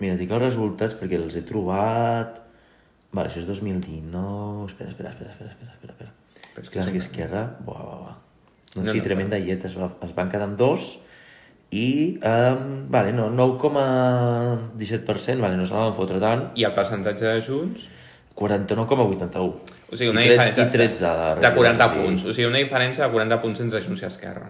Mira, 0.01 0.17
dic 0.21 0.31
els 0.31 0.43
resultats 0.43 0.95
perquè 1.01 1.17
els 1.21 1.37
he 1.39 1.43
trobat... 1.49 2.31
Vale, 3.17 3.29
això 3.31 3.41
és 3.41 3.47
2019... 3.49 4.67
Espera, 4.69 4.91
espera, 4.93 5.11
espera, 5.15 5.31
espera, 5.33 5.51
espera, 5.55 5.73
espera. 5.73 5.93
espera. 5.93 6.11
Però 6.53 6.61
és 6.63 6.67
És 6.69 6.73
que 6.73 6.79
que 6.93 6.99
és- 6.99 7.05
Esquerra... 7.07 7.43
Buah, 7.65 7.83
buah, 7.83 7.99
buah. 8.05 8.17
No, 8.77 8.83
No, 8.85 8.91
sí, 8.93 8.99
no, 8.99 9.05
tremenda 9.05 9.39
llet. 9.41 9.65
Es, 9.65 9.75
va, 9.79 9.89
es 10.05 10.13
van 10.15 10.29
quedar 10.29 10.45
amb 10.51 10.59
dos 10.61 10.99
i... 11.73 12.19
Um, 12.21 12.85
vale, 12.93 13.13
no, 13.17 13.31
9,17%, 13.33 15.41
vale, 15.41 15.57
no 15.57 15.65
se 15.67 15.73
la 15.75 15.81
van 15.89 15.95
fotre 15.97 16.21
tant. 16.23 16.43
I 16.61 16.65
el 16.69 16.75
percentatge 16.77 17.25
de 17.25 17.41
Junts, 17.43 17.89
49,81. 18.37 19.55
o 19.91 19.97
sigui, 19.97 20.11
una 20.13 20.23
I 20.25 20.29
13, 20.29 20.37
diferència 20.37 20.67
I 20.67 20.71
13 20.77 21.07
de, 21.41 21.47
de 21.47 21.51
40 21.57 21.89
sí. 21.89 21.93
punts, 21.99 22.21
o 22.27 22.33
sigui, 22.37 22.49
una 22.51 22.61
diferència 22.63 23.03
de 23.07 23.11
40 23.17 23.41
punts 23.43 23.59
entre 23.65 23.81
Junts 23.87 24.03
i 24.05 24.07
Esquerra. 24.11 24.49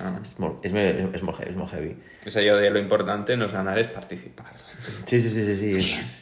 Ah. 0.00 0.12
És 0.22 0.36
molt, 0.40 0.54
és, 0.64 0.72
me- 0.72 1.08
és, 1.12 1.22
molt 1.24 1.38
heavy, 1.40 1.50
és 1.52 1.56
molt 1.58 1.72
heavy. 1.76 1.92
És 2.28 2.36
allò 2.40 2.54
de 2.60 2.70
lo 2.72 2.78
importante 2.80 3.36
no 3.36 3.44
és 3.48 3.52
ganar, 3.56 3.74
és 3.80 3.88
participar. 3.92 4.46
Sí, 4.82 5.20
sí, 5.20 5.30
sí, 5.30 5.46
sí. 5.46 5.56
sí. 5.56 5.72
És... 5.78 6.18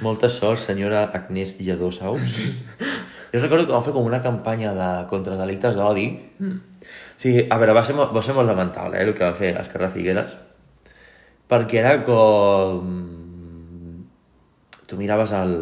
Molta 0.00 0.28
sort, 0.32 0.62
senyora 0.64 1.04
Agnès 1.14 1.58
Lledó 1.60 1.90
Saus. 1.92 2.38
Jo 3.32 3.40
recordo 3.40 3.66
que 3.66 3.72
vam 3.72 3.84
fer 3.84 3.92
com 3.94 4.06
una 4.08 4.22
campanya 4.24 4.72
de, 4.76 4.90
contra 5.08 5.36
delictes 5.38 5.76
d'odi. 5.76 6.06
Mm. 6.40 6.88
Sí, 7.16 7.34
a 7.44 7.58
veure, 7.60 7.76
va 7.76 7.84
ser, 7.86 7.94
va 7.96 8.22
ser 8.24 8.34
molt 8.36 8.48
lamentable, 8.50 8.98
eh, 8.98 9.06
el 9.06 9.14
que 9.16 9.24
va 9.24 9.36
fer 9.38 9.54
Esquerra 9.60 9.88
Figueres. 9.92 10.34
Perquè 11.48 11.80
era 11.80 11.96
com... 12.04 12.90
Tu 14.88 14.98
miraves 15.00 15.32
el... 15.36 15.54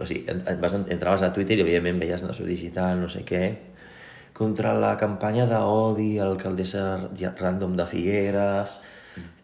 O 0.00 0.08
sigui, 0.08 0.26
vas, 0.60 0.76
entraves 0.80 1.24
a 1.24 1.32
Twitter 1.32 1.56
i 1.56 1.64
evidentment 1.64 2.02
veies 2.02 2.24
Nació 2.26 2.48
Digital, 2.48 3.00
no 3.00 3.08
sé 3.12 3.22
què, 3.28 3.44
contra 4.36 4.74
la 4.76 4.96
campanya 5.00 5.48
d'odi 5.48 6.16
a 6.18 6.28
l'alcaldessa 6.28 6.84
random 7.40 7.76
de 7.78 7.88
Figueres... 7.88 8.78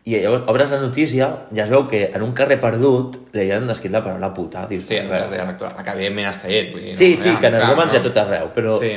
I 0.05 0.19
llavors 0.21 0.43
obres 0.53 0.71
la 0.71 0.81
notícia 0.83 1.27
i 1.57 1.61
es 1.63 1.71
veu 1.73 1.87
que 1.89 2.11
en 2.13 2.23
un 2.23 2.33
carrer 2.37 2.59
perdut 2.61 3.17
li 3.33 3.47
han 3.55 3.71
escrit 3.73 3.93
la 3.95 4.03
paraula 4.05 4.35
puta. 4.37 4.67
Dius, 4.69 4.85
Sí, 4.85 4.99
l'actual, 5.01 5.73
que 5.85 5.91
evidentment 5.95 6.29
està 6.29 6.49
llet. 6.51 6.73
Vull 6.75 6.83
dir, 6.83 6.95
Sí, 6.97 7.15
no, 7.15 7.23
sí, 7.23 7.31
ja, 7.31 7.39
que 7.41 7.47
en 7.47 7.55
arguments 7.55 7.95
no? 7.95 8.03
tot 8.03 8.17
arreu, 8.21 8.51
però 8.55 8.79
Sí. 8.81 8.93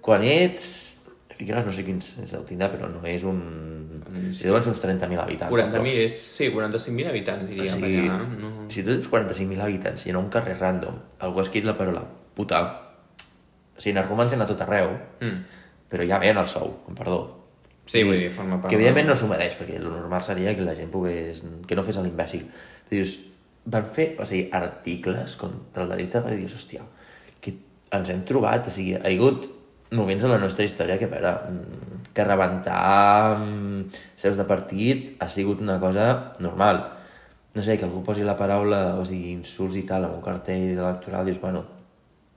quan 0.00 0.24
ets... 0.24 0.96
Figueres 1.40 1.64
no 1.64 1.72
sé 1.72 1.84
quins 1.86 2.18
ens 2.20 2.32
deu 2.32 2.42
tindre, 2.44 2.68
però 2.68 2.88
no 2.92 3.00
és 3.08 3.22
un... 3.24 4.02
Si 4.36 4.44
deuen 4.44 4.62
ser 4.62 4.72
uns 4.74 4.80
30.000 4.82 5.22
habitants. 5.22 5.52
40.000 5.52 5.68
aprox. 5.78 5.96
és... 5.96 6.18
Sí, 6.36 6.50
45.000 6.52 7.08
habitants, 7.08 7.44
O 7.44 7.46
diria. 7.48 7.72
sigui, 7.72 7.98
allà, 8.08 8.18
no? 8.40 8.50
si 8.68 8.82
tu 8.84 8.90
tens 8.92 9.08
45.000 9.08 9.60
habitants 9.64 10.04
i 10.06 10.10
en 10.10 10.16
un 10.16 10.28
carrer 10.28 10.58
random 10.60 10.98
algú 11.20 11.40
ha 11.40 11.42
escrit 11.42 11.64
la 11.64 11.76
paraula 11.78 12.02
puta, 12.34 12.60
o 13.76 13.80
sigui, 13.80 13.92
en 13.96 13.98
arguments 14.04 14.32
a 14.36 14.46
tot 14.46 14.60
arreu, 14.60 14.90
Mm. 15.20 15.44
però 15.88 16.04
ja 16.06 16.18
ve 16.18 16.28
en 16.28 16.38
el 16.38 16.48
sou, 16.48 16.76
perdó. 16.94 17.39
Sí, 17.90 18.04
vull 18.06 18.20
dir, 18.20 18.30
forma 18.30 18.60
part... 18.60 18.70
Que 18.70 18.78
evidentment 18.78 19.08
no 19.10 19.16
s'ho 19.18 19.26
mereix, 19.30 19.56
perquè 19.58 19.80
el 19.80 19.88
normal 19.88 20.22
seria 20.22 20.54
que 20.54 20.66
la 20.66 20.76
gent 20.78 20.92
pogués... 20.92 21.40
que 21.66 21.78
no 21.78 21.82
fes 21.82 21.98
l'imbècil. 21.98 22.44
Dius, 22.90 23.16
van 23.74 23.88
fer, 23.96 24.12
o 24.20 24.26
sigui, 24.28 24.44
articles 24.54 25.34
contra 25.40 25.84
el 25.84 25.90
delicte 25.96 26.22
de 26.22 26.36
dius, 26.38 26.54
hòstia, 26.54 26.84
que 27.42 27.56
ens 27.96 28.12
hem 28.14 28.22
trobat, 28.28 28.68
o 28.70 28.74
sigui, 28.74 28.94
ha 28.94 29.10
hagut 29.10 29.48
moments 29.90 30.24
en 30.24 30.30
la 30.30 30.38
nostra 30.38 30.68
història 30.68 31.00
que, 31.00 31.08
a 31.10 31.12
veure, 31.16 31.34
mm, 31.50 32.06
que 32.14 32.26
rebentar 32.28 33.40
mm, 33.40 33.82
seus 34.22 34.38
de 34.38 34.46
partit 34.46 35.10
ha 35.18 35.28
sigut 35.28 35.60
una 35.60 35.80
cosa 35.82 36.32
normal. 36.38 36.84
No 37.54 37.62
sé, 37.66 37.74
que 37.76 37.88
algú 37.88 38.04
posi 38.06 38.22
la 38.22 38.38
paraula, 38.38 39.00
o 39.00 39.04
sigui, 39.04 39.34
insults 39.34 39.74
i 39.80 39.82
tal, 39.88 40.06
en 40.06 40.14
un 40.14 40.22
cartell 40.22 40.78
electoral, 40.78 41.26
dius, 41.26 41.42
bueno, 41.42 41.64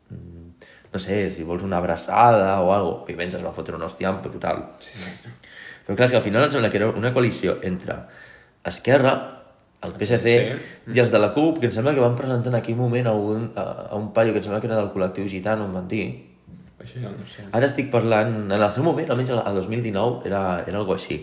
mm, 0.09 0.49
no 0.93 0.99
sé, 0.99 1.29
si 1.31 1.45
vols 1.45 1.61
una 1.63 1.77
abraçada 1.77 2.57
o 2.61 2.73
alguna 2.73 2.81
cosa, 2.81 3.03
òbviament 3.03 3.37
es 3.37 3.45
va 3.45 3.53
fotre 3.53 3.77
un 3.77 3.85
hòstia 3.85 4.11
brutal. 4.17 4.65
Sí, 4.81 4.97
sí. 4.97 5.37
Però 5.85 5.95
clar, 5.99 6.09
que 6.09 6.17
al 6.19 6.23
final 6.25 6.45
em 6.45 6.51
sembla 6.51 6.69
que 6.71 6.77
era 6.79 6.89
una 6.89 7.13
coalició 7.13 7.57
entre 7.61 7.95
Esquerra, 8.65 9.13
el 9.83 9.91
PSC 9.99 10.33
Sí. 10.33 10.93
i 10.95 10.99
els 11.01 11.11
de 11.11 11.19
la 11.19 11.33
CUP, 11.35 11.59
que 11.59 11.67
em 11.67 11.73
sembla 11.75 11.93
que 11.93 11.99
van 11.99 12.15
presentar 12.15 12.53
en 12.53 12.55
aquell 12.61 12.77
moment 12.79 13.07
a 13.07 13.13
un, 13.13 13.49
a, 13.55 13.65
a 13.91 13.95
un 13.99 14.13
paio 14.15 14.31
que 14.31 14.39
em 14.39 14.45
sembla 14.45 14.61
que 14.63 14.67
era 14.71 14.77
del 14.79 14.93
col·lectiu 14.93 15.27
gitano, 15.27 15.65
em 15.67 15.73
van 15.75 15.87
dir. 15.91 16.05
Això 16.79 17.01
ja 17.03 17.11
no 17.11 17.27
sé. 17.27 17.43
Ara 17.51 17.67
estic 17.67 17.91
parlant, 17.91 18.31
en 18.47 18.55
el 18.61 18.71
seu 18.71 18.83
moment, 18.83 19.11
almenys 19.11 19.33
el 19.35 19.43
2019, 19.59 20.23
era, 20.27 20.63
era 20.67 20.79
algo 20.79 20.95
així. 20.95 21.19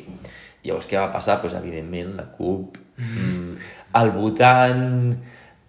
Llavors, 0.65 0.87
què 0.89 0.99
va 1.01 1.09
passar? 1.13 1.39
Pues, 1.41 1.55
evidentment, 1.57 2.15
la 2.21 2.27
CUP, 2.37 2.77
mm, 3.01 3.55
el 4.03 4.11
votant... 4.17 4.89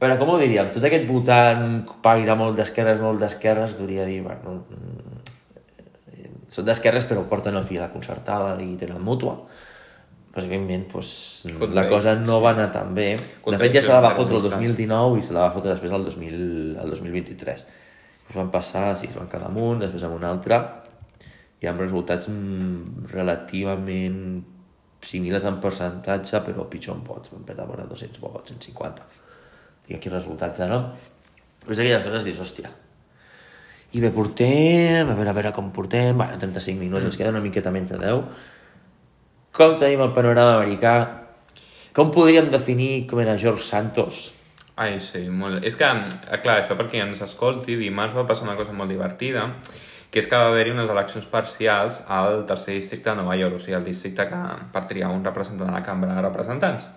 Però 0.01 0.15
com 0.17 0.31
ho 0.33 0.37
diríem? 0.41 0.71
Tot 0.73 0.83
aquest 0.87 1.03
votant 1.05 1.83
paira 2.01 2.33
molt 2.35 2.55
d'esquerres, 2.57 2.97
molt 2.99 3.21
d'esquerres, 3.21 3.75
duria 3.77 4.03
dir, 4.07 4.23
bueno, 4.25 4.63
mm, 4.67 5.10
són 6.51 6.67
d'esquerres 6.67 7.07
però 7.07 7.23
porten 7.31 7.55
el 7.55 7.67
fil 7.67 7.79
a 7.79 7.87
la 7.87 7.93
concertada 7.93 8.55
i 8.63 8.73
tenen 8.79 9.03
mútua. 9.03 9.37
Pues, 10.31 10.45
evidentment, 10.45 10.85
pues, 10.91 11.09
la 11.45 11.57
Contra 11.59 11.87
cosa 11.89 12.13
ells, 12.13 12.25
no 12.27 12.37
sí. 12.37 12.43
va 12.45 12.51
anar 12.55 12.69
tan 12.71 12.93
bé. 12.95 13.07
De 13.17 13.41
Contra 13.43 13.59
fet, 13.59 13.73
ja 13.75 13.81
se 13.83 13.91
la 13.91 13.99
va 14.03 14.13
fotre 14.15 14.37
el 14.37 14.43
distància. 14.45 14.75
2019 14.75 15.19
i 15.19 15.25
se 15.27 15.35
la 15.35 15.47
va 15.47 15.55
fotre 15.55 15.73
després 15.73 15.95
el, 15.97 16.05
2000, 16.07 16.45
el 16.83 16.93
2023. 16.95 17.65
Es 18.29 18.37
van 18.37 18.51
passar, 18.53 18.85
sí, 18.99 19.09
es 19.11 19.17
van 19.17 19.27
quedar 19.31 19.49
amunt, 19.49 19.81
després 19.83 20.05
amb 20.07 20.15
un 20.15 20.23
altre, 20.27 20.61
i 21.59 21.67
amb 21.67 21.83
resultats 21.83 22.29
mm, 22.31 23.09
relativament 23.11 24.21
similars 25.03 25.47
en 25.49 25.59
percentatge, 25.63 26.43
però 26.45 26.67
pitjor 26.71 26.95
en 26.95 27.03
vots. 27.07 27.33
Van 27.33 27.43
perdre 27.47 27.67
vora 27.67 27.89
200 27.89 28.23
vots, 28.23 28.53
150. 28.53 29.09
Tinc 29.87 29.99
aquí 29.99 30.13
resultats 30.13 30.63
ara. 30.63 30.79
És 31.67 31.75
d'aquelles 31.75 32.07
coses 32.07 32.23
que 32.23 32.31
dius, 32.31 32.43
hòstia. 32.43 32.71
I 33.91 33.99
bé, 33.99 34.09
portem, 34.15 35.09
a 35.09 35.15
veure, 35.17 35.29
a 35.29 35.35
veure 35.35 35.51
com 35.51 35.71
portem, 35.75 36.15
bueno, 36.15 36.37
35 36.39 36.79
minuts, 36.79 37.09
ens 37.09 37.17
queda 37.19 37.33
una 37.33 37.41
miqueta 37.43 37.73
menys 37.75 37.91
de 37.91 37.99
10. 37.99 38.21
Com 39.57 39.73
tenim 39.81 40.03
el 40.05 40.13
panorama 40.15 40.61
americà? 40.61 40.93
Com 41.91 42.13
podríem 42.15 42.47
definir 42.53 43.05
com 43.09 43.19
era 43.19 43.35
George 43.35 43.67
Santos? 43.67 44.29
Ai, 44.79 45.01
sí, 45.03 45.25
molt... 45.27 45.59
És 45.67 45.75
que, 45.75 45.89
eh, 45.91 46.39
clar, 46.39 46.61
això 46.61 46.77
perquè 46.79 47.03
ens 47.03 47.19
escolti, 47.25 47.75
dimarts 47.75 48.15
va 48.15 48.23
passar 48.29 48.47
una 48.47 48.55
cosa 48.55 48.71
molt 48.71 48.93
divertida, 48.93 49.49
que 50.11 50.23
és 50.23 50.27
que 50.27 50.39
va 50.39 50.47
haver-hi 50.53 50.71
unes 50.71 50.89
eleccions 50.91 51.27
parcials 51.31 51.99
al 52.07 52.45
tercer 52.47 52.77
districte 52.79 53.11
de 53.11 53.19
Nova 53.19 53.35
York, 53.35 53.59
o 53.59 53.59
sigui, 53.59 53.75
el 53.75 53.87
districte 53.91 54.29
que 54.31 54.39
per 54.71 54.85
triar 54.87 55.11
un 55.11 55.27
representant 55.27 55.67
a 55.67 55.75
la 55.75 55.83
Cambra 55.83 56.15
de 56.15 56.23
Representants. 56.23 56.87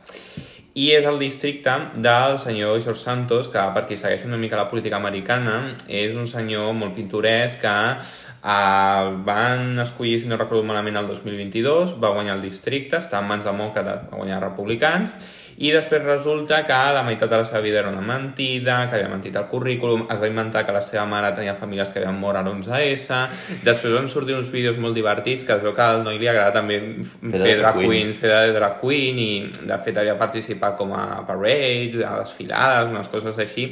I 0.75 0.89
és 0.91 1.05
el 1.07 1.21
districte 1.23 1.71
del 2.03 2.41
senyor 2.43 2.81
George 2.83 2.99
Santos, 2.99 3.47
que 3.47 3.63
per 3.77 3.85
qui 3.87 3.95
segueix 3.95 4.25
una 4.27 4.41
mica 4.43 4.59
la 4.59 4.67
política 4.67 4.99
americana, 4.99 5.53
és 5.87 6.17
un 6.19 6.27
senyor 6.27 6.73
molt 6.75 6.97
pintoresc 6.97 7.61
que 7.63 7.75
eh, 7.95 9.13
van 9.29 9.79
escollir, 9.85 10.17
si 10.19 10.27
no 10.27 10.41
recordo 10.41 10.65
malament, 10.67 10.99
el 10.99 11.07
2022, 11.13 11.95
va 12.03 12.11
guanyar 12.17 12.35
el 12.41 12.43
districte, 12.49 12.99
està 12.99 13.23
en 13.23 13.31
mans 13.31 13.47
demòcrates, 13.47 14.09
va 14.11 14.19
guanyar 14.19 14.41
republicans, 14.43 15.15
i 15.57 15.71
després 15.71 16.03
resulta 16.03 16.63
que 16.67 16.79
la 16.97 17.05
meitat 17.07 17.31
de 17.31 17.39
la 17.39 17.47
seva 17.47 17.61
vida 17.63 17.79
era 17.81 17.91
una 17.93 18.03
mentida, 18.03 18.81
que 18.89 18.99
havia 18.99 19.11
mentit 19.11 19.37
el 19.39 19.47
currículum, 19.51 20.07
es 20.11 20.21
va 20.21 20.31
inventar 20.31 20.65
que 20.67 20.75
la 20.75 20.83
seva 20.83 21.05
mare 21.07 21.33
tenia 21.37 21.55
famílies 21.59 21.93
que 21.93 22.03
havien 22.03 22.19
mort 22.19 22.41
a 22.41 22.43
l'11S, 22.43 23.21
després 23.65 23.95
van 23.95 24.11
sortir 24.11 24.37
uns 24.39 24.51
vídeos 24.51 24.79
molt 24.83 24.99
divertits 24.99 25.47
que 25.47 25.55
es 25.55 25.63
veu 25.63 25.75
que 25.77 25.87
al 25.87 26.03
noi 26.07 26.19
li 26.19 26.29
agrada 26.31 26.57
també 26.59 26.81
fer, 26.99 27.39
fer 27.39 27.57
drag 27.63 27.81
queen. 27.81 27.91
queens, 27.91 28.21
fer 28.21 28.35
de 28.35 28.55
drag 28.59 28.79
queen 28.83 29.19
i 29.23 29.31
de 29.63 29.81
fet 29.87 30.03
havia 30.03 30.19
participat 30.19 30.79
com 30.79 30.95
a 30.97 31.25
parades, 31.29 32.01
a 32.03 32.19
desfilades, 32.23 32.91
unes 32.91 33.11
coses 33.13 33.39
així. 33.39 33.69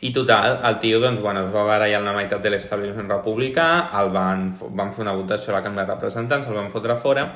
I 0.00 0.12
total, 0.14 0.60
el 0.62 0.76
tio 0.78 1.00
doncs, 1.02 1.18
bueno, 1.18 1.48
es 1.48 1.54
va 1.54 1.64
barallar 1.66 2.04
la 2.04 2.12
meitat 2.14 2.42
de 2.42 2.52
l'establishment 2.52 3.08
republicà, 3.10 3.88
el 3.98 4.12
van, 4.14 4.52
van 4.78 4.92
fer 4.94 5.02
una 5.02 5.16
votació 5.18 5.50
a 5.50 5.56
la 5.56 5.64
Cambra 5.64 5.82
de 5.82 5.96
Representants, 5.96 6.46
el 6.46 6.54
van 6.54 6.70
fotre 6.70 6.94
fora, 7.02 7.32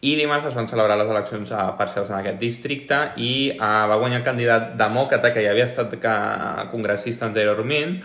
i 0.00 0.14
dimarts 0.16 0.48
es 0.48 0.56
van 0.56 0.68
celebrar 0.68 0.96
les 0.96 1.10
eleccions 1.12 1.50
eh, 1.52 1.68
parcials 1.76 2.08
en 2.08 2.16
aquest 2.20 2.40
districte 2.40 3.00
i 3.20 3.32
eh, 3.52 3.58
va 3.60 3.98
guanyar 4.00 4.22
el 4.22 4.26
candidat 4.26 4.74
demòcrata 4.80 5.34
que 5.34 5.44
ja 5.44 5.52
havia 5.52 5.68
estat 5.68 5.92
que, 6.00 6.16
congressista 6.72 7.28
anteriorment 7.28 7.98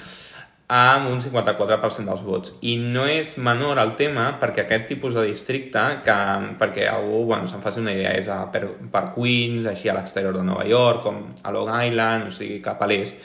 amb 0.67 1.11
un 1.11 1.19
54% 1.21 2.09
dels 2.09 2.23
vots. 2.25 2.53
I 2.65 2.75
no 2.81 3.05
és 3.05 3.35
menor 3.37 3.79
el 3.79 3.93
tema 3.99 4.31
perquè 4.41 4.65
aquest 4.65 4.87
tipus 4.89 5.13
de 5.13 5.27
districte, 5.29 5.83
que, 6.03 6.15
perquè 6.59 6.87
algú 6.89 7.23
bueno, 7.29 7.47
se'n 7.47 7.61
faci 7.61 7.83
una 7.83 7.93
idea, 7.93 8.15
és 8.17 8.27
a, 8.27 8.41
per, 8.51 8.65
per 8.91 9.05
Queens, 9.13 9.69
així 9.69 9.91
a 9.91 9.95
l'exterior 9.95 10.33
de 10.35 10.43
Nova 10.43 10.65
York, 10.65 11.03
com 11.05 11.21
a 11.43 11.53
Long 11.53 11.69
Island, 11.85 12.31
o 12.31 12.33
sigui, 12.33 12.63
cap 12.65 12.81
a 12.81 12.89
l'est, 12.89 13.21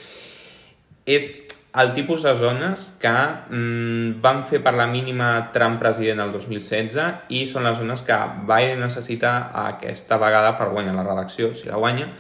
és 1.09 1.33
el 1.71 1.93
tipus 1.95 2.25
de 2.27 2.35
zones 2.35 2.91
que 2.99 3.11
mm, 3.11 4.21
van 4.23 4.43
fer 4.51 4.59
per 4.65 4.75
la 4.75 4.89
mínima 4.91 5.51
Trump 5.55 5.79
president 5.79 6.23
el 6.25 6.33
2016 6.35 7.31
i 7.31 7.45
són 7.47 7.69
les 7.69 7.79
zones 7.79 8.03
que 8.07 8.17
Biden 8.49 8.83
necessita 8.83 9.53
aquesta 9.69 10.19
vegada 10.19 10.57
per 10.59 10.73
guanyar 10.73 10.97
la 10.97 11.07
reelecció, 11.07 11.55
si 11.55 11.71
la 11.71 11.79
guanya. 11.79 12.11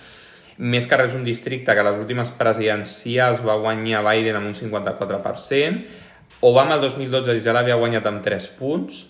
Més 0.60 0.86
que 0.86 0.98
res 1.00 1.16
un 1.16 1.24
districte 1.24 1.74
que 1.74 1.82
les 1.82 1.98
últimes 1.98 2.30
presidencials 2.36 3.40
va 3.42 3.58
guanyar 3.58 4.04
Biden 4.06 4.38
amb 4.38 4.52
un 4.52 4.54
54%, 4.54 6.06
Obama 6.40 6.78
el 6.78 6.80
2012 6.80 7.34
ja 7.44 7.52
l'havia 7.52 7.76
guanyat 7.76 8.06
amb 8.08 8.22
3 8.24 8.46
punts, 8.56 9.02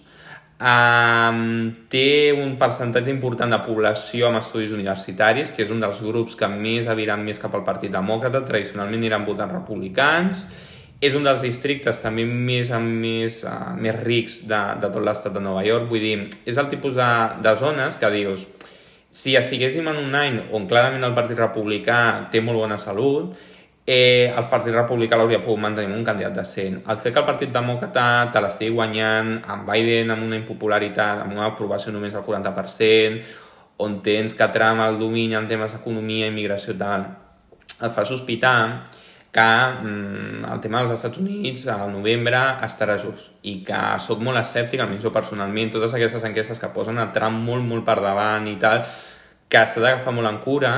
Um, 0.61 1.71
té 1.89 2.35
un 2.37 2.59
percentatge 2.61 3.09
important 3.09 3.49
de 3.49 3.59
població 3.65 4.27
amb 4.29 4.43
estudis 4.43 4.75
universitaris, 4.77 5.55
que 5.57 5.65
és 5.65 5.71
un 5.73 5.81
dels 5.81 6.03
grups 6.05 6.37
que 6.37 6.51
més 6.53 6.91
aviran 6.93 7.23
més 7.25 7.41
cap 7.41 7.55
al 7.57 7.65
Partit 7.65 7.95
Demòcrata, 7.95 8.43
tradicionalment 8.45 9.01
aniran 9.01 9.25
votant 9.25 9.55
republicans, 9.55 10.45
és 11.01 11.17
un 11.17 11.25
dels 11.25 11.41
districtes 11.41 12.03
també 12.05 12.27
més, 12.29 12.69
més, 12.85 13.41
uh, 13.49 13.73
més 13.73 13.97
rics 14.03 14.43
de, 14.51 14.61
de 14.83 14.91
tot 14.93 15.01
l'estat 15.01 15.33
de 15.33 15.41
Nova 15.41 15.65
York, 15.65 15.89
vull 15.89 16.05
dir, 16.05 16.19
és 16.45 16.61
el 16.61 16.69
tipus 16.69 16.93
de, 16.99 17.09
de 17.41 17.55
zones 17.57 17.97
que 17.97 18.13
dius, 18.13 18.45
si 19.11 19.39
estiguéssim 19.41 19.89
en 19.89 19.97
un 19.97 20.13
any 20.15 20.37
on 20.53 20.69
clarament 20.69 21.09
el 21.09 21.17
Partit 21.17 21.41
Republicà 21.41 22.29
té 22.31 22.45
molt 22.45 22.61
bona 22.61 22.77
salut, 22.79 23.33
eh, 23.91 24.31
el 24.31 24.47
Partit 24.53 24.75
Republicà 24.77 25.19
l'hauria 25.19 25.41
pogut 25.43 25.59
mantenir 25.65 25.97
un 25.97 26.05
candidat 26.07 26.37
decent. 26.39 26.77
El 26.87 26.99
fet 27.03 27.15
que 27.15 27.23
el 27.23 27.27
Partit 27.27 27.51
Demòcrata 27.51 28.05
te 28.31 28.43
l'estigui 28.45 28.77
guanyant 28.77 29.33
amb 29.51 29.67
Biden 29.67 30.15
amb 30.15 30.29
una 30.29 30.39
impopularitat, 30.39 31.25
amb 31.25 31.35
una 31.35 31.49
aprovació 31.51 31.91
només 31.91 32.15
del 32.15 32.23
40%, 32.23 33.19
on 33.83 33.99
tens 34.07 34.37
que 34.39 34.49
Trump 34.55 34.85
el 34.85 35.01
domini 35.01 35.35
en 35.35 35.51
temes 35.51 35.75
d'economia, 35.75 36.31
immigració 36.31 36.77
i 36.77 36.79
tal, 36.79 37.07
et 37.81 37.95
fa 37.97 38.07
sospitar 38.07 38.57
que 39.33 39.43
mm, 39.43 40.47
el 40.53 40.61
tema 40.63 40.85
dels 40.85 40.99
Estats 40.99 41.19
Units 41.19 41.67
al 41.71 41.91
novembre 41.91 42.39
estarà 42.67 42.99
just 43.03 43.31
i 43.43 43.61
que 43.67 43.81
sóc 44.07 44.23
molt 44.23 44.39
escèptic, 44.39 44.83
almenys 44.83 45.03
jo 45.07 45.15
personalment, 45.15 45.75
totes 45.75 45.97
aquestes 45.99 46.27
enquestes 46.31 46.63
que 46.63 46.71
posen 46.75 46.99
a 46.99 47.11
Trump 47.15 47.43
molt, 47.47 47.67
molt 47.67 47.87
per 47.87 47.99
davant 48.05 48.47
i 48.51 48.59
tal, 48.63 48.85
que 49.51 49.63
s'ha 49.67 49.83
d'agafar 49.83 50.15
molt 50.15 50.31
en 50.31 50.39
cura 50.45 50.75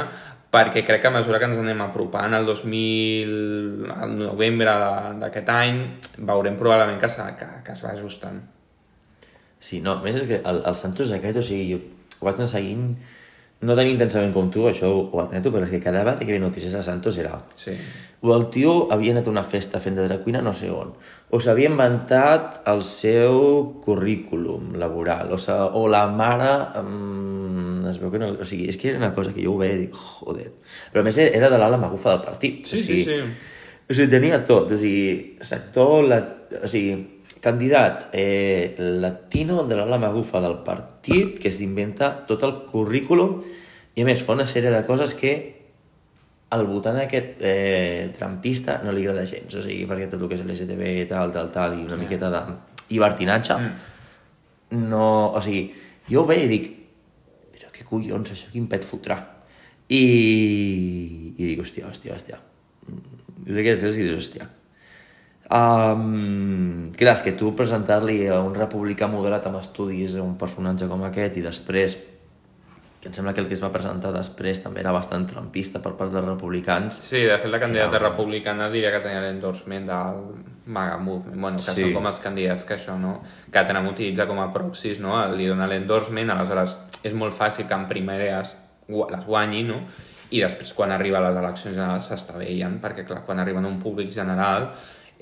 perquè 0.52 0.82
crec 0.84 1.00
que 1.00 1.08
a 1.08 1.14
mesura 1.14 1.38
que 1.40 1.48
ens 1.48 1.60
anem 1.60 1.80
apropant 1.80 2.36
al 2.36 2.44
2000, 2.48 3.86
al 3.94 4.12
novembre 4.18 4.74
d'aquest 5.22 5.48
any, 5.54 5.80
veurem 6.18 6.58
probablement 6.60 7.00
que, 7.00 7.08
que, 7.40 7.48
que 7.64 7.72
es 7.72 7.80
va 7.84 7.94
ajustant. 7.96 8.42
Sí, 9.62 9.80
no, 9.80 9.96
a 9.96 10.04
més 10.04 10.18
és 10.20 10.28
que 10.28 10.42
el, 10.42 10.60
el 10.68 10.76
Santos 10.76 11.12
aquest, 11.14 11.40
o 11.40 11.46
sigui, 11.46 11.78
ho 12.18 12.26
vaig 12.26 12.40
anar 12.40 12.50
seguint, 12.52 12.88
no 13.62 13.76
tan 13.78 13.86
intensament 13.86 14.32
com 14.34 14.48
tu, 14.50 14.66
això 14.66 14.90
ho 14.90 15.20
admeto, 15.22 15.52
però 15.54 15.66
és 15.66 15.70
que 15.70 15.80
cada 15.82 16.02
vegada 16.02 16.18
que 16.20 16.32
havia 16.32 16.42
notícies 16.42 16.74
de 16.74 16.82
Santos 16.82 17.18
era... 17.22 17.36
Sí. 17.56 17.76
O 18.22 18.30
el 18.36 18.44
tio 18.54 18.72
havia 18.94 19.10
anat 19.16 19.26
a 19.26 19.32
una 19.32 19.42
festa 19.42 19.80
fent 19.82 19.96
de 19.98 20.04
drag 20.06 20.20
queen 20.22 20.36
a 20.38 20.42
no 20.46 20.52
sé 20.54 20.68
on, 20.70 20.92
o 21.30 21.40
s'havia 21.42 21.70
inventat 21.70 22.60
el 22.70 22.84
seu 22.86 23.40
currículum 23.82 24.76
laboral, 24.78 25.32
o, 25.34 25.38
sa, 25.42 25.64
o 25.78 25.88
la 25.90 26.04
mare... 26.10 26.52
Um, 26.82 27.80
es 27.90 27.98
veu 27.98 28.12
que 28.12 28.20
no... 28.22 28.30
O 28.38 28.46
sigui, 28.46 28.68
és 28.70 28.78
que 28.78 28.92
era 28.92 29.00
una 29.02 29.10
cosa 29.14 29.34
que 29.34 29.42
jo 29.42 29.56
ho 29.56 29.62
veia 29.62 29.74
i 29.74 29.80
dic, 29.86 29.96
joder. 30.18 30.52
Però 30.92 31.02
a 31.02 31.06
més 31.06 31.18
era 31.22 31.50
de 31.50 31.58
l'ala 31.58 31.80
magufa 31.82 32.14
del 32.14 32.22
partit. 32.26 32.62
Sí, 32.70 32.78
o 32.78 32.86
sigui, 32.86 33.02
sí, 33.06 33.18
sí. 33.18 33.58
O 33.88 33.96
sigui, 33.96 34.10
tenia 34.14 34.38
tot, 34.48 34.70
o 34.70 34.78
sigui, 34.78 35.38
sector, 35.42 36.06
la, 36.06 36.20
o 36.62 36.70
sigui, 36.70 36.94
candidat 37.42 38.08
eh, 38.14 38.74
latino 38.78 39.64
de 39.66 39.76
l'ala 39.76 39.98
magufa 39.98 40.40
del 40.40 40.60
partit 40.62 41.40
que 41.42 41.50
s'inventa 41.50 42.12
tot 42.28 42.44
el 42.46 42.54
currículum 42.70 43.40
i 43.96 44.04
a 44.04 44.06
més 44.06 44.22
fa 44.22 44.36
una 44.36 44.46
sèrie 44.46 44.70
de 44.70 44.84
coses 44.86 45.16
que 45.18 45.32
al 46.52 46.66
votant 46.68 47.00
aquest 47.00 47.40
eh, 47.40 48.12
trampista 48.16 48.78
no 48.84 48.92
li 48.92 49.06
agrada 49.06 49.24
gens, 49.26 49.54
o 49.56 49.62
sigui, 49.64 49.86
perquè 49.88 50.06
tot 50.12 50.20
el 50.20 50.28
que 50.28 50.36
és 50.36 50.44
LGTB, 50.44 51.08
tal, 51.10 51.32
tal, 51.32 51.48
tal, 51.52 51.78
i 51.80 51.86
una 51.86 51.96
miqueta 51.96 52.30
de 52.32 52.42
llibertinatge, 52.90 53.56
Mm. 54.72 54.86
no... 54.88 55.32
O 55.32 55.40
sigui, 55.44 55.66
jo 56.08 56.22
ho 56.22 56.28
veia 56.28 56.44
i 56.44 56.50
dic, 56.50 56.68
però 57.56 57.72
què 57.72 57.86
collons, 57.88 58.34
això 58.34 58.52
quin 58.52 58.68
pet 58.68 58.84
fotrà? 58.84 59.16
I, 59.88 60.02
i 61.36 61.42
dic, 61.42 61.60
hòstia, 61.60 61.88
hòstia, 61.88 62.14
hòstia. 62.16 62.38
És 63.46 63.56
d'aquelles 63.56 63.80
coses 63.82 63.96
que 63.96 64.04
dius, 64.06 64.20
hòstia. 64.20 64.48
Um, 65.52 66.92
clar, 66.96 67.12
és 67.18 67.22
que 67.26 67.34
tu 67.36 67.50
presentar-li 67.56 68.22
a 68.32 68.38
un 68.40 68.54
republicà 68.56 69.04
moderat 69.10 69.50
amb 69.50 69.58
estudis 69.60 70.14
un 70.16 70.38
personatge 70.40 70.88
com 70.88 71.02
aquest 71.04 71.36
i 71.36 71.42
després 71.44 71.98
que 73.02 73.10
em 73.10 73.16
sembla 73.16 73.32
que 73.34 73.42
el 73.42 73.48
que 73.50 73.56
es 73.58 73.62
va 73.64 73.72
presentar 73.74 74.12
després 74.14 74.60
també 74.62 74.80
era 74.80 74.92
bastant 74.94 75.26
trampista 75.26 75.80
per 75.82 75.92
part 75.98 76.12
dels 76.14 76.24
republicans. 76.24 77.00
Sí, 77.02 77.24
de 77.26 77.34
fet 77.42 77.50
la 77.50 77.58
candidata 77.60 77.98
republicana 77.98 78.68
diria 78.70 78.92
que 78.94 79.00
tenia 79.02 79.20
l'endorsement 79.24 79.90
del 79.90 80.22
MAGA 80.72 81.00
Movement, 81.02 81.40
bueno, 81.40 81.58
que 81.58 81.74
Sí. 81.74 81.82
són 81.82 81.94
com 81.98 82.06
els 82.06 82.20
candidats 82.22 82.64
que 82.64 82.76
això, 82.76 82.96
no? 82.98 83.20
Que 83.50 83.64
Trump 83.66 83.90
utilitza 83.90 84.26
com 84.30 84.38
a 84.38 84.52
proxys, 84.54 85.00
no? 85.00 85.18
Li 85.34 85.48
dona 85.50 85.66
l'endorsement, 85.66 86.30
aleshores 86.30 86.78
és 87.02 87.12
molt 87.12 87.34
fàcil 87.34 87.66
que 87.66 87.74
en 87.74 87.88
primeres 87.88 88.56
les 88.88 89.26
guanyi, 89.26 89.64
no? 89.64 89.82
I 90.30 90.40
després 90.40 90.72
quan 90.72 90.92
arriba 90.92 91.18
a 91.18 91.26
les 91.28 91.36
eleccions 91.36 91.74
generals 91.76 92.06
s'estavellen, 92.06 92.80
perquè 92.80 93.04
clar, 93.04 93.24
quan 93.26 93.40
arriben 93.40 93.64
a 93.64 93.68
un 93.68 93.80
públic 93.80 94.08
general 94.08 94.70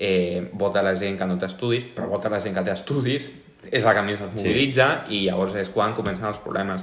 eh, 0.01 0.49
vota 0.57 0.81
la 0.81 0.95
gent 0.97 1.19
que 1.19 1.27
no 1.29 1.37
té 1.37 1.45
estudis, 1.45 1.85
però 1.95 2.07
vota 2.09 2.29
la 2.33 2.39
gent 2.41 2.55
que 2.57 2.63
té 2.65 2.73
estudis, 2.73 3.29
és 3.69 3.83
la 3.85 3.93
que 3.93 4.01
més 4.01 4.17
es 4.19 4.31
Sí. 4.33 4.41
mobilitza 4.41 5.03
i 5.13 5.27
llavors 5.27 5.53
és 5.61 5.69
quan 5.69 5.93
comencen 5.93 6.25
els 6.25 6.39
problemes. 6.41 6.81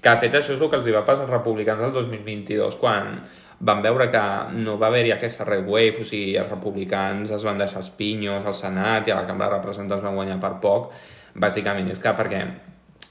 Que 0.00 0.10
de 0.10 0.16
fet 0.18 0.34
això 0.38 0.54
és 0.54 0.60
el 0.60 0.70
que 0.70 0.76
els 0.76 0.86
hi 0.86 0.92
va 0.94 1.04
passar 1.04 1.24
als 1.24 1.30
republicans 1.34 1.82
el 1.82 1.92
2022 1.92 2.76
quan 2.76 3.20
van 3.58 3.82
veure 3.82 4.08
que 4.10 4.22
no 4.54 4.76
va 4.78 4.88
haver-hi 4.88 5.12
aquesta 5.12 5.44
red 5.44 5.66
wave, 5.66 6.00
o 6.00 6.04
sigui, 6.04 6.36
els 6.36 6.50
republicans 6.50 7.30
es 7.30 7.44
van 7.44 7.58
deixar 7.58 7.78
els 7.82 7.90
pinyos 7.90 8.46
al 8.46 8.54
Senat 8.54 9.08
i 9.08 9.10
a 9.10 9.16
la 9.20 9.26
Cambra 9.26 9.48
de 9.48 9.56
Representants 9.56 10.02
van 10.02 10.14
guanyar 10.14 10.40
per 10.40 10.60
poc, 10.60 10.92
bàsicament 11.34 11.90
és 11.90 11.98
que 11.98 12.14
perquè 12.14 12.42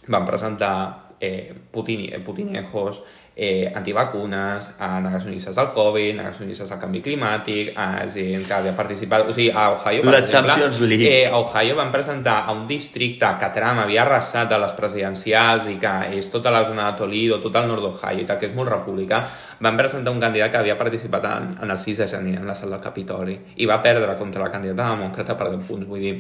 van 0.08 0.26
presentar 0.26 0.74
eh, 1.20 1.54
Putin, 1.72 2.08
eh, 2.14 2.20
putinejos, 2.20 3.04
eh, 3.36 3.71
antivacunes, 3.73 4.73
a 4.77 4.99
negacionistes 4.99 5.55
del 5.55 5.71
Covid, 5.71 6.15
negacionistes 6.15 6.69
del 6.69 6.79
canvi 6.79 7.01
climàtic, 7.01 7.71
a 7.79 8.05
gent 8.11 8.43
que 8.47 8.53
havia 8.53 8.73
participat... 8.75 9.29
O 9.29 9.34
sigui, 9.34 9.49
a 9.55 9.69
Ohio, 9.71 10.03
per 10.03 10.11
La 10.11 10.19
exemple, 10.19 10.51
Champions 10.51 10.82
League. 10.82 11.07
Eh, 11.07 11.29
a 11.29 11.38
Ohio 11.39 11.77
van 11.77 11.91
presentar 11.91 12.41
a 12.45 12.51
un 12.51 12.67
districte 12.67 13.29
que 13.39 13.49
Trump 13.55 13.79
havia 13.86 14.03
arrasat 14.03 14.51
de 14.51 14.59
les 14.59 14.75
presidencials 14.75 15.69
i 15.71 15.77
que 15.79 15.93
és 16.19 16.27
tota 16.34 16.51
la 16.51 16.65
zona 16.67 16.89
de 16.91 16.97
Toledo, 16.99 17.39
tot 17.41 17.55
el 17.55 17.71
nord 17.71 17.88
d'Ohio 17.88 18.25
i 18.25 18.27
tal, 18.27 18.39
que 18.41 18.51
és 18.51 18.57
molt 18.57 18.69
republicà, 18.73 19.23
van 19.63 19.79
presentar 19.79 20.11
un 20.11 20.19
candidat 20.19 20.51
que 20.51 20.59
havia 20.59 20.75
participat 20.77 21.29
en, 21.32 21.55
en 21.63 21.71
el 21.71 21.79
6 21.79 22.03
de 22.03 22.09
gener 22.11 22.36
en 22.41 22.47
la 22.47 22.55
sala 22.55 22.75
del 22.75 22.84
Capitoli 22.84 23.38
i 23.55 23.65
va 23.69 23.79
perdre 23.82 24.17
contra 24.19 24.43
la 24.43 24.51
candidata 24.51 24.91
demòcrata 24.91 25.39
per 25.39 25.49
10 25.55 25.65
punts. 25.69 25.88
Vull 25.88 26.03
dir, 26.03 26.13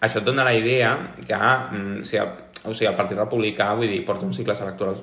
això 0.00 0.22
et 0.22 0.30
dona 0.30 0.46
la 0.46 0.54
idea 0.54 0.94
que 1.18 1.36
mm, 1.36 2.06
si 2.06 2.22
el, 2.22 2.32
o 2.62 2.72
sigui, 2.72 2.88
el 2.92 2.96
Partit 2.96 3.18
Republicà 3.18 3.72
vull 3.74 3.90
dir, 3.90 4.04
porta 4.06 4.28
uns 4.28 4.38
cicles 4.38 4.62
electorals 4.62 5.02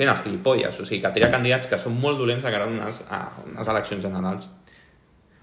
fent 0.00 0.10
els 0.14 0.24
gilipolles, 0.24 0.80
o 0.80 0.86
sigui, 0.88 1.02
que 1.04 1.12
tria 1.12 1.28
candidats 1.32 1.68
que 1.68 1.78
són 1.80 1.98
molt 2.00 2.20
dolents 2.20 2.46
de 2.46 2.52
cara 2.54 2.64
a 2.64 2.72
unes, 2.72 3.02
a 3.12 3.20
unes 3.44 3.70
eleccions 3.74 4.02
generals. 4.06 4.48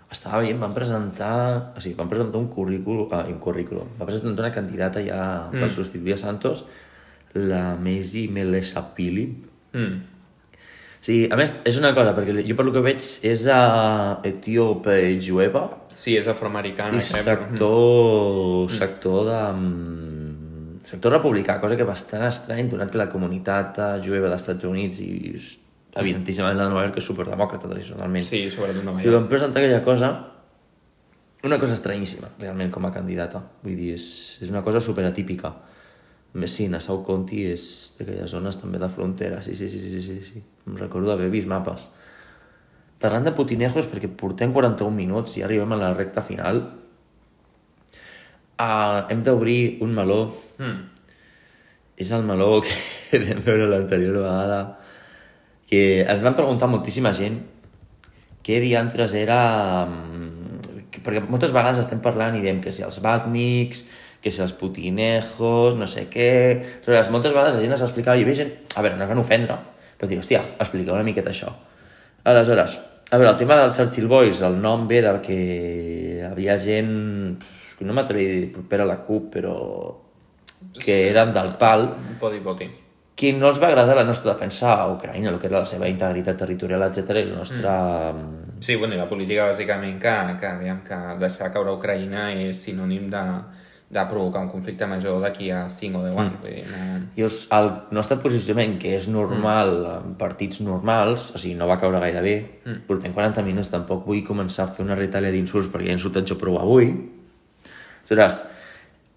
Estava 0.09 0.41
veient, 0.41 0.59
van 0.61 0.73
presentar... 0.73 1.37
O 1.77 1.83
sigui, 1.83 1.93
van 1.99 2.09
presentar 2.09 2.41
un 2.41 2.49
currículum... 2.49 3.11
Ah, 3.13 3.25
un 3.29 3.39
currículum. 3.43 3.95
Va 3.99 4.07
presentar 4.09 4.47
una 4.47 4.53
candidata 4.55 5.03
ja 5.05 5.21
mm. 5.51 5.61
per 5.61 5.71
substituir 5.75 6.15
a 6.15 6.21
Santos, 6.21 6.63
la 7.37 7.75
Maisie 7.75 8.31
Melesapili. 8.33 9.27
Mm. 9.75 9.97
Sí, 11.03 11.19
a 11.31 11.37
més, 11.39 11.51
és 11.67 11.77
una 11.77 11.93
cosa, 11.95 12.15
perquè 12.17 12.41
jo 12.47 12.55
per 12.57 12.65
lo 12.65 12.73
que 12.73 12.81
veig 12.83 13.03
és 13.29 13.43
a 13.53 13.59
etíope 14.25 14.97
jueva 15.23 15.67
Sí, 15.97 16.13
és 16.13 16.27
afroamericana. 16.29 16.93
i 16.93 17.01
sector, 17.01 18.69
sector 18.69 19.23
de... 19.25 19.37
sector 20.87 21.11
republicà, 21.17 21.57
cosa 21.61 21.75
que 21.75 21.83
és 21.83 21.89
bastant 21.89 22.23
estrany, 22.27 22.69
donat 22.71 22.91
que 22.91 22.99
la 22.99 23.09
comunitat 23.11 23.79
eh, 23.83 23.89
jueva 24.05 24.29
dels 24.31 24.41
Estats 24.41 24.67
Units 24.69 25.01
i 25.03 25.11
evidentíssimament 25.97 26.57
la 26.59 26.67
de 26.67 26.73
Nova 26.73 26.85
York 26.85 26.99
és 27.01 27.07
superdemòcrata 27.09 27.67
tradicionalment. 27.67 28.25
Sí, 28.27 28.45
sobretot 28.53 28.85
Nova 28.85 29.01
Si 29.01 29.07
York. 29.07 29.17
van 29.19 29.27
presentar 29.31 29.63
aquella 29.63 29.81
cosa, 29.83 30.11
una 31.43 31.59
cosa 31.59 31.75
estranyíssima, 31.77 32.29
realment, 32.39 32.71
com 32.71 32.85
a 32.85 32.93
candidata. 32.93 33.41
Vull 33.63 33.75
dir, 33.77 33.93
és, 33.97 34.07
és 34.41 34.53
una 34.53 34.63
cosa 34.65 34.81
superatípica. 34.83 35.53
A 36.33 36.39
més, 36.39 36.53
sí, 36.53 36.67
Nassau 36.69 37.01
County 37.05 37.45
és 37.51 37.67
d'aquelles 37.97 38.29
zones 38.31 38.59
també 38.61 38.79
de 38.79 38.89
frontera. 38.93 39.41
Sí, 39.41 39.55
sí, 39.55 39.69
sí, 39.71 39.79
sí, 39.81 39.93
sí, 39.95 40.01
sí, 40.05 40.17
sí. 40.23 40.43
Em 40.67 40.77
recordo 40.77 41.09
d'haver 41.09 41.29
vist 41.33 41.47
mapes. 41.49 41.87
Parlant 43.01 43.25
de 43.25 43.33
putinejos, 43.37 43.87
perquè 43.89 44.09
portem 44.09 44.53
41 44.53 44.93
minuts 44.93 45.37
i 45.37 45.43
arribem 45.45 45.73
a 45.73 45.79
la 45.81 45.93
recta 45.93 46.23
final, 46.25 46.63
uh, 48.59 49.05
hem 49.09 49.23
d'obrir 49.25 49.77
un 49.85 49.93
meló. 49.95 50.21
Mm. 50.57 50.79
És 51.97 52.11
el 52.13 52.25
meló 52.27 52.59
que 52.61 52.75
vam 53.25 53.43
veure 53.45 53.69
l'anterior 53.71 54.19
vegada, 54.21 54.59
que 55.67 56.03
ens 56.03 56.23
van 56.23 56.37
preguntar 56.37 56.69
moltíssima 56.71 57.13
gent 57.17 57.39
què 58.47 58.61
diantres 58.63 59.15
era... 59.19 59.39
mm, 59.85 60.35
Perquè 60.97 61.21
moltes 61.29 61.53
vegades 61.55 61.77
estem 61.79 61.99
parlant 62.03 62.35
i 62.35 62.41
diem 62.43 62.57
que 62.59 62.71
si 62.73 62.81
els 62.83 62.97
batniks, 63.03 63.83
que 64.23 64.31
si 64.33 64.41
els 64.43 64.53
putinejos, 64.57 65.77
no 65.79 65.87
sé 65.87 66.07
què... 66.11 66.29
Aleshores, 66.81 67.11
moltes 67.13 67.35
vegades 67.35 67.55
la 67.55 67.61
gent 67.63 67.75
ens 67.75 67.83
explicava 67.85 68.19
i 68.19 68.25
ve 68.27 68.33
gent... 68.35 68.51
A 68.75 68.83
veure, 68.83 68.97
no 68.97 69.05
es 69.05 69.11
van 69.11 69.21
ofendre, 69.21 69.55
però 69.95 70.09
dir, 70.09 70.17
hòstia, 70.19 70.41
expliqueu 70.57 70.97
una 70.97 71.05
miqueta 71.07 71.31
això. 71.31 71.53
Aleshores, 72.27 72.75
a 73.07 73.19
veure, 73.19 73.29
el 73.29 73.39
tema 73.39 73.59
del 73.61 73.75
Churchill 73.77 74.09
Boys, 74.11 74.41
el 74.43 74.57
nom 74.63 74.87
ve 74.89 75.03
del 75.05 75.21
que 75.23 75.37
havia 76.27 76.57
gent... 76.59 77.45
que 77.77 77.85
No 77.85 77.93
m'atrevi 77.93 78.25
a 78.25 78.35
dir 78.39 78.51
proper 78.53 78.81
a 78.81 78.89
la 78.89 78.97
CUP, 79.05 79.31
però 79.37 79.55
que 80.83 81.09
eren 81.09 81.33
del 81.33 81.55
pal, 81.57 81.89
Podi, 82.19 82.39
podi. 82.41 82.67
que 83.17 83.31
no 83.33 83.49
els 83.49 83.61
va 83.61 83.69
agradar 83.71 83.95
la 83.97 84.05
nostra 84.05 84.33
defensa 84.33 84.73
a 84.75 84.87
Ucraïna, 84.93 85.31
el 85.31 85.39
que 85.41 85.47
era 85.49 85.59
la 85.59 85.69
seva 85.69 85.89
integritat 85.89 86.37
territorial, 86.37 86.83
etc 86.89 87.21
i 87.21 87.29
la 87.29 87.37
nostra... 87.37 87.77
Mm. 88.13 88.57
Sí, 88.61 88.75
bueno, 88.75 88.95
i 88.95 88.97
la 88.97 89.09
política 89.09 89.51
bàsicament 89.51 89.99
que, 90.01 90.13
que, 90.41 90.49
aviam, 90.49 90.81
que 90.85 90.97
deixar 91.21 91.51
caure 91.53 91.73
Ucraïna 91.77 92.31
és 92.41 92.61
sinònim 92.65 93.09
de, 93.13 93.23
de 93.89 94.05
provocar 94.09 94.41
un 94.45 94.49
conflicte 94.51 94.85
major 94.89 95.21
d'aquí 95.21 95.49
a 95.53 95.67
5 95.69 95.97
o 95.97 96.05
10 96.05 96.17
anys. 96.23 96.39
Vull 96.41 96.55
dir, 96.55 96.63
no... 96.69 97.01
I 97.17 97.25
els, 97.25 97.43
el 97.57 97.69
nostre 97.97 98.17
posicionament, 98.21 98.77
que 98.81 98.95
és 98.97 99.09
normal 99.09 99.75
en 99.95 100.17
partits 100.19 100.61
normals, 100.65 101.31
o 101.33 101.41
sigui, 101.41 101.55
no 101.57 101.69
va 101.69 101.79
caure 101.81 102.01
gaire 102.03 102.21
bé, 102.25 102.35
mm. 102.65 102.81
portem 102.89 103.13
40 103.17 103.45
minuts, 103.45 103.73
tampoc 103.73 104.05
vull 104.09 104.25
començar 104.27 104.65
a 104.67 104.73
fer 104.73 104.85
una 104.85 104.97
retàlia 104.97 105.33
d'insults 105.33 105.69
perquè 105.73 105.89
ja 105.89 105.95
he 105.95 105.99
insultat 106.01 106.29
jo 106.29 106.37
prou 106.41 106.59
avui. 106.61 106.91
Aleshores, 108.07 108.43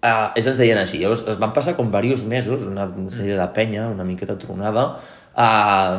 uh, 0.03 0.31
ells 0.35 0.49
ens 0.51 0.59
deien 0.59 0.79
així, 0.81 0.99
llavors 0.99 1.23
es 1.29 1.39
van 1.39 1.53
passar 1.55 1.75
com 1.77 1.91
diversos 1.91 2.25
mesos, 2.27 2.65
una 2.67 2.89
sèrie 3.13 3.37
de 3.37 3.47
penya, 3.55 3.87
una 3.87 4.03
miqueta 4.03 4.35
tronada, 4.37 4.99
uh, 5.31 5.95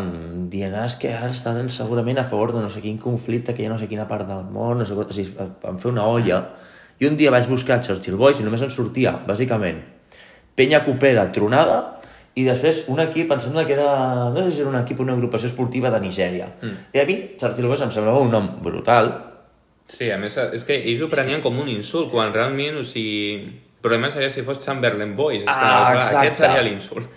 dient, 0.53 0.74
ah, 0.76 0.84
és 0.84 0.99
que 1.01 1.12
ara 1.12 1.30
estan 1.32 1.68
segurament 1.70 2.20
a 2.20 2.26
favor 2.28 2.53
de 2.53 2.61
no 2.61 2.70
sé 2.70 2.82
quin 2.84 2.99
conflicte, 2.99 3.55
que 3.55 3.62
hi 3.62 3.70
ha 3.70 3.72
no 3.72 3.78
sé 3.80 3.88
quina 3.88 4.09
part 4.09 4.28
del 4.28 4.45
món, 4.45 4.78
no 4.78 4.84
sé 4.84 4.93
o 4.93 5.09
sigui, 5.11 5.32
van 5.62 5.80
fer 5.80 5.93
una 5.93 6.05
olla, 6.05 6.45
i 7.01 7.09
un 7.09 7.16
dia 7.16 7.32
vaig 7.32 7.49
buscar 7.49 7.80
Churchill 7.82 8.20
Boys 8.20 8.40
i 8.40 8.47
només 8.47 8.62
en 8.62 8.70
sortia, 8.70 9.16
bàsicament, 9.26 9.80
penya 10.55 10.84
copera 10.84 11.30
tronada, 11.32 11.80
i 12.36 12.47
després 12.47 12.86
un 12.88 13.01
equip, 13.03 13.32
em 13.32 13.40
sembla 13.45 13.66
que 13.68 13.74
era, 13.74 14.30
no 14.32 14.45
sé 14.45 14.53
si 14.53 14.62
era 14.62 14.70
un 14.70 14.78
equip 14.78 15.01
o 15.01 15.05
una 15.05 15.12
agrupació 15.12 15.51
esportiva 15.51 15.90
de 15.93 15.99
Nigèria. 16.01 16.47
Mm. 16.62 16.78
I 16.97 17.01
a 17.03 17.05
mi, 17.09 17.16
Churchill 17.40 17.68
Boys 17.68 17.82
em 17.84 17.93
semblava 17.93 18.22
un 18.24 18.32
nom 18.32 18.49
brutal, 18.64 19.11
Sí, 19.93 20.09
a 20.11 20.16
més, 20.18 20.36
és 20.57 20.64
que 20.64 20.76
ells 20.80 21.03
ho 21.05 21.09
prenien 21.12 21.43
com 21.45 21.59
un 21.61 21.68
insult, 21.72 22.11
quan 22.12 22.32
realment, 22.34 22.80
o 22.80 22.84
sigui... 22.88 23.36
El 23.82 23.88
problema 23.88 24.12
seria 24.14 24.30
si 24.30 24.45
fos 24.47 24.61
Chamberlain 24.62 25.16
Boys, 25.18 25.40
és 25.40 25.45
que, 25.45 25.51
Ah, 25.51 25.88
clar, 25.90 26.03
aquest 26.05 26.28
exacte. 26.28 26.43
seria 26.45 26.62
l'insult. 26.62 27.09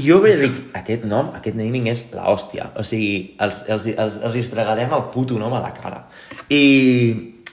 I 0.00 0.04
jo 0.06 0.16
vaig 0.24 0.38
dir, 0.40 0.48
aquest 0.78 1.02
nom, 1.04 1.26
aquest 1.36 1.58
naming 1.58 1.90
és 1.92 2.06
la 2.16 2.24
hòstia. 2.32 2.70
O 2.80 2.84
sigui, 2.88 3.34
els, 3.44 3.58
els, 3.68 3.84
els, 3.92 4.16
els 4.24 4.38
estregarem 4.40 4.94
el 4.96 5.02
puto 5.12 5.36
nom 5.36 5.52
a 5.52 5.60
la 5.60 5.74
cara. 5.76 6.06
I, 6.48 6.62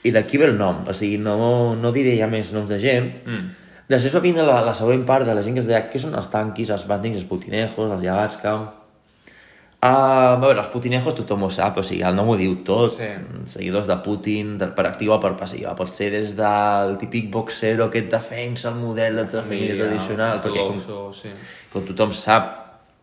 i 0.00 0.12
d'aquí 0.16 0.40
ve 0.40 0.48
el 0.48 0.56
nom. 0.56 0.80
O 0.88 0.94
sigui, 0.96 1.18
no, 1.20 1.36
no 1.76 1.92
diré 1.92 2.16
ja 2.16 2.30
més 2.32 2.54
noms 2.56 2.72
de 2.72 2.78
gent. 2.80 3.10
Mm. 3.28 3.52
Després 3.92 4.16
va 4.16 4.24
vindre 4.24 4.48
la, 4.48 4.62
la 4.64 4.72
següent 4.72 5.04
part 5.04 5.28
de 5.28 5.34
la 5.36 5.44
gent 5.44 5.58
que 5.58 5.60
es 5.60 5.68
deia 5.68 5.82
què 5.92 6.00
són 6.00 6.16
els 6.16 6.32
tanquis, 6.32 6.72
els 6.72 6.86
bandings, 6.88 7.20
els 7.20 7.28
putinejos, 7.28 7.92
els 7.98 8.00
llavatska... 8.06 8.56
Uh, 9.84 10.32
a 10.32 10.36
veure, 10.40 10.62
els 10.62 10.68
putinejos 10.72 11.12
tothom 11.12 11.42
ho 11.44 11.50
sap, 11.52 11.76
o 11.76 11.82
sigui, 11.84 12.00
el 12.08 12.14
nom 12.16 12.30
ho 12.32 12.38
diu 12.40 12.54
tot. 12.64 12.94
Sí. 12.96 13.08
Seguidors 13.52 13.84
de 13.90 13.98
Putin, 14.00 14.54
de, 14.56 14.70
per 14.72 14.86
activa 14.88 15.18
o 15.18 15.20
per 15.20 15.34
passiva. 15.36 15.74
Pot 15.76 15.92
ser 15.92 16.08
des 16.14 16.32
del 16.38 16.94
típic 17.02 17.28
boxero 17.34 17.90
que 17.92 18.00
et 18.00 18.08
defensa 18.08 18.70
el 18.70 18.78
model 18.80 19.20
de 19.20 19.42
família 19.42 19.76
tradicional, 19.76 20.40
perquè 20.40 20.64
com, 20.64 21.12
sí. 21.12 21.34
com 21.74 21.84
tothom 21.90 22.16
sap, 22.16 22.48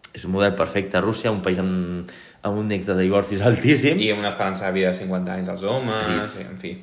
és 0.09 0.25
un 0.25 0.33
model 0.33 0.57
perfecte. 0.57 0.97
Rússia, 1.05 1.29
un 1.29 1.45
país 1.45 1.61
amb, 1.61 2.09
amb 2.41 2.57
un 2.57 2.65
índex 2.65 2.89
de 2.89 2.97
divorcis 3.03 3.45
altíssim. 3.45 4.01
I 4.01 4.15
una 4.17 4.33
esperança 4.33 4.65
de 4.65 4.79
vida 4.81 4.89
de 4.89 5.03
50 5.05 5.37
anys 5.37 5.53
als 5.53 5.69
homes, 5.69 6.05
Sí. 6.09 6.19
sí. 6.33 6.47
en 6.49 6.61
fi. 6.65 6.75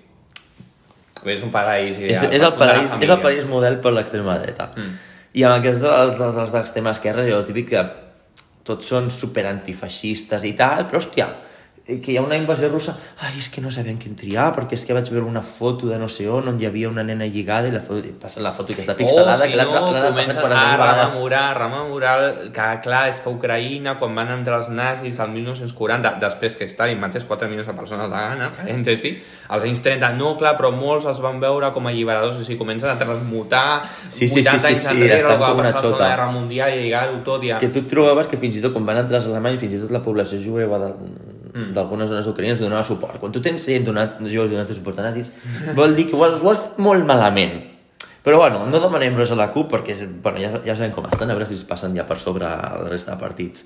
És 1.27 1.43
un 1.43 1.51
paraís 1.51 1.99
ideal. 1.99 2.15
és, 2.15 2.23
és, 2.23 2.43
el 2.43 2.53
la 2.53 2.57
país, 2.57 2.93
és 3.03 3.11
el 3.11 3.19
país 3.19 3.47
model 3.51 3.83
per 3.83 3.99
l'extrema 3.99 4.39
dreta. 4.39 4.71
Mm. 4.77 5.01
I 5.35 5.43
amb 5.43 5.59
aquest 5.59 5.83
dels, 5.83 6.15
dels, 6.21 6.37
dels 6.39 6.55
d'extrema 6.55 6.95
esquerra, 6.95 7.27
jo 7.27 7.43
el 7.43 7.51
típic 7.51 7.75
que 7.75 7.83
tots 8.69 8.93
són 8.93 9.09
superantifeixistes 9.13 10.45
i 10.45 10.55
tal, 10.59 10.87
però 10.89 11.01
hòstia, 11.01 11.29
que 11.89 12.13
hi 12.13 12.19
ha 12.19 12.23
una 12.23 12.37
invasió 12.37 12.69
russa, 12.69 12.93
ai, 13.25 13.39
és 13.41 13.47
que 13.49 13.63
no 13.65 13.71
sabien 13.73 13.97
quin 13.97 14.13
triar, 14.15 14.51
perquè 14.53 14.77
és 14.77 14.83
que 14.85 14.93
vaig 14.93 15.09
veure 15.09 15.25
una 15.25 15.41
foto 15.41 15.89
de 15.89 15.97
no 15.99 16.05
sé 16.13 16.27
on, 16.29 16.51
on 16.51 16.59
hi 16.61 16.67
havia 16.69 16.91
una 16.91 17.01
nena 17.03 17.25
lligada 17.25 17.71
i 17.71 17.73
la 17.73 17.81
foto, 17.81 18.11
passa 18.21 18.43
la 18.45 18.53
foto 18.53 18.75
que 18.77 18.83
està 18.85 18.93
pixelada, 18.99 19.39
oh, 19.39 19.47
si 19.47 19.55
que 19.55 19.57
l'ha 19.57 19.65
no, 19.65 19.87
l'ha 19.95 20.11
passat 20.13 20.37
40 20.43 20.59
a 20.61 20.91
rememorar, 20.93 21.45
rememorar, 21.57 22.17
que 22.53 22.67
clar, 22.85 23.03
és 23.09 23.23
que 23.25 23.33
Ucraïna, 23.33 23.97
quan 23.99 24.13
van 24.21 24.35
entrar 24.37 24.59
els 24.61 24.69
nazis 24.69 25.17
al 25.25 25.33
1940, 25.33 26.13
després 26.21 26.59
que 26.61 26.69
Stalin 26.69 27.01
matés 27.01 27.25
4 27.25 27.49
milions 27.49 27.67
de 27.73 27.77
persones 27.79 28.11
de 28.13 28.21
gana, 28.21 28.51
parèntesi, 28.53 29.15
als 29.49 29.65
anys 29.65 29.81
30, 29.89 30.13
no, 30.21 30.35
clar, 30.37 30.59
però 30.61 30.69
molts 30.77 31.09
els 31.09 31.23
van 31.25 31.41
veure 31.41 31.73
com 31.73 31.89
a 31.89 31.95
alliberadors, 31.95 32.37
o 32.37 32.45
sigui, 32.45 32.59
comencen 32.61 32.93
a 32.93 32.99
transmutar 33.01 33.81
Sí, 34.11 34.29
sí, 34.29 34.43
80 34.45 34.53
sí, 34.53 34.59
sí, 34.59 34.67
anys 34.75 34.85
sí, 34.85 34.93
enrere, 34.93 35.19
estan 35.23 35.33
el 35.33 35.39
que 35.39 35.45
va 35.47 35.57
passar 35.57 35.73
a 35.73 35.81
la. 35.81 35.83
Segona 35.89 36.09
Guerra 36.13 36.29
Mundial 36.37 36.77
i 36.77 36.83
lligar-ho 36.85 37.19
tot 37.25 37.49
i 37.49 37.51
a... 37.57 37.59
que 37.65 37.73
tu 37.73 37.83
trobaves 37.89 38.29
que 38.29 38.37
fins 38.37 38.61
i 38.61 38.63
tot 38.65 38.77
quan 38.77 38.85
van 38.85 39.01
entrar 39.07 39.23
els 39.23 39.33
alemanys, 39.33 39.61
fins 39.65 39.79
i 39.79 39.83
tot 39.87 39.91
la 39.95 40.03
població 40.05 40.37
jueva 40.45 40.79
de- 40.85 40.93
Mm. 41.59 41.73
d'algunes 41.75 42.11
zones 42.11 42.29
ucraïnes 42.31 42.61
donava 42.63 42.85
suport. 42.87 43.19
Quan 43.19 43.33
tu 43.35 43.43
tens 43.43 43.65
gent 43.67 43.87
donat, 43.89 44.21
jueus 44.31 44.51
donant 44.53 44.71
suport 44.71 45.01
a 45.03 45.09
nazis, 45.09 45.33
vol 45.75 45.97
dir 45.99 46.07
que 46.07 46.15
ho 46.15 46.23
has, 46.23 46.39
ho 46.39 46.53
has 46.53 46.63
fet 46.63 46.79
molt 46.79 47.07
malament. 47.09 47.59
Però 48.23 48.39
bueno, 48.39 48.65
no 48.71 48.81
demanem 48.83 49.17
res 49.19 49.33
a 49.35 49.39
la 49.39 49.49
CUP 49.51 49.71
perquè 49.73 49.97
bueno, 50.23 50.39
ja, 50.39 50.53
ja 50.63 50.77
sabem 50.77 50.95
com 50.95 51.07
estan, 51.09 51.31
a 51.31 51.35
veure 51.35 51.49
si 51.51 51.57
es 51.59 51.67
passen 51.67 51.97
ja 51.97 52.07
per 52.07 52.19
sobre 52.23 52.47
la 52.47 52.89
resta 52.91 53.17
de 53.17 53.23
partits. 53.23 53.65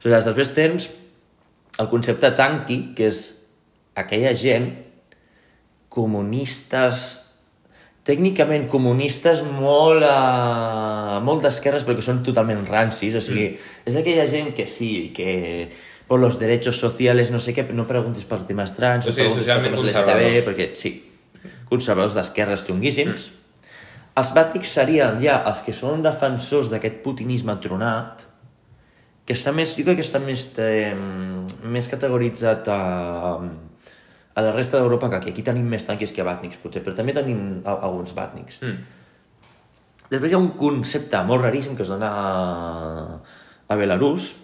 Aleshores, 0.00 0.26
després 0.26 0.52
tens 0.56 0.88
el 1.78 1.90
concepte 1.92 2.30
tanqui, 2.36 2.80
que 2.96 3.10
és 3.12 3.20
aquella 3.98 4.34
gent 4.38 4.72
comunistes 5.94 7.24
tècnicament 8.04 8.66
comunistes 8.68 9.40
molt, 9.46 10.04
uh, 10.04 11.20
molt 11.24 11.46
d'esquerres 11.46 11.86
perquè 11.88 12.04
són 12.04 12.20
totalment 12.26 12.60
rancis, 12.68 13.16
o 13.16 13.22
sigui, 13.24 13.46
mm. 13.54 13.84
és 13.88 13.96
d'aquella 13.96 14.26
gent 14.28 14.50
que 14.56 14.66
sí, 14.68 14.90
que 15.16 15.30
por 16.06 16.20
los 16.20 16.38
derechos 16.38 16.78
sociales, 16.78 17.30
no 17.30 17.40
sé 17.40 17.54
què, 17.56 17.64
no 17.72 17.86
preguntis 17.88 18.26
per 18.28 18.42
temes 18.48 18.74
trans, 18.76 19.08
O 19.08 19.12
sigui, 19.12 19.30
no 19.30 19.40
preguntis 19.40 19.96
temes 19.96 20.04
LGTB, 20.04 20.44
perquè 20.44 20.68
sí, 20.76 20.92
conservadors 21.70 22.16
d'esquerres 22.18 22.64
xunguíssims. 22.66 23.30
Mm. 23.30 23.40
Els 24.20 24.30
bàtics 24.36 24.76
serien 24.76 25.16
ja 25.18 25.40
els 25.48 25.64
que 25.66 25.72
són 25.74 26.04
defensors 26.04 26.68
d'aquest 26.70 27.00
putinisme 27.02 27.56
tronat, 27.62 28.22
que 29.24 29.34
està 29.34 29.54
més, 29.56 29.72
jo 29.74 29.86
crec 29.86 29.98
que 29.98 30.04
està 30.04 30.20
més, 30.20 30.44
eh, 30.60 30.92
més 31.64 31.88
categoritzat 31.88 32.68
a, 32.68 32.80
a 34.34 34.44
la 34.44 34.52
resta 34.52 34.78
d'Europa 34.78 35.08
que 35.10 35.22
aquí. 35.22 35.32
Aquí 35.32 35.46
tenim 35.46 35.66
més 35.72 35.86
tanquis 35.88 36.12
que 36.12 36.26
bàtnics, 36.26 36.60
potser, 36.62 36.84
però 36.84 36.94
també 36.98 37.16
tenim 37.16 37.62
a, 37.64 37.78
alguns 37.88 38.12
bàtnics. 38.14 38.60
Mm. 38.60 39.00
Després 40.12 40.30
hi 40.30 40.36
ha 40.36 40.42
un 40.42 40.52
concepte 40.60 41.24
molt 41.26 41.42
raríssim 41.42 41.74
que 41.78 41.82
es 41.86 41.90
dona 41.90 42.10
a, 42.12 43.20
a 43.66 43.78
Belarus, 43.80 44.34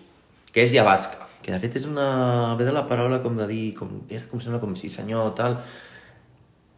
que 0.51 0.65
és 0.65 0.73
Yavatska, 0.75 1.20
que 1.43 1.53
de 1.53 1.61
fet 1.62 1.78
és 1.80 1.86
una... 1.88 2.55
ve 2.59 2.66
de 2.68 2.74
la 2.74 2.86
paraula 2.88 3.20
com 3.24 3.38
de 3.38 3.47
dir... 3.49 3.62
Com, 3.78 4.03
era 4.09 4.26
com 4.30 4.43
sembla 4.43 4.61
com 4.62 4.74
si 4.76 4.91
senyor 4.93 5.32
tal... 5.38 5.59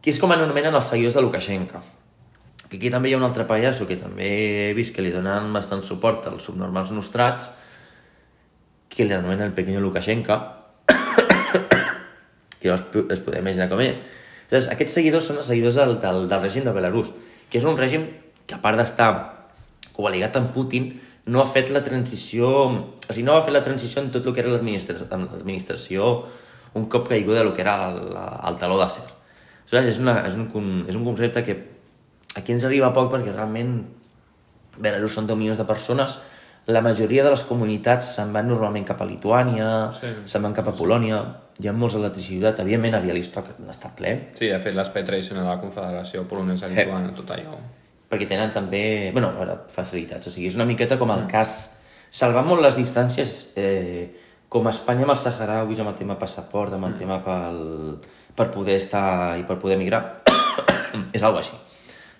que 0.03 0.11
és 0.11 0.19
com 0.19 0.31
anomenen 0.31 0.75
els 0.75 0.89
seguidors 0.91 1.15
de 1.15 1.23
Lukashenko. 1.23 1.83
Que 2.69 2.79
aquí 2.79 2.89
també 2.91 3.11
hi 3.11 3.13
ha 3.15 3.19
un 3.19 3.27
altre 3.27 3.45
pallasso 3.47 3.85
que 3.87 3.99
també 3.99 4.29
he 4.69 4.73
vist 4.75 4.95
que 4.95 5.03
li 5.05 5.11
donen 5.13 5.51
bastant 5.53 5.83
suport 5.85 6.25
als 6.31 6.47
subnormals 6.49 6.91
nostrats, 6.95 7.51
que 8.89 9.05
li 9.05 9.13
anomenen 9.15 9.49
el 9.49 9.55
pequeño 9.55 9.79
Lukashenko, 9.83 10.39
que 12.59 12.67
ja 12.67 12.75
es, 12.75 13.21
podeu 13.21 13.39
imaginar 13.39 13.69
com 13.71 13.83
és. 13.83 14.01
Llavors, 14.49 14.67
aquests 14.73 14.99
seguidors 14.99 15.29
són 15.29 15.39
els 15.41 15.47
seguidors 15.49 15.77
del, 15.79 15.95
del, 16.03 16.27
del 16.31 16.43
règim 16.43 16.67
de 16.67 16.73
Belarus, 16.75 17.13
que 17.49 17.59
és 17.61 17.65
un 17.69 17.79
règim 17.79 18.05
que 18.45 18.57
a 18.57 18.61
part 18.61 18.77
d'estar 18.77 19.09
coaligat 19.95 20.35
amb 20.39 20.51
Putin, 20.53 20.91
no 21.25 21.41
ha 21.41 21.47
fet 21.47 21.69
la 21.71 21.83
transició... 21.83 22.49
O 22.73 23.11
sigui, 23.11 23.25
no 23.27 23.35
va 23.37 23.43
fer 23.45 23.53
la 23.55 23.63
transició 23.63 24.01
en 24.01 24.11
tot 24.11 24.25
el 24.25 24.33
que 24.35 24.43
era 24.43 24.51
l'administració 24.53 26.09
un 26.73 26.87
cop 26.89 27.07
caiguda 27.07 27.43
del 27.43 27.53
que 27.53 27.61
era 27.61 27.75
el, 27.91 27.99
el 28.49 28.57
taló 28.57 28.79
d'acer. 28.79 29.03
Aleshores, 29.63 29.89
és, 29.93 29.99
una, 30.01 30.15
és, 30.27 30.35
un, 30.35 30.85
és 30.89 30.95
un 30.97 31.05
concepte 31.05 31.43
que 31.45 31.55
aquí 32.35 32.53
ens 32.55 32.65
arriba 32.67 32.91
poc 32.95 33.11
perquè 33.13 33.31
realment 33.33 33.75
Belarus 34.81 35.13
són 35.13 35.27
10 35.29 35.37
milions 35.37 35.59
de 35.61 35.67
persones, 35.69 36.17
la 36.65 36.81
majoria 36.81 37.23
de 37.25 37.31
les 37.33 37.43
comunitats 37.45 38.15
se'n 38.15 38.31
van 38.33 38.47
normalment 38.49 38.85
cap 38.87 39.01
a 39.03 39.07
Lituània, 39.07 39.69
Sí. 39.99 40.09
se'n 40.25 40.43
van 40.47 40.53
cap 40.55 40.67
a 40.67 40.75
Polònia, 40.75 41.21
hi 41.59 41.67
ha 41.67 41.73
molts 41.73 41.95
ciutat, 42.23 42.59
evidentment 42.59 42.95
a 42.95 43.01
Bialystok 43.03 43.53
està 43.69 43.91
ple, 43.95 44.29
Sí, 44.33 44.47
de 44.47 44.59
fet, 44.59 44.73
l'espai 44.73 45.03
tradicional 45.03 45.43
de 45.43 45.49
la 45.49 45.61
Confederació 45.61 46.27
Polonesa 46.27 46.67
Lituana, 46.67 47.13
tot 47.13 47.29
allò. 47.29 47.57
Perquè 48.13 48.27
tenen 48.29 48.51
també, 48.53 49.09
bueno, 49.11 49.31
a 49.41 49.57
facilitats, 49.73 50.29
o 50.29 50.33
sigui, 50.33 50.51
és 50.51 50.57
una 50.59 50.67
miqueta 50.69 50.99
com 51.01 51.09
el 51.15 51.25
cas, 51.31 51.73
salvant 52.13 52.45
molt 52.45 52.61
les 52.61 52.77
distàncies, 52.77 53.31
eh, 53.57 54.11
com 54.53 54.69
Espanya 54.69 55.07
amb 55.07 55.15
els 55.15 55.23
saharauis, 55.25 55.79
amb 55.81 55.89
el 55.89 55.97
tema 55.97 56.19
passaport, 56.21 56.75
amb 56.77 56.85
el 56.91 56.93
tema 56.99 57.17
pel, 57.25 57.63
per 58.37 58.51
poder 58.53 58.77
estar 58.77 59.39
i 59.41 59.47
per 59.49 59.57
poder 59.57 59.79
migrar, 59.81 60.03
és 61.15 61.25
algo 61.25 61.41
així. 61.41 61.57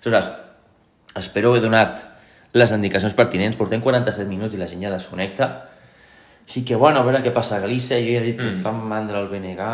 Aleshores, 0.02 0.32
espero 1.22 1.54
haver 1.54 1.62
donat 1.62 2.02
les 2.58 2.74
indicacions 2.74 3.14
pertinents, 3.14 3.56
portem 3.56 3.82
47 3.82 4.26
minuts 4.30 4.58
i 4.58 4.60
la 4.60 4.68
gent 4.70 4.82
ja 4.82 4.90
desconnecta, 4.90 5.52
així 6.44 6.64
que, 6.66 6.76
bueno, 6.76 7.00
a 7.00 7.06
veure 7.06 7.22
què 7.24 7.30
passa 7.32 7.56
a 7.56 7.62
Galícia, 7.62 7.96
jo 8.02 8.18
ja 8.18 8.20
he 8.20 8.32
dit 8.32 8.36
que 8.36 8.50
mm. 8.50 8.62
fan 8.66 8.82
mandra 8.90 9.22
el 9.22 9.30
BNG, 9.30 9.70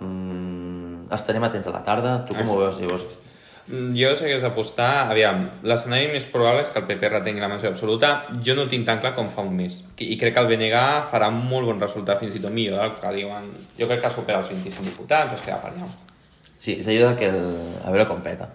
mm, 0.00 1.08
estarem 1.12 1.44
atents 1.44 1.66
a 1.68 1.74
la 1.74 1.82
tarda, 1.84 2.20
tu 2.24 2.38
com 2.38 2.46
Ah, 2.46 2.54
ho 2.54 2.62
veus, 2.62 2.78
llavors? 2.80 3.18
Jo 3.66 4.12
segueix 4.14 4.44
apostar, 4.46 5.08
aviam, 5.10 5.40
l'escenari 5.66 6.06
més 6.12 6.26
probable 6.30 6.62
és 6.62 6.68
que 6.70 6.78
el 6.78 6.86
PP 6.86 7.08
retengui 7.10 7.42
la 7.42 7.48
majoria 7.50 7.72
absoluta. 7.72 8.10
Jo 8.46 8.54
no 8.54 8.66
ho 8.66 8.70
tinc 8.70 8.86
tan 8.86 9.00
clar 9.02 9.16
com 9.16 9.32
fa 9.34 9.42
un 9.42 9.56
mes. 9.58 9.80
I 9.98 10.14
crec 10.20 10.36
que 10.36 10.44
el 10.44 10.50
BNG 10.52 10.82
farà 11.10 11.32
un 11.32 11.40
molt 11.50 11.66
bon 11.72 11.82
resultat, 11.82 12.20
fins 12.22 12.36
i 12.38 12.42
tot 12.44 12.54
millor 12.54 12.78
del 12.78 12.94
que 13.00 13.14
diuen. 13.16 13.48
Jo 13.78 13.88
crec 13.90 14.04
que 14.04 14.12
supera 14.14 14.44
els 14.44 14.52
25 14.54 14.86
diputats, 14.86 15.34
es 15.34 15.42
queda 15.42 15.58
per 15.64 15.72
allà. 15.72 15.90
Sí, 16.60 16.76
és 16.78 16.86
allò 16.94 17.10
que 17.18 17.32
el... 17.32 17.42
a 17.82 17.90
veure 17.90 18.06
com 18.06 18.22
peta. 18.22 18.52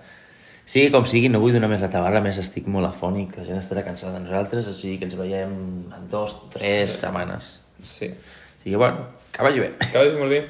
Sigui 0.71 0.93
com 0.93 1.03
sigui, 1.09 1.27
no 1.27 1.41
vull 1.43 1.51
donar 1.51 1.67
més 1.67 1.83
la 1.83 1.91
tabarra, 1.91 2.23
més 2.23 2.39
estic 2.39 2.71
molt 2.71 2.87
afònic, 2.87 3.35
la 3.35 3.43
gent 3.43 3.59
estarà 3.59 3.83
cansada 3.83 4.15
de 4.15 4.29
nosaltres, 4.29 4.71
o 4.71 4.77
sigui 4.77 4.95
que 5.01 5.09
ens 5.09 5.19
veiem 5.19 5.51
en 5.91 6.07
dos, 6.13 6.37
tres 6.55 6.95
setmanes. 7.03 7.57
Sí. 7.83 8.13
O 8.15 8.63
sigui, 8.63 8.79
bueno, 8.79 9.09
que 9.35 9.43
vagi 9.43 9.59
bé. 9.59 9.73
Que 9.83 9.97
vagi 9.97 10.15
molt 10.15 10.31
bé. 10.31 10.41